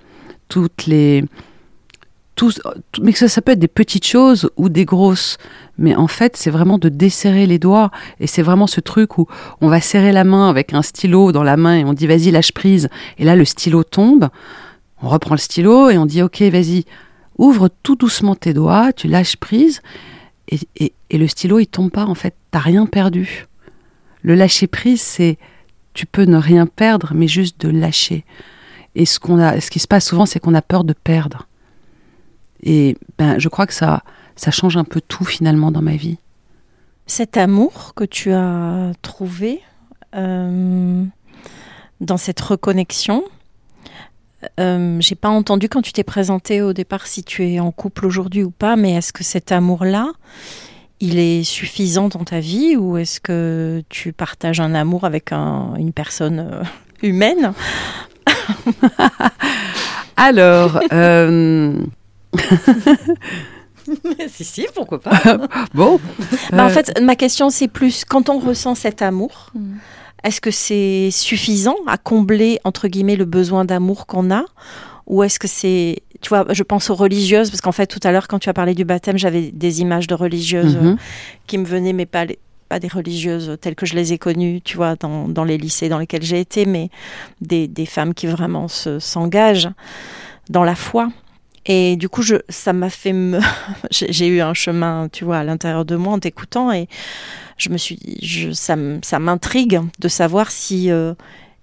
Toutes 0.49 0.87
les. 0.87 1.25
Tout, 2.35 2.51
mais 3.03 3.13
ça, 3.13 3.29
ça 3.29 3.43
peut 3.43 3.53
être 3.53 3.59
des 3.59 3.69
petites 3.69 4.07
choses 4.07 4.51
ou 4.57 4.69
des 4.69 4.87
grosses. 4.87 5.37
Mais 5.77 5.95
en 5.95 6.07
fait, 6.07 6.37
c'est 6.37 6.51
vraiment 6.51 6.79
de 6.79 6.89
desserrer 6.89 7.47
les 7.47 7.59
doigts. 7.59 7.91
Et 8.21 8.27
c'est 8.27 8.43
vraiment 8.43 8.67
ce 8.67 8.81
truc 8.81 9.19
où 9.19 9.27
on 9.61 9.69
va 9.69 9.81
serrer 9.81 10.13
la 10.13 10.25
main 10.25 10.49
avec 10.49 10.73
un 10.73 10.83
stylo 10.83 11.33
dans 11.33 11.43
la 11.43 11.57
main 11.57 11.77
et 11.77 11.85
on 11.85 11.93
dit 11.93 12.07
vas-y, 12.07 12.31
lâche 12.31 12.53
prise. 12.53 12.89
Et 13.19 13.25
là, 13.25 13.37
le 13.37 13.45
stylo 13.45 13.85
tombe. 13.85 14.29
On 15.03 15.09
reprend 15.09 15.35
le 15.35 15.41
stylo 15.41 15.91
et 15.91 15.99
on 15.99 16.07
dit 16.07 16.23
ok, 16.23 16.41
vas-y, 16.43 16.85
ouvre 17.37 17.69
tout 17.83 17.97
doucement 17.97 18.35
tes 18.35 18.55
doigts, 18.55 18.93
tu 18.93 19.09
lâches 19.09 19.37
prise. 19.37 19.83
Et, 20.49 20.93
et, 21.11 21.19
le 21.19 21.27
stylo, 21.27 21.59
il 21.59 21.67
tombe 21.67 21.91
pas 21.91 22.05
en 22.05 22.15
fait. 22.15 22.35
T'as 22.51 22.59
rien 22.59 22.87
perdu. 22.87 23.47
Le 24.23 24.35
lâcher 24.35 24.67
prise, 24.67 25.01
c'est 25.01 25.39
tu 25.95 26.07
peux 26.07 26.25
ne 26.25 26.37
rien 26.37 26.67
perdre, 26.67 27.13
mais 27.15 27.29
juste 27.29 27.61
de 27.61 27.69
lâcher. 27.69 28.25
Et 28.95 29.07
ce, 29.07 29.19
a, 29.41 29.61
ce 29.61 29.71
qui 29.71 29.79
se 29.79 29.89
passe 29.89 30.07
souvent, 30.07 30.27
c'est 30.27 30.41
qu'on 30.41 30.55
a 30.55 30.63
peur 30.63 30.85
de 30.85 30.93
perdre. 30.93 31.47
Et 32.63 32.97
ben, 33.19 33.39
je 33.39 33.49
crois 33.49 33.67
que 33.67 33.75
ça, 33.75 34.03
ça 34.37 34.51
change 34.51 34.77
un 34.77 34.85
peu 34.85 35.01
tout 35.01 35.25
finalement 35.25 35.71
dans 35.71 35.83
ma 35.83 35.97
vie. 35.97 36.19
Cet 37.07 37.37
amour 37.37 37.95
que 37.95 38.05
tu 38.05 38.33
as 38.33 38.93
trouvé 39.03 39.61
euh, 40.15 41.05
dans 42.01 42.17
cette 42.17 42.41
reconnexion, 42.41 43.25
euh, 44.61 44.97
j'ai 45.01 45.15
pas 45.15 45.29
entendu 45.29 45.69
quand 45.69 45.83
tu 45.83 45.93
t'es 45.93 46.05
présenté 46.05 46.63
au 46.63 46.73
départ 46.73 47.07
si 47.07 47.25
tu 47.25 47.47
es 47.47 47.61
en 47.61 47.73
couple 47.73 48.07
aujourd'hui 48.07 48.43
ou 48.43 48.51
pas, 48.51 48.77
mais 48.77 48.93
est-ce 48.95 49.13
que 49.13 49.25
cet 49.25 49.53
amour-là, 49.53 50.09
il 51.01 51.19
est 51.19 51.45
suffisant 51.45 52.09
dans 52.09 52.25
ta 52.25 52.41
vie 52.41 52.77
ou 52.77 52.97
est-ce 52.97 53.21
que 53.21 53.83
tu 53.89 54.13
partages 54.13 54.61
un 54.61 54.75
amour 54.75 55.05
avec 55.05 55.33
une 55.33 55.93
personne 55.93 56.49
euh, 56.53 56.63
humaine? 57.03 57.53
Alors. 60.17 60.81
Euh... 60.93 61.77
si, 64.29 64.45
si, 64.45 64.67
pourquoi 64.75 65.01
pas. 65.01 65.21
bon. 65.75 66.01
Bah, 66.53 66.65
en 66.65 66.69
fait, 66.69 67.01
ma 67.01 67.17
question, 67.17 67.51
c'est 67.51 67.69
plus 67.69 68.05
quand 68.05 68.29
on 68.29 68.39
ressent 68.39 68.75
cet 68.75 69.03
amour, 69.03 69.51
mm. 69.55 69.77
Est-ce 70.25 70.41
que 70.41 70.51
c'est 70.51 71.11
suffisant 71.11 71.77
à 71.87 71.99
combler, 71.99 72.61
entre 72.65 72.89
guillemets, 72.89 73.17
le 73.17 73.25
besoin 73.25 73.65
d'amour 73.65 74.07
qu'on 74.07 74.31
a? 74.31 74.45
Ou 75.07 75.23
est-ce 75.23 75.39
que 75.39 75.49
c'est. 75.49 76.03
Tu 76.21 76.29
vois, 76.29 76.47
je 76.51 76.63
pense 76.63 76.91
aux 76.91 76.95
religieuses, 76.95 77.51
parce 77.51 77.61
qu'en 77.61 77.73
fait, 77.73 77.87
tout 77.87 78.01
à 78.05 78.13
l'heure, 78.13 78.29
quand 78.29 78.39
tu 78.39 78.49
as 78.49 78.55
parlé 78.55 78.75
du 78.75 78.85
baptême, 78.85 79.19
j'avais 79.19 79.51
des 79.51 79.81
images 79.81 80.07
de 80.07 80.15
religieuses 80.15 80.77
mm-hmm. 80.77 80.97
qui 81.49 81.59
me 81.59 81.65
venaient, 81.65 81.93
mais 81.93 82.07
pas 82.07 82.25
les 82.25 82.39
pas 82.73 82.79
des 82.79 82.89
religieuses 82.89 83.59
telles 83.61 83.75
que 83.75 83.85
je 83.85 83.95
les 83.95 84.15
ai 84.15 84.19
connues, 84.19 84.63
tu 84.63 84.79
vois, 84.79 84.97
dans, 84.97 85.29
dans 85.29 85.45
les 85.45 85.59
lycées 85.59 85.91
dans 85.91 85.99
lesquels 85.99 86.23
j'ai 86.23 86.41
été, 86.41 86.65
mais 86.65 86.89
des, 87.43 87.69
des 87.69 87.85
femmes 87.85 88.15
qui 88.15 88.27
vraiment 88.27 88.67
s'engagent 88.67 89.69
dans 90.49 90.65
la 90.65 90.75
foi. 90.75 91.11
Et 91.67 91.97
du 91.97 92.09
coup, 92.09 92.23
je, 92.23 92.37
ça 92.49 92.73
m'a 92.73 92.91
fait 92.91 93.15
j'ai 93.91 94.27
eu 94.27 94.41
un 94.41 94.55
chemin, 94.55 95.09
tu 95.13 95.25
vois, 95.25 95.39
à 95.39 95.45
l'intérieur 95.45 95.85
de 95.85 95.97
moi 95.97 96.15
en 96.15 96.19
t'écoutant 96.19 96.73
et 96.73 96.89
je 97.57 97.71
me 97.71 97.77
suis 97.77 97.99
je, 98.23 98.51
ça, 98.53 98.77
ça 99.03 99.19
m'intrigue 99.19 99.81
de 99.99 100.09
savoir 100.09 100.51
si 100.51 100.91
euh, 100.91 101.15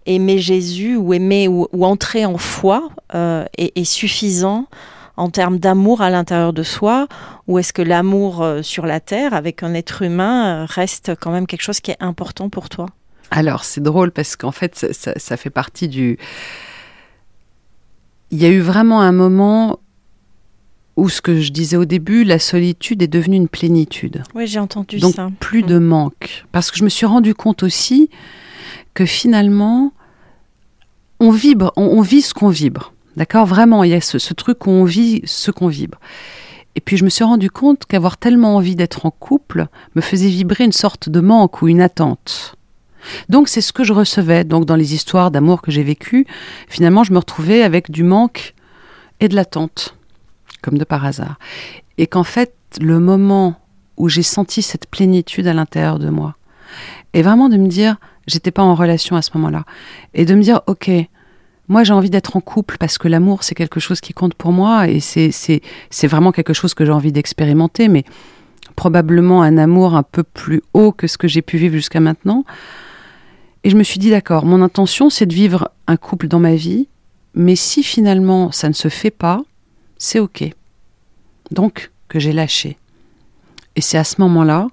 aimer 0.05 0.39
Jésus 0.39 0.95
ou 0.95 1.13
aimer 1.13 1.47
ou, 1.47 1.67
entrer 1.83 2.25
en 2.25 2.37
foi 2.37 2.89
euh, 3.15 3.45
est, 3.57 3.83
suffisant 3.83 4.67
en 5.17 5.29
termes 5.29 5.59
d'amour 5.59 6.01
à 6.01 6.09
l'intérieur 6.09 6.53
de 6.53 6.63
soi 6.63 7.07
ou 7.47 7.59
est-ce 7.59 7.73
que 7.73 7.81
l'amour 7.81 8.41
euh, 8.41 8.61
sur 8.61 8.85
la 8.85 9.01
terre 9.01 9.33
avec 9.33 9.63
un 9.63 9.73
être 9.73 10.01
humain 10.01 10.65
reste 10.65 11.13
quand 11.19 11.31
même 11.31 11.45
quelque 11.45 11.61
chose 11.63 11.81
qui 11.81 11.91
est 11.91 11.97
important 12.01 12.49
pour 12.49 12.69
toi? 12.69 12.85
Alors 13.31 13.65
c'est 13.65 13.81
drôle 13.83 14.11
parce 14.11 14.35
qu'en 14.37 14.51
fait 14.51 14.93
ça, 14.93 15.37
fait 15.37 15.49
partie 15.49 15.87
du... 15.87 16.17
Il 18.31 18.41
y 18.41 18.45
a 18.45 18.49
eu 18.49 18.59
vraiment 18.59 19.01
un 19.01 19.11
moment 19.11 19.79
où 20.99 21.09
ce 21.09 21.21
que 21.21 21.39
je 21.39 21.51
disais 21.51 21.77
au 21.77 21.85
début, 21.85 22.23
la 22.23 22.39
solitude 22.39 23.01
est 23.01 23.07
devenue 23.07 23.37
une 23.37 23.47
plénitude. 23.47 24.23
Oui, 24.35 24.47
j'ai 24.47 24.59
entendu 24.59 24.99
Donc, 24.99 25.15
ça. 25.15 25.23
Donc 25.23 25.35
plus 25.37 25.63
de 25.63 25.79
mm. 25.79 25.83
manque. 25.83 26.45
Parce 26.51 26.71
que 26.71 26.77
je 26.77 26.83
me 26.83 26.89
suis 26.89 27.05
rendu 27.05 27.33
compte 27.33 27.63
aussi 27.63 28.09
que 28.93 29.05
finalement, 29.05 29.93
on 31.19 31.31
vibre, 31.31 31.73
on 31.75 32.01
vit 32.01 32.21
ce 32.21 32.33
qu'on 32.33 32.49
vibre. 32.49 32.93
D'accord? 33.19 33.45
Vraiment, 33.45 33.83
il 33.83 33.91
y 33.91 33.93
a 33.95 33.99
ce, 33.99 34.33
truc 34.33 34.65
où 34.65 34.69
on 34.69 34.85
vit 34.85 35.21
ce 35.25 35.51
qu'on 35.51 35.67
vibre. 35.67 35.99
Et 36.75 36.79
puis 36.79 36.95
je 36.95 37.03
me 37.03 37.09
suis 37.09 37.25
rendu 37.25 37.49
compte 37.49 37.85
qu'avoir 37.85 38.17
tellement 38.17 38.55
envie 38.55 38.77
d'être 38.77 39.05
en 39.05 39.11
couple 39.11 39.67
me 39.95 40.01
faisait 40.01 40.29
vibrer 40.29 40.63
une 40.63 40.71
sorte 40.71 41.09
de 41.09 41.19
manque 41.19 41.61
ou 41.61 41.67
une 41.67 41.81
attente. 41.81 42.55
Donc 43.27 43.49
c'est 43.49 43.59
ce 43.59 43.73
que 43.73 43.83
je 43.83 43.91
recevais. 43.91 44.45
Donc 44.45 44.65
dans 44.65 44.77
les 44.77 44.93
histoires 44.93 45.31
d'amour 45.31 45.61
que 45.61 45.69
j'ai 45.69 45.83
vécues, 45.83 46.25
finalement 46.69 47.03
je 47.03 47.11
me 47.11 47.17
retrouvais 47.17 47.63
avec 47.63 47.91
du 47.91 48.03
manque 48.03 48.53
et 49.19 49.27
de 49.27 49.35
l'attente, 49.35 49.97
comme 50.61 50.77
de 50.77 50.83
par 50.83 51.05
hasard. 51.05 51.39
Et 51.97 52.07
qu'en 52.07 52.23
fait, 52.23 52.53
le 52.81 52.99
moment 52.99 53.55
où 53.97 54.09
j'ai 54.09 54.23
senti 54.23 54.61
cette 54.61 54.87
plénitude 54.87 55.47
à 55.47 55.53
l'intérieur 55.53 55.99
de 55.99 56.09
moi, 56.09 56.35
est 57.13 57.21
vraiment 57.21 57.49
de 57.49 57.57
me 57.57 57.67
dire, 57.67 57.97
j'étais 58.27 58.51
pas 58.51 58.63
en 58.63 58.75
relation 58.75 59.15
à 59.15 59.21
ce 59.21 59.31
moment-là, 59.35 59.65
et 60.13 60.25
de 60.25 60.35
me 60.35 60.41
dire, 60.41 60.61
ok, 60.67 60.89
moi, 61.67 61.83
j'ai 61.83 61.93
envie 61.93 62.09
d'être 62.09 62.35
en 62.35 62.41
couple 62.41 62.77
parce 62.79 62.97
que 62.97 63.07
l'amour, 63.07 63.43
c'est 63.43 63.53
quelque 63.53 63.79
chose 63.79 64.01
qui 64.01 64.13
compte 64.13 64.33
pour 64.33 64.51
moi 64.51 64.87
et 64.87 64.99
c'est, 64.99 65.29
c'est, 65.31 65.61
c'est 65.91 66.07
vraiment 66.07 66.31
quelque 66.31 66.53
chose 66.53 66.73
que 66.73 66.83
j'ai 66.83 66.91
envie 66.91 67.11
d'expérimenter, 67.11 67.89
mais 67.89 68.05
probablement 68.75 69.43
un 69.43 69.57
amour 69.57 69.93
un 69.93 70.01
peu 70.01 70.23
plus 70.23 70.63
haut 70.73 70.91
que 70.91 71.05
ce 71.05 71.17
que 71.19 71.27
j'ai 71.27 71.43
pu 71.43 71.57
vivre 71.57 71.75
jusqu'à 71.75 71.99
maintenant. 71.99 72.43
Et 73.63 73.69
je 73.69 73.75
me 73.75 73.83
suis 73.83 73.99
dit, 73.99 74.09
d'accord, 74.09 74.45
mon 74.45 74.63
intention, 74.63 75.11
c'est 75.11 75.27
de 75.27 75.33
vivre 75.33 75.69
un 75.85 75.95
couple 75.95 76.27
dans 76.27 76.39
ma 76.39 76.55
vie, 76.55 76.87
mais 77.35 77.55
si 77.55 77.83
finalement 77.83 78.51
ça 78.51 78.67
ne 78.67 78.73
se 78.73 78.87
fait 78.87 79.11
pas, 79.11 79.43
c'est 79.99 80.19
OK. 80.19 80.43
Donc, 81.51 81.91
que 82.07 82.17
j'ai 82.17 82.33
lâché. 82.33 82.79
Et 83.75 83.81
c'est 83.81 83.99
à 83.99 84.03
ce 84.03 84.19
moment-là 84.21 84.67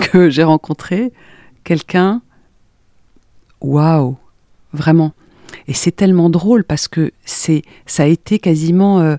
que 0.00 0.28
j'ai 0.30 0.42
rencontré 0.42 1.12
quelqu'un, 1.62 2.20
waouh, 3.60 4.16
vraiment 4.72 5.12
et 5.68 5.74
c'est 5.74 5.92
tellement 5.92 6.30
drôle 6.30 6.64
parce 6.64 6.88
que 6.88 7.12
c'est, 7.24 7.62
ça 7.86 8.04
a 8.04 8.06
été 8.06 8.38
quasiment 8.38 9.00
euh, 9.00 9.16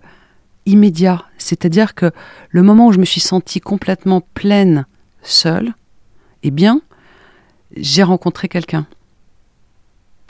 immédiat. 0.66 1.26
C'est-à-dire 1.38 1.96
que 1.96 2.12
le 2.50 2.64
moment 2.64 2.88
où 2.88 2.92
je 2.92 3.00
me 3.00 3.06
suis 3.06 3.22
sentie 3.22 3.60
complètement 3.60 4.22
pleine, 4.34 4.86
seule, 5.22 5.74
eh 6.44 6.52
bien, 6.52 6.82
j'ai 7.76 8.04
rencontré 8.04 8.48
quelqu'un. 8.48 8.88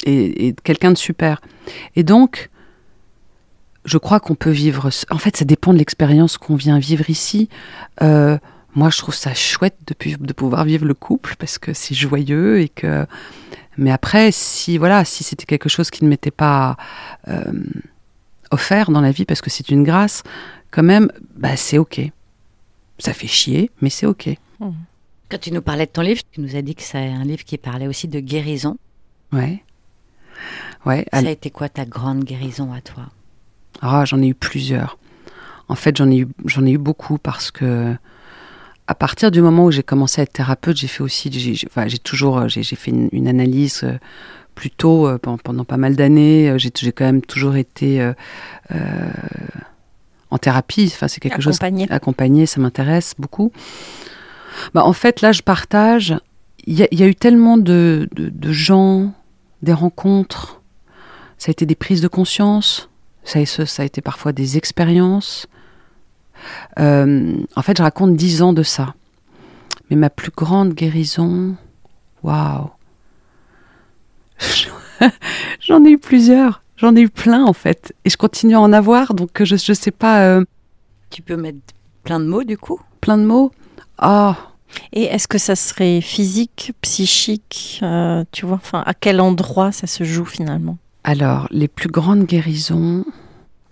Et, 0.06 0.56
quelqu'un 0.64 0.92
de 0.92 0.98
super. 0.98 1.42
Et 1.96 2.04
donc, 2.04 2.50
je 3.88 3.98
crois 3.98 4.20
qu'on 4.20 4.36
peut 4.36 4.52
vivre. 4.52 4.92
En 5.10 5.18
fait, 5.18 5.38
ça 5.38 5.46
dépend 5.46 5.74
de 5.74 5.80
l'expérience 5.80 6.38
qu'on 6.38 6.56
vient 6.56 6.78
vivre 6.78 7.10
ici. 7.10 7.50
Euh, 8.04 8.38
moi, 8.76 8.92
je 8.92 9.00
trouve 9.00 9.16
ça 9.16 9.34
chouette 9.34 9.78
de, 9.88 10.16
de 10.18 10.34
pouvoir 10.34 10.66
vivre 10.66 10.86
le 10.86 10.94
couple 10.94 11.36
parce 11.40 11.58
que 11.58 11.74
c'est 11.74 11.96
joyeux 11.96 12.60
et 12.60 12.70
que 12.70 13.08
mais 13.78 13.92
après, 13.92 14.32
si 14.32 14.78
voilà, 14.78 15.06
si 15.06 15.24
c'était 15.24 15.46
quelque 15.46 15.70
chose 15.70 15.90
qui 15.90 16.04
ne 16.04 16.10
m'était 16.10 16.32
pas 16.32 16.78
euh, 17.28 17.44
offert 18.52 18.92
dans 18.92 19.02
la 19.02 19.12
vie, 19.12 19.26
parce 19.26 19.42
que 19.42 19.50
c'est 19.50 19.70
une 19.70 19.84
grâce, 19.84 20.24
quand 20.72 20.84
même, 20.84 21.12
bah, 21.36 21.56
c'est 21.56 21.78
ok. 21.78 22.02
Ça 23.00 23.14
fait 23.14 23.28
chier, 23.28 23.70
mais 23.82 23.92
c'est 23.92 24.08
ok. 24.08 24.30
Mmh. 24.60 24.72
Quand 25.30 25.40
tu 25.40 25.52
nous 25.52 25.62
parlais 25.62 25.86
de 25.86 25.92
ton 25.92 26.02
livre, 26.02 26.22
tu 26.32 26.42
nous 26.42 26.56
as 26.56 26.62
dit 26.64 26.74
que 26.74 26.82
c'est 26.82 26.98
un 26.98 27.24
livre 27.24 27.44
qui 27.44 27.58
parlait 27.58 27.88
aussi 27.88 28.08
de 28.08 28.20
guérison. 28.20 28.78
Ouais. 29.32 29.64
Ouais. 30.86 31.06
Ça 31.14 31.20
a 31.20 31.30
été 31.30 31.52
quoi 31.52 31.70
ta 31.70 31.86
grande 31.86 32.24
guérison 32.24 32.74
à 32.74 32.82
toi? 32.82 33.04
Ah, 33.82 34.06
j'en 34.06 34.22
ai 34.22 34.28
eu 34.28 34.36
plusieurs. 34.36 34.98
En 35.70 35.76
fait, 35.76 35.98
j'en 35.98 36.10
ai 36.10 36.20
eu, 36.20 36.28
j'en 36.46 36.66
ai 36.66 36.72
eu 36.72 36.78
beaucoup 36.78 37.18
parce 37.18 37.52
que 37.52 37.96
à 38.88 38.96
partir 38.96 39.32
du 39.32 39.42
moment 39.42 39.66
où 39.66 39.72
j'ai 39.72 39.84
commencé 39.84 40.22
à 40.22 40.24
être 40.24 40.34
thérapeute, 40.34 40.78
j'ai 40.78 40.88
fait 40.88 41.04
aussi, 41.04 41.30
j'ai 41.32 41.98
toujours, 42.00 42.40
euh, 42.40 42.48
j'ai 42.48 42.64
fait 42.64 42.92
une, 42.92 43.28
analyse 43.28 43.82
euh, 43.84 43.98
plutôt 44.56 45.08
euh, 45.08 45.18
pendant, 45.18 45.66
pas 45.66 45.76
mal 45.76 45.96
d'années. 45.98 46.58
J'ai 46.58 46.92
quand 46.94 47.06
même 47.06 47.22
toujours 47.22 47.58
été 47.58 48.14
en 50.32 50.38
thérapie. 50.38 50.90
Enfin, 50.94 51.10
c'est 51.10 51.20
quelque 51.20 51.42
chose 51.42 51.60
accompagné, 51.90 52.46
ça 52.46 52.62
m'intéresse 52.62 53.14
beaucoup. 53.20 53.52
Bah, 54.74 54.86
en 54.86 54.94
fait, 54.94 55.22
là, 55.22 55.34
je 55.34 55.42
partage. 55.42 56.18
Il 56.66 56.76
y, 56.76 57.04
a 57.04 57.08
eu 57.08 57.16
tellement 57.16 57.58
de, 57.58 58.10
de, 58.12 58.52
gens, 58.52 59.14
des 59.62 59.72
rencontres, 59.72 60.62
ça 61.38 61.50
a 61.50 61.52
été 61.52 61.66
des 61.66 61.76
prises 61.76 62.02
de 62.02 62.10
conscience, 62.10 62.90
ça, 63.28 63.66
ça 63.66 63.84
a 63.84 63.86
été 63.86 64.02
parfois 64.02 64.32
des 64.32 64.58
expériences. 64.58 65.48
Euh, 66.80 67.36
en 67.56 67.62
fait, 67.62 67.78
je 67.78 67.84
raconte 67.84 68.16
dix 68.16 68.42
ans 68.42 68.54
de 68.54 68.64
ça. 68.64 68.94
Mais 69.90 69.96
ma 69.96 70.10
plus 70.10 70.32
grande 70.36 70.74
guérison, 70.74 71.56
waouh, 72.24 72.70
j'en 75.60 75.86
ai 75.86 75.92
eu 75.92 75.98
plusieurs, 75.98 76.62
j'en 76.76 76.96
ai 76.96 77.02
eu 77.02 77.10
plein 77.10 77.46
en 77.46 77.54
fait, 77.54 77.94
et 78.04 78.10
je 78.10 78.18
continue 78.18 78.56
à 78.56 78.60
en 78.60 78.74
avoir, 78.74 79.14
donc 79.14 79.44
je 79.44 79.54
ne 79.54 79.76
sais 79.76 79.92
pas. 79.92 80.24
Euh, 80.24 80.44
tu 81.10 81.22
peux 81.22 81.38
mettre 81.38 81.60
plein 82.04 82.20
de 82.20 82.26
mots 82.26 82.44
du 82.44 82.58
coup? 82.58 82.82
Plein 83.00 83.18
de 83.18 83.24
mots. 83.24 83.52
Ah. 83.98 84.36
Et 84.92 85.04
est-ce 85.04 85.30
que 85.30 85.38
ça 85.38 85.56
serait 85.56 86.02
physique, 86.02 86.74
psychique 86.82 87.80
euh, 87.84 88.26
Tu 88.32 88.46
vois, 88.46 88.58
enfin, 88.58 88.84
à 88.86 88.94
quel 88.94 89.22
endroit 89.22 89.72
ça 89.72 89.88
se 89.88 90.04
joue 90.04 90.26
finalement? 90.26 90.78
Alors, 91.10 91.48
les 91.52 91.70
plus 91.70 91.88
grandes 91.88 92.26
guérisons. 92.26 93.06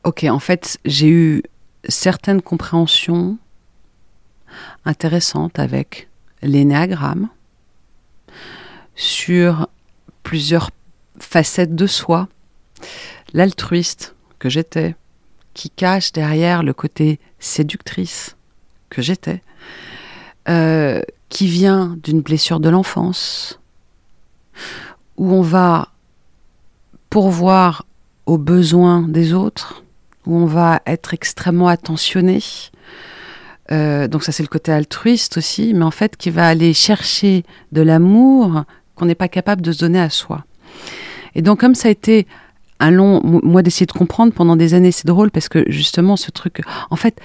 Ok, 0.05 0.23
en 0.23 0.39
fait, 0.39 0.79
j'ai 0.86 1.09
eu 1.09 1.43
certaines 1.89 2.41
compréhensions 2.41 3.38
intéressantes 4.86 5.59
avec 5.59 6.07
l'énéagramme 6.41 7.27
sur 8.95 9.67
plusieurs 10.23 10.71
facettes 11.19 11.75
de 11.75 11.88
soi. 11.88 12.29
L'altruiste 13.33 14.15
que 14.39 14.47
j'étais, 14.47 14.95
qui 15.53 15.69
cache 15.69 16.13
derrière 16.13 16.63
le 16.63 16.73
côté 16.73 17.19
séductrice 17.39 18.38
que 18.89 19.01
j'étais, 19.01 19.41
euh, 20.47 21.01
qui 21.27 21.47
vient 21.47 21.97
d'une 22.01 22.21
blessure 22.21 22.61
de 22.61 22.69
l'enfance, 22.69 23.59
où 25.17 25.33
on 25.33 25.41
va 25.41 25.89
pourvoir 27.16 27.86
aux 28.26 28.38
besoins 28.38 29.07
des 29.07 29.32
autres, 29.32 29.86
où 30.26 30.36
on 30.36 30.45
va 30.45 30.82
être 30.86 31.13
extrêmement 31.13 31.70
attentionné. 31.70 32.39
Euh, 33.72 34.09
donc 34.09 34.26
ça 34.26 34.34
c'est 34.34 34.43
le 34.43 34.49
côté 34.49 34.74
altruiste 34.74 35.38
aussi, 35.38 35.74
mais 35.74 35.86
en 35.86 35.91
fait 35.91 36.18
qui 36.18 36.30
va 36.30 36.45
aller 36.45 36.74
chercher 36.74 37.45
de 37.72 37.82
l'amour 37.82 38.66
qu'on 38.95 39.05
n'est 39.05 39.16
pas 39.16 39.30
capable 39.30 39.61
de 39.61 39.72
se 39.72 39.80
donner 39.80 40.01
à 40.01 40.09
soi. 40.09 40.43
Et 41.36 41.41
donc 41.41 41.61
comme 41.61 41.74
ça 41.74 41.88
a 41.88 41.91
été 41.91 42.28
un 42.82 42.91
long, 42.91 43.22
moi 43.24 43.61
d'essayer 43.61 43.86
de 43.86 43.93
comprendre 43.93 44.34
pendant 44.34 44.57
des 44.57 44.74
années, 44.74 44.91
c'est 44.91 45.07
drôle 45.07 45.32
parce 45.32 45.47
que 45.47 45.63
justement 45.72 46.18
ce 46.18 46.32
truc, 46.32 46.63
en 46.89 46.97
fait, 46.97 47.22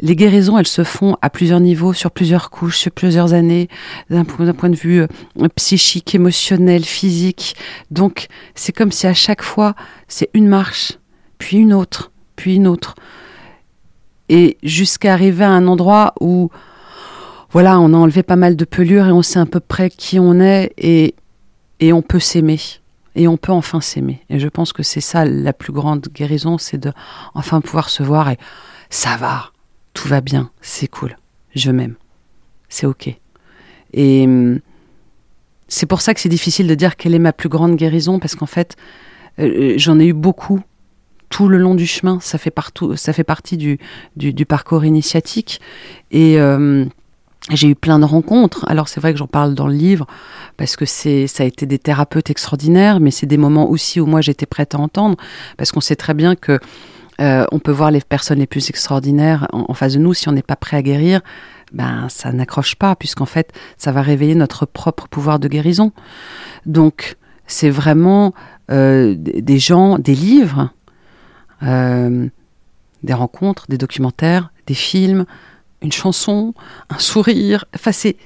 les 0.00 0.16
guérisons, 0.16 0.58
elles 0.58 0.66
se 0.66 0.84
font 0.84 1.16
à 1.22 1.30
plusieurs 1.30 1.60
niveaux, 1.60 1.92
sur 1.92 2.10
plusieurs 2.10 2.50
couches, 2.50 2.78
sur 2.78 2.90
plusieurs 2.90 3.32
années, 3.32 3.68
d'un 4.10 4.24
point 4.24 4.70
de 4.70 4.76
vue 4.76 5.02
euh, 5.02 5.48
psychique, 5.56 6.14
émotionnel, 6.14 6.84
physique. 6.84 7.56
Donc, 7.90 8.26
c'est 8.54 8.72
comme 8.72 8.92
si 8.92 9.06
à 9.06 9.14
chaque 9.14 9.42
fois, 9.42 9.74
c'est 10.08 10.30
une 10.34 10.48
marche, 10.48 10.98
puis 11.38 11.58
une 11.58 11.72
autre, 11.72 12.10
puis 12.36 12.56
une 12.56 12.66
autre. 12.66 12.94
Et 14.28 14.56
jusqu'à 14.62 15.12
arriver 15.12 15.44
à 15.44 15.50
un 15.50 15.66
endroit 15.66 16.14
où, 16.20 16.50
voilà, 17.50 17.78
on 17.78 17.92
a 17.92 17.96
enlevé 17.96 18.22
pas 18.22 18.36
mal 18.36 18.56
de 18.56 18.64
pelures 18.64 19.06
et 19.06 19.12
on 19.12 19.22
sait 19.22 19.38
à 19.38 19.46
peu 19.46 19.60
près 19.60 19.90
qui 19.90 20.18
on 20.18 20.40
est 20.40 20.72
et, 20.76 21.14
et 21.80 21.92
on 21.92 22.02
peut 22.02 22.20
s'aimer 22.20 22.58
et 23.16 23.28
on 23.28 23.36
peut 23.36 23.52
enfin 23.52 23.80
s'aimer. 23.80 24.20
Et 24.28 24.40
je 24.40 24.48
pense 24.48 24.72
que 24.72 24.82
c'est 24.82 25.00
ça 25.00 25.24
la 25.24 25.52
plus 25.52 25.72
grande 25.72 26.08
guérison, 26.12 26.58
c'est 26.58 26.78
de 26.78 26.92
enfin 27.34 27.60
pouvoir 27.60 27.90
se 27.90 28.02
voir 28.02 28.28
et 28.28 28.38
ça 28.90 29.16
va, 29.16 29.52
tout 29.94 30.08
va 30.08 30.20
bien, 30.20 30.50
c'est 30.60 30.88
cool, 30.88 31.16
je 31.54 31.70
m'aime, 31.70 31.94
c'est 32.68 32.86
ok. 32.86 33.16
Et 33.94 34.24
hum, 34.24 34.60
c'est 35.68 35.86
pour 35.86 36.00
ça 36.02 36.12
que 36.12 36.20
c'est 36.20 36.28
difficile 36.28 36.66
de 36.66 36.74
dire 36.74 36.96
quelle 36.96 37.14
est 37.14 37.20
ma 37.20 37.32
plus 37.32 37.48
grande 37.48 37.76
guérison 37.76 38.18
parce 38.18 38.34
qu'en 38.34 38.46
fait, 38.46 38.76
euh, 39.38 39.44
euh, 39.44 39.74
j'en 39.76 39.98
ai 39.98 40.06
eu 40.06 40.12
beaucoup 40.12 40.60
tout 41.30 41.48
le 41.48 41.58
long 41.58 41.74
du 41.74 41.86
chemin. 41.86 42.18
Ça 42.20 42.38
fait, 42.38 42.50
partie 42.50 43.56
du, 43.56 44.46
parcours 44.46 44.84
initiatique. 44.84 45.60
Et 46.10 46.40
hum, 46.40 46.88
j'ai 47.50 47.68
eu 47.68 47.74
plein 47.74 47.98
de 47.98 48.04
rencontres. 48.04 48.64
Alors 48.68 48.88
c'est 48.88 49.00
vrai 49.00 49.12
que 49.12 49.18
j'en 49.18 49.26
parle 49.26 49.54
dans 49.54 49.66
le 49.66 49.74
livre 49.74 50.06
parce 50.56 50.76
que 50.76 50.86
ça 50.86 51.42
a 51.42 51.46
été 51.46 51.66
des 51.66 51.78
thérapeutes 51.78 52.30
extraordinaires, 52.30 53.00
mais 53.00 53.10
c'est 53.10 53.26
des 53.26 53.36
moments 53.36 53.68
aussi 53.68 54.00
où 54.00 54.06
moi 54.06 54.20
j'étais 54.20 54.46
prête 54.46 54.74
à 54.74 54.78
entendre 54.78 55.16
parce 55.56 55.72
qu'on 55.72 55.80
sait 55.80 55.96
très 55.96 56.14
bien 56.14 56.36
que 56.36 56.58
euh, 57.20 57.46
on 57.52 57.58
peut 57.58 57.72
voir 57.72 57.90
les 57.90 58.00
personnes 58.00 58.38
les 58.38 58.46
plus 58.46 58.70
extraordinaires 58.70 59.46
en, 59.52 59.72
face 59.74 59.94
de 59.94 59.98
nous 59.98 60.14
si 60.14 60.28
on 60.28 60.32
n'est 60.32 60.42
pas 60.42 60.56
prêt 60.56 60.76
à 60.76 60.82
guérir. 60.82 61.20
Ben 61.72 62.08
ça 62.08 62.32
n'accroche 62.32 62.76
pas 62.76 62.94
puisqu'en 62.94 63.26
fait 63.26 63.52
ça 63.78 63.90
va 63.92 64.02
réveiller 64.02 64.34
notre 64.34 64.66
propre 64.66 65.08
pouvoir 65.08 65.38
de 65.38 65.48
guérison. 65.48 65.92
Donc 66.66 67.16
c'est 67.46 67.70
vraiment 67.70 68.34
euh, 68.70 69.14
des 69.16 69.58
gens, 69.58 69.98
des 69.98 70.14
livres, 70.14 70.70
euh, 71.62 72.28
des 73.02 73.14
rencontres, 73.14 73.66
des 73.68 73.78
documentaires, 73.78 74.50
des 74.66 74.74
films 74.74 75.26
une 75.84 75.92
chanson, 75.92 76.54
un 76.88 76.98
sourire. 76.98 77.66
Enfin, 77.74 77.92
c'est, 77.92 78.16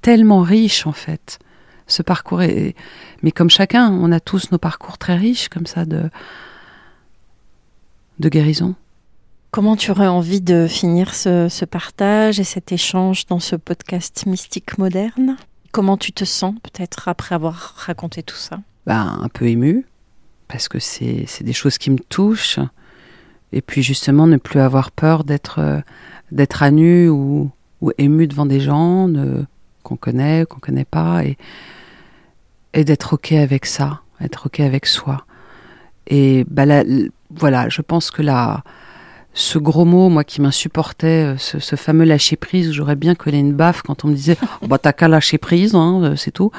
tellement 0.00 0.40
riche 0.40 0.86
en 0.86 0.92
fait. 0.92 1.38
Ce 1.86 2.02
parcours. 2.02 2.40
Mais 3.22 3.32
comme 3.32 3.50
chacun, 3.50 3.90
on 3.90 4.10
a 4.12 4.20
tous 4.20 4.50
nos 4.50 4.58
parcours 4.58 4.96
très 4.98 5.16
riches 5.16 5.48
comme 5.48 5.66
ça 5.66 5.84
de, 5.84 6.08
de 8.22 8.28
guérison. 8.30 8.74
Comment 9.50 9.76
tu 9.76 9.90
aurais 9.90 10.06
envie 10.06 10.40
de 10.40 10.66
finir 10.66 11.14
ce, 11.14 11.64
partage 11.66 12.40
et 12.40 12.44
cet 12.44 12.72
échange 12.72 13.26
dans 13.26 13.40
ce 13.40 13.54
podcast 13.56 14.24
mystique 14.24 14.78
moderne? 14.78 15.36
Comment 15.72 15.98
tu 15.98 16.12
te 16.12 16.24
sens 16.24 16.54
peut-être 16.62 17.08
après 17.08 17.34
avoir 17.34 17.74
raconté 17.76 18.22
tout 18.22 18.36
ça? 18.36 18.60
Ben, 18.86 19.18
Un 19.22 19.28
peu 19.28 19.46
ému, 19.46 19.84
parce 20.48 20.68
que 20.68 20.78
c'est, 20.78 21.26
des 21.42 21.52
choses 21.52 21.76
qui 21.76 21.90
me 21.90 21.98
touchent. 21.98 22.60
Et 23.52 23.60
puis 23.60 23.82
justement, 23.82 24.26
ne 24.26 24.38
plus 24.38 24.60
avoir 24.60 24.90
peur 24.90 25.24
d'être 25.24 25.58
euh, 25.58 25.80
d'être 26.30 26.62
à 26.62 26.70
nu 26.70 27.10
ou, 27.10 27.50
ému 27.98 28.26
devant 28.26 28.46
des 28.46 28.60
gens 28.60 29.10
qu'on 29.82 29.96
connaît, 29.96 30.46
qu'on 30.48 30.60
connaît 30.60 30.86
pas, 30.86 31.24
et, 31.24 31.36
et 32.72 32.84
d'être 32.84 33.14
ok 33.14 33.32
avec 33.32 33.66
ça, 33.66 34.00
être 34.20 34.46
ok 34.46 34.60
avec 34.60 34.86
soi. 34.86 35.26
Et 36.06 36.44
bah 36.48 36.64
voilà, 37.34 37.68
je 37.68 37.82
pense 37.82 38.10
que 38.10 38.22
là, 38.22 38.62
ce 39.34 39.58
gros 39.58 39.84
mot, 39.84 40.08
moi 40.08 40.24
qui 40.24 40.40
m'insupportais, 40.40 41.34
euh, 41.34 41.38
ce, 41.38 41.76
fameux 41.76 42.04
lâcher 42.04 42.36
prise, 42.36 42.72
j'aurais 42.72 42.96
bien 42.96 43.14
collé 43.14 43.38
une 43.38 43.54
baffe 43.54 43.82
quand 43.82 44.04
on 44.04 44.08
me 44.08 44.14
disait 44.14 44.36
oh, 44.60 44.66
bah 44.66 44.78
t'as 44.78 44.92
qu'à 44.92 45.08
lâcher 45.08 45.38
prise, 45.38 45.74
hein, 45.74 46.02
euh, 46.02 46.16
c'est 46.16 46.30
tout, 46.30 46.50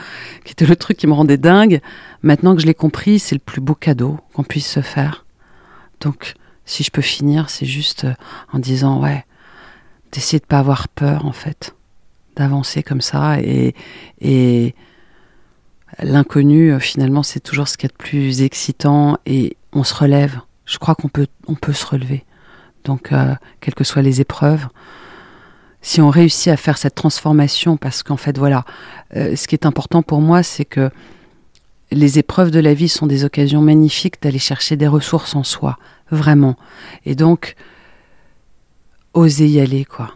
qui 0.43 0.53
était 0.53 0.65
le 0.65 0.75
truc 0.75 0.97
qui 0.97 1.07
me 1.07 1.13
rendait 1.13 1.37
dingue. 1.37 1.81
Maintenant 2.23 2.55
que 2.55 2.61
je 2.61 2.65
l'ai 2.65 2.73
compris, 2.73 3.19
c'est 3.19 3.35
le 3.35 3.39
plus 3.39 3.61
beau 3.61 3.75
cadeau 3.75 4.19
qu'on 4.33 4.43
puisse 4.43 4.67
se 4.67 4.81
faire. 4.81 5.25
Donc, 5.99 6.33
si 6.65 6.83
je 6.83 6.91
peux 6.91 7.01
finir, 7.01 7.49
c'est 7.49 7.65
juste 7.65 8.05
euh, 8.05 8.13
en 8.51 8.59
disant 8.59 9.01
ouais, 9.01 9.25
d'essayer 10.11 10.39
de 10.39 10.45
pas 10.45 10.59
avoir 10.59 10.87
peur 10.87 11.25
en 11.25 11.31
fait, 11.31 11.75
d'avancer 12.35 12.81
comme 12.81 13.01
ça 13.01 13.39
et, 13.39 13.75
et 14.19 14.73
l'inconnu 15.99 16.79
finalement 16.79 17.21
c'est 17.21 17.39
toujours 17.39 17.67
ce 17.67 17.77
qui 17.77 17.85
est 17.85 17.89
de 17.89 17.93
plus 17.93 18.41
excitant 18.41 19.19
et 19.27 19.57
on 19.73 19.83
se 19.83 19.93
relève. 19.93 20.39
Je 20.65 20.77
crois 20.77 20.95
qu'on 20.95 21.09
peut 21.09 21.27
on 21.47 21.55
peut 21.55 21.73
se 21.73 21.85
relever. 21.85 22.25
Donc 22.83 23.11
euh, 23.11 23.35
quelles 23.59 23.75
que 23.75 23.83
soient 23.83 24.01
les 24.01 24.21
épreuves, 24.21 24.67
si 25.81 26.01
on 26.01 26.09
réussit 26.09 26.49
à 26.49 26.57
faire 26.57 26.77
cette 26.77 26.95
transformation, 26.95 27.77
parce 27.77 28.03
qu'en 28.03 28.17
fait 28.17 28.37
voilà, 28.37 28.65
euh, 29.15 29.35
ce 29.35 29.47
qui 29.47 29.55
est 29.55 29.65
important 29.65 30.01
pour 30.01 30.21
moi 30.21 30.43
c'est 30.43 30.65
que 30.65 30.89
les 31.91 32.19
épreuves 32.19 32.51
de 32.51 32.59
la 32.59 32.73
vie 32.73 32.89
sont 32.89 33.07
des 33.07 33.23
occasions 33.23 33.61
magnifiques 33.61 34.21
d'aller 34.21 34.39
chercher 34.39 34.75
des 34.75 34.87
ressources 34.87 35.35
en 35.35 35.43
soi, 35.43 35.77
vraiment. 36.09 36.55
Et 37.05 37.15
donc 37.15 37.55
oser 39.13 39.47
y 39.47 39.59
aller, 39.59 39.85
quoi. 39.85 40.15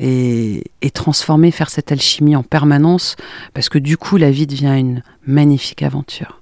Et, 0.00 0.62
transformer, 0.94 1.50
faire 1.50 1.70
cette 1.70 1.92
alchimie 1.92 2.36
en 2.36 2.42
permanence, 2.42 3.16
parce 3.54 3.68
que 3.68 3.78
du 3.78 3.96
coup, 3.96 4.16
la 4.16 4.30
vie 4.30 4.46
devient 4.46 4.74
une 4.78 5.02
magnifique 5.26 5.82
aventure. 5.82 6.40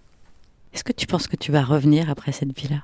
Est-ce 0.73 0.85
que 0.85 0.93
tu 0.93 1.07
penses 1.07 1.27
que 1.27 1.37
tu 1.37 1.53
vas 1.53 1.63
revenir 1.63 2.11
après 2.11 2.33
cette 2.33 2.57
vie-là? 2.57 2.83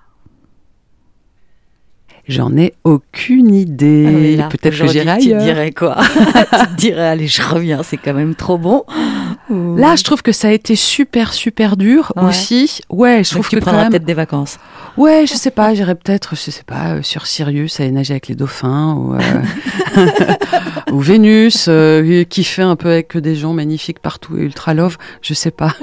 J'en 2.29 2.57
ai 2.57 2.75
aucune 2.85 3.53
idée. 3.53 4.39
Ah 4.41 4.49
Peut-être 4.49 4.79
que 4.79 4.87
j'irai 4.87 5.11
ailleurs. 5.11 5.41
Tu 5.41 5.45
dirais 5.45 5.73
quoi 5.73 5.97
Tu 6.69 6.75
dirais, 6.77 7.09
allez, 7.09 7.27
je 7.27 7.43
reviens, 7.43 7.83
c'est 7.83 7.97
quand 7.97 8.15
même 8.15 8.35
trop 8.35 8.59
bon. 8.59 8.85
Là, 9.51 9.97
je 9.97 10.05
trouve 10.05 10.23
que 10.23 10.33
ça 10.33 10.49
a 10.49 10.53
été 10.53 10.77
super, 10.77 11.33
super 11.33 11.77
dur 11.77 12.13
aussi. 12.17 12.81
Ouais, 12.89 13.25
je 13.25 13.31
trouve 13.31 13.49
que 13.49 13.57
tu 13.57 13.61
prendras 13.61 13.89
peut-être 13.89 14.05
des 14.05 14.15
vacances. 14.15 14.59
Ouais, 14.97 15.25
je 15.27 15.35
sais 15.35 15.51
pas, 15.51 15.75
j'irai 15.75 15.95
peut-être, 15.95 16.35
je 16.37 16.51
sais 16.51 16.65
pas, 16.65 16.91
euh, 16.91 17.03
sur 17.03 17.27
Sirius, 17.27 17.81
aller 17.81 17.91
nager 17.91 18.13
avec 18.13 18.29
les 18.29 18.35
dauphins, 18.35 18.95
ou, 18.95 19.15
euh, 19.15 19.19
ou 20.93 21.01
Vénus, 21.01 21.67
euh, 21.69 22.25
qui 22.25 22.45
fait 22.45 22.63
un 22.63 22.77
peu 22.77 22.91
avec 22.91 23.17
des 23.17 23.35
gens 23.35 23.55
magnifiques 23.55 24.01
partout 24.01 24.37
et 24.37 24.43
ultra 24.43 24.75
love, 24.75 24.99
je 25.23 25.33
sais 25.33 25.51
pas. 25.51 25.75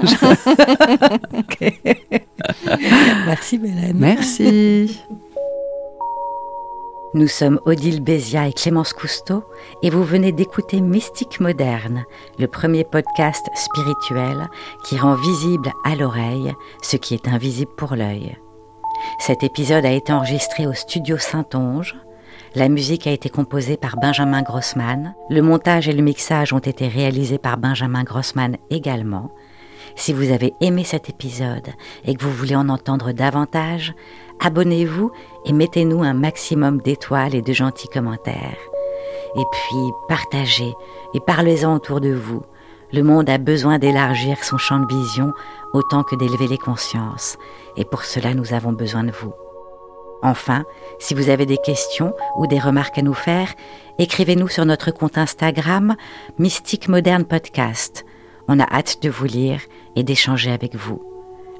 Merci 3.26 3.58
Mélène. 3.58 3.96
Merci. 3.96 5.00
Nous 7.12 7.26
sommes 7.26 7.58
Odile 7.64 8.00
Bézia 8.00 8.46
et 8.46 8.52
Clémence 8.52 8.92
Cousteau 8.92 9.42
et 9.82 9.90
vous 9.90 10.04
venez 10.04 10.30
d'écouter 10.30 10.80
Mystique 10.80 11.40
Moderne, 11.40 12.04
le 12.38 12.46
premier 12.46 12.84
podcast 12.84 13.44
spirituel 13.56 14.48
qui 14.84 14.96
rend 14.96 15.16
visible 15.16 15.72
à 15.84 15.96
l'oreille 15.96 16.54
ce 16.82 16.96
qui 16.96 17.14
est 17.14 17.26
invisible 17.26 17.72
pour 17.76 17.96
l'œil. 17.96 18.38
Cet 19.18 19.42
épisode 19.42 19.84
a 19.84 19.90
été 19.90 20.12
enregistré 20.12 20.68
au 20.68 20.72
studio 20.72 21.18
Saint-Onge. 21.18 21.96
La 22.54 22.68
musique 22.68 23.08
a 23.08 23.12
été 23.12 23.28
composée 23.28 23.76
par 23.76 23.96
Benjamin 23.96 24.42
Grossman. 24.42 25.16
Le 25.30 25.42
montage 25.42 25.88
et 25.88 25.92
le 25.92 26.02
mixage 26.02 26.52
ont 26.52 26.60
été 26.60 26.86
réalisés 26.86 27.38
par 27.38 27.56
Benjamin 27.56 28.04
Grossman 28.04 28.56
également. 28.70 29.32
Si 29.96 30.12
vous 30.12 30.30
avez 30.30 30.54
aimé 30.60 30.84
cet 30.84 31.10
épisode 31.10 31.70
et 32.04 32.14
que 32.14 32.22
vous 32.22 32.32
voulez 32.32 32.54
en 32.54 32.68
entendre 32.68 33.10
davantage, 33.10 33.94
abonnez-vous 34.40 35.10
et 35.44 35.52
mettez-nous 35.52 36.02
un 36.02 36.14
maximum 36.14 36.80
d'étoiles 36.80 37.34
et 37.34 37.42
de 37.42 37.52
gentils 37.52 37.88
commentaires. 37.88 38.58
Et 39.36 39.44
puis, 39.52 39.92
partagez 40.08 40.74
et 41.14 41.20
parlez-en 41.20 41.74
autour 41.74 42.00
de 42.00 42.12
vous. 42.12 42.42
Le 42.92 43.02
monde 43.02 43.30
a 43.30 43.38
besoin 43.38 43.78
d'élargir 43.78 44.42
son 44.42 44.58
champ 44.58 44.80
de 44.80 44.92
vision 44.92 45.32
autant 45.72 46.02
que 46.02 46.16
d'élever 46.16 46.48
les 46.48 46.58
consciences, 46.58 47.36
et 47.76 47.84
pour 47.84 48.04
cela 48.04 48.34
nous 48.34 48.52
avons 48.52 48.72
besoin 48.72 49.04
de 49.04 49.12
vous. 49.12 49.32
Enfin, 50.22 50.64
si 50.98 51.14
vous 51.14 51.30
avez 51.30 51.46
des 51.46 51.56
questions 51.56 52.12
ou 52.36 52.46
des 52.46 52.58
remarques 52.58 52.98
à 52.98 53.02
nous 53.02 53.14
faire, 53.14 53.54
écrivez-nous 53.98 54.48
sur 54.48 54.66
notre 54.66 54.90
compte 54.90 55.16
Instagram 55.16 55.96
Mystique 56.38 56.88
Moderne 56.88 57.24
Podcast. 57.24 58.04
On 58.48 58.58
a 58.60 58.64
hâte 58.64 59.02
de 59.02 59.08
vous 59.08 59.26
lire 59.26 59.60
et 59.96 60.02
d'échanger 60.02 60.50
avec 60.50 60.74
vous. 60.74 61.02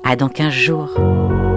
À 0.04 0.16
dans 0.16 0.28
15 0.28 0.52
jours. 0.52 1.49